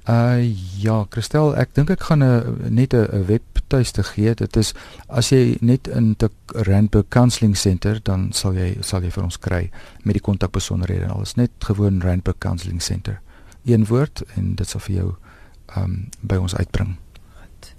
Uh 0.09 0.41
ja, 0.81 1.05
Christel, 1.09 1.53
ek 1.61 1.75
dink 1.77 1.91
ek 1.93 2.01
gaan 2.09 2.23
'n 2.23 2.73
net 2.73 2.93
'n 2.93 3.25
webtuiste 3.25 4.03
gee. 4.03 4.33
Dit 4.33 4.55
is 4.55 4.73
as 5.07 5.29
jy 5.29 5.57
net 5.61 5.87
in 5.87 6.15
die 6.17 6.29
Randburg 6.47 7.07
Counselling 7.09 7.57
Center, 7.57 7.99
dan 8.03 8.31
sal 8.33 8.53
jy 8.53 8.77
sal 8.81 9.03
jy 9.03 9.11
vir 9.11 9.23
ons 9.23 9.37
kry 9.37 9.69
met 10.03 10.13
die 10.13 10.21
kontakbesonderhede 10.21 11.03
en 11.03 11.11
alles. 11.11 11.35
Net 11.35 11.51
gewoon 11.59 12.01
Randburg 12.01 12.37
Counselling 12.37 12.81
Center. 12.81 13.21
Een 13.65 13.85
woord 13.85 14.23
en 14.35 14.55
dit 14.55 14.67
sal 14.67 14.79
vir 14.79 14.95
jou 14.95 15.15
ehm 15.75 15.83
um, 15.83 16.09
by 16.21 16.35
ons 16.35 16.55
uitbring. 16.55 16.97
Goed. 17.33 17.73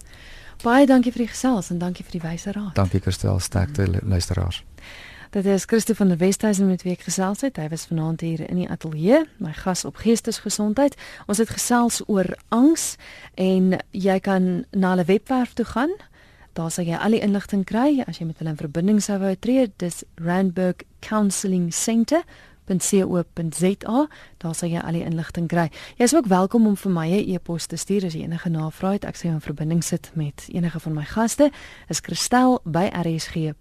Baie 0.63 0.87
dankie 0.87 1.13
vir 1.13 1.27
die 1.27 1.33
gesels 1.33 1.71
en 1.71 1.79
dankie 1.79 2.05
vir 2.05 2.21
die 2.21 2.29
wyse 2.29 2.53
raad. 2.53 2.75
Dankie 2.75 3.01
Christel, 3.01 3.41
sterkte 3.41 3.83
mm. 3.83 4.09
luisteraars. 4.09 4.65
Dit 5.33 5.47
is 5.47 5.65
Christo 5.65 5.95
van 5.95 6.09
der 6.09 6.17
Westhuizen 6.17 6.67
met 6.67 6.83
wie 6.85 6.93
ek 6.93 7.07
gesels 7.07 7.41
het. 7.41 7.57
Hy 7.57 7.71
was 7.73 7.87
vanaand 7.89 8.21
hier 8.21 8.43
in 8.45 8.59
die 8.61 8.67
ateljee, 8.69 9.23
my 9.41 9.55
gas 9.57 9.87
op 9.89 10.03
geestesgesondheid. 10.03 10.93
Ons 11.25 11.41
het 11.41 11.49
gesels 11.49 12.03
oor 12.05 12.29
angs 12.53 12.99
en 13.41 13.79
jy 13.97 14.19
kan 14.21 14.67
na 14.77 14.91
hulle 14.93 15.07
webwerf 15.09 15.55
toe 15.57 15.65
gaan. 15.71 15.95
Daar 16.53 16.69
sal 16.69 16.85
jy 16.85 17.01
al 17.01 17.17
die 17.17 17.23
inligting 17.25 17.65
kry 17.65 18.03
as 18.05 18.21
jy 18.21 18.29
met 18.29 18.43
hulle 18.43 18.53
in 18.53 18.61
verbinding 18.61 19.01
sou 19.01 19.17
wou 19.25 19.33
tree. 19.41 19.71
Dis 19.81 20.03
Randburg 20.21 20.85
Counselling 21.01 21.71
Centre 21.73 22.21
.co.za 22.67 24.09
daar 24.39 24.55
sal 24.55 24.69
jy 24.69 24.79
al 24.81 24.93
die 24.93 25.05
inligting 25.05 25.49
kry. 25.49 25.71
Jy 25.97 26.05
is 26.05 26.15
ook 26.15 26.27
welkom 26.27 26.67
om 26.67 26.77
vir 26.77 26.93
my 26.93 27.09
'n 27.09 27.35
e-pos 27.35 27.67
te 27.67 27.77
stuur 27.77 28.05
as 28.05 28.13
jy 28.13 28.23
enige 28.23 28.49
navrae 28.49 28.93
het. 28.93 29.05
Ek 29.05 29.17
sê 29.17 29.29
'n 29.29 29.41
verbinding 29.41 29.85
sit 29.85 30.11
met 30.15 30.49
enige 30.53 30.81
van 30.81 30.95
my 30.95 31.05
gaste. 31.05 31.51
Is 31.89 32.01
Christel 32.01 32.61
by 32.65 32.91
rsg.co.za. 32.93 33.59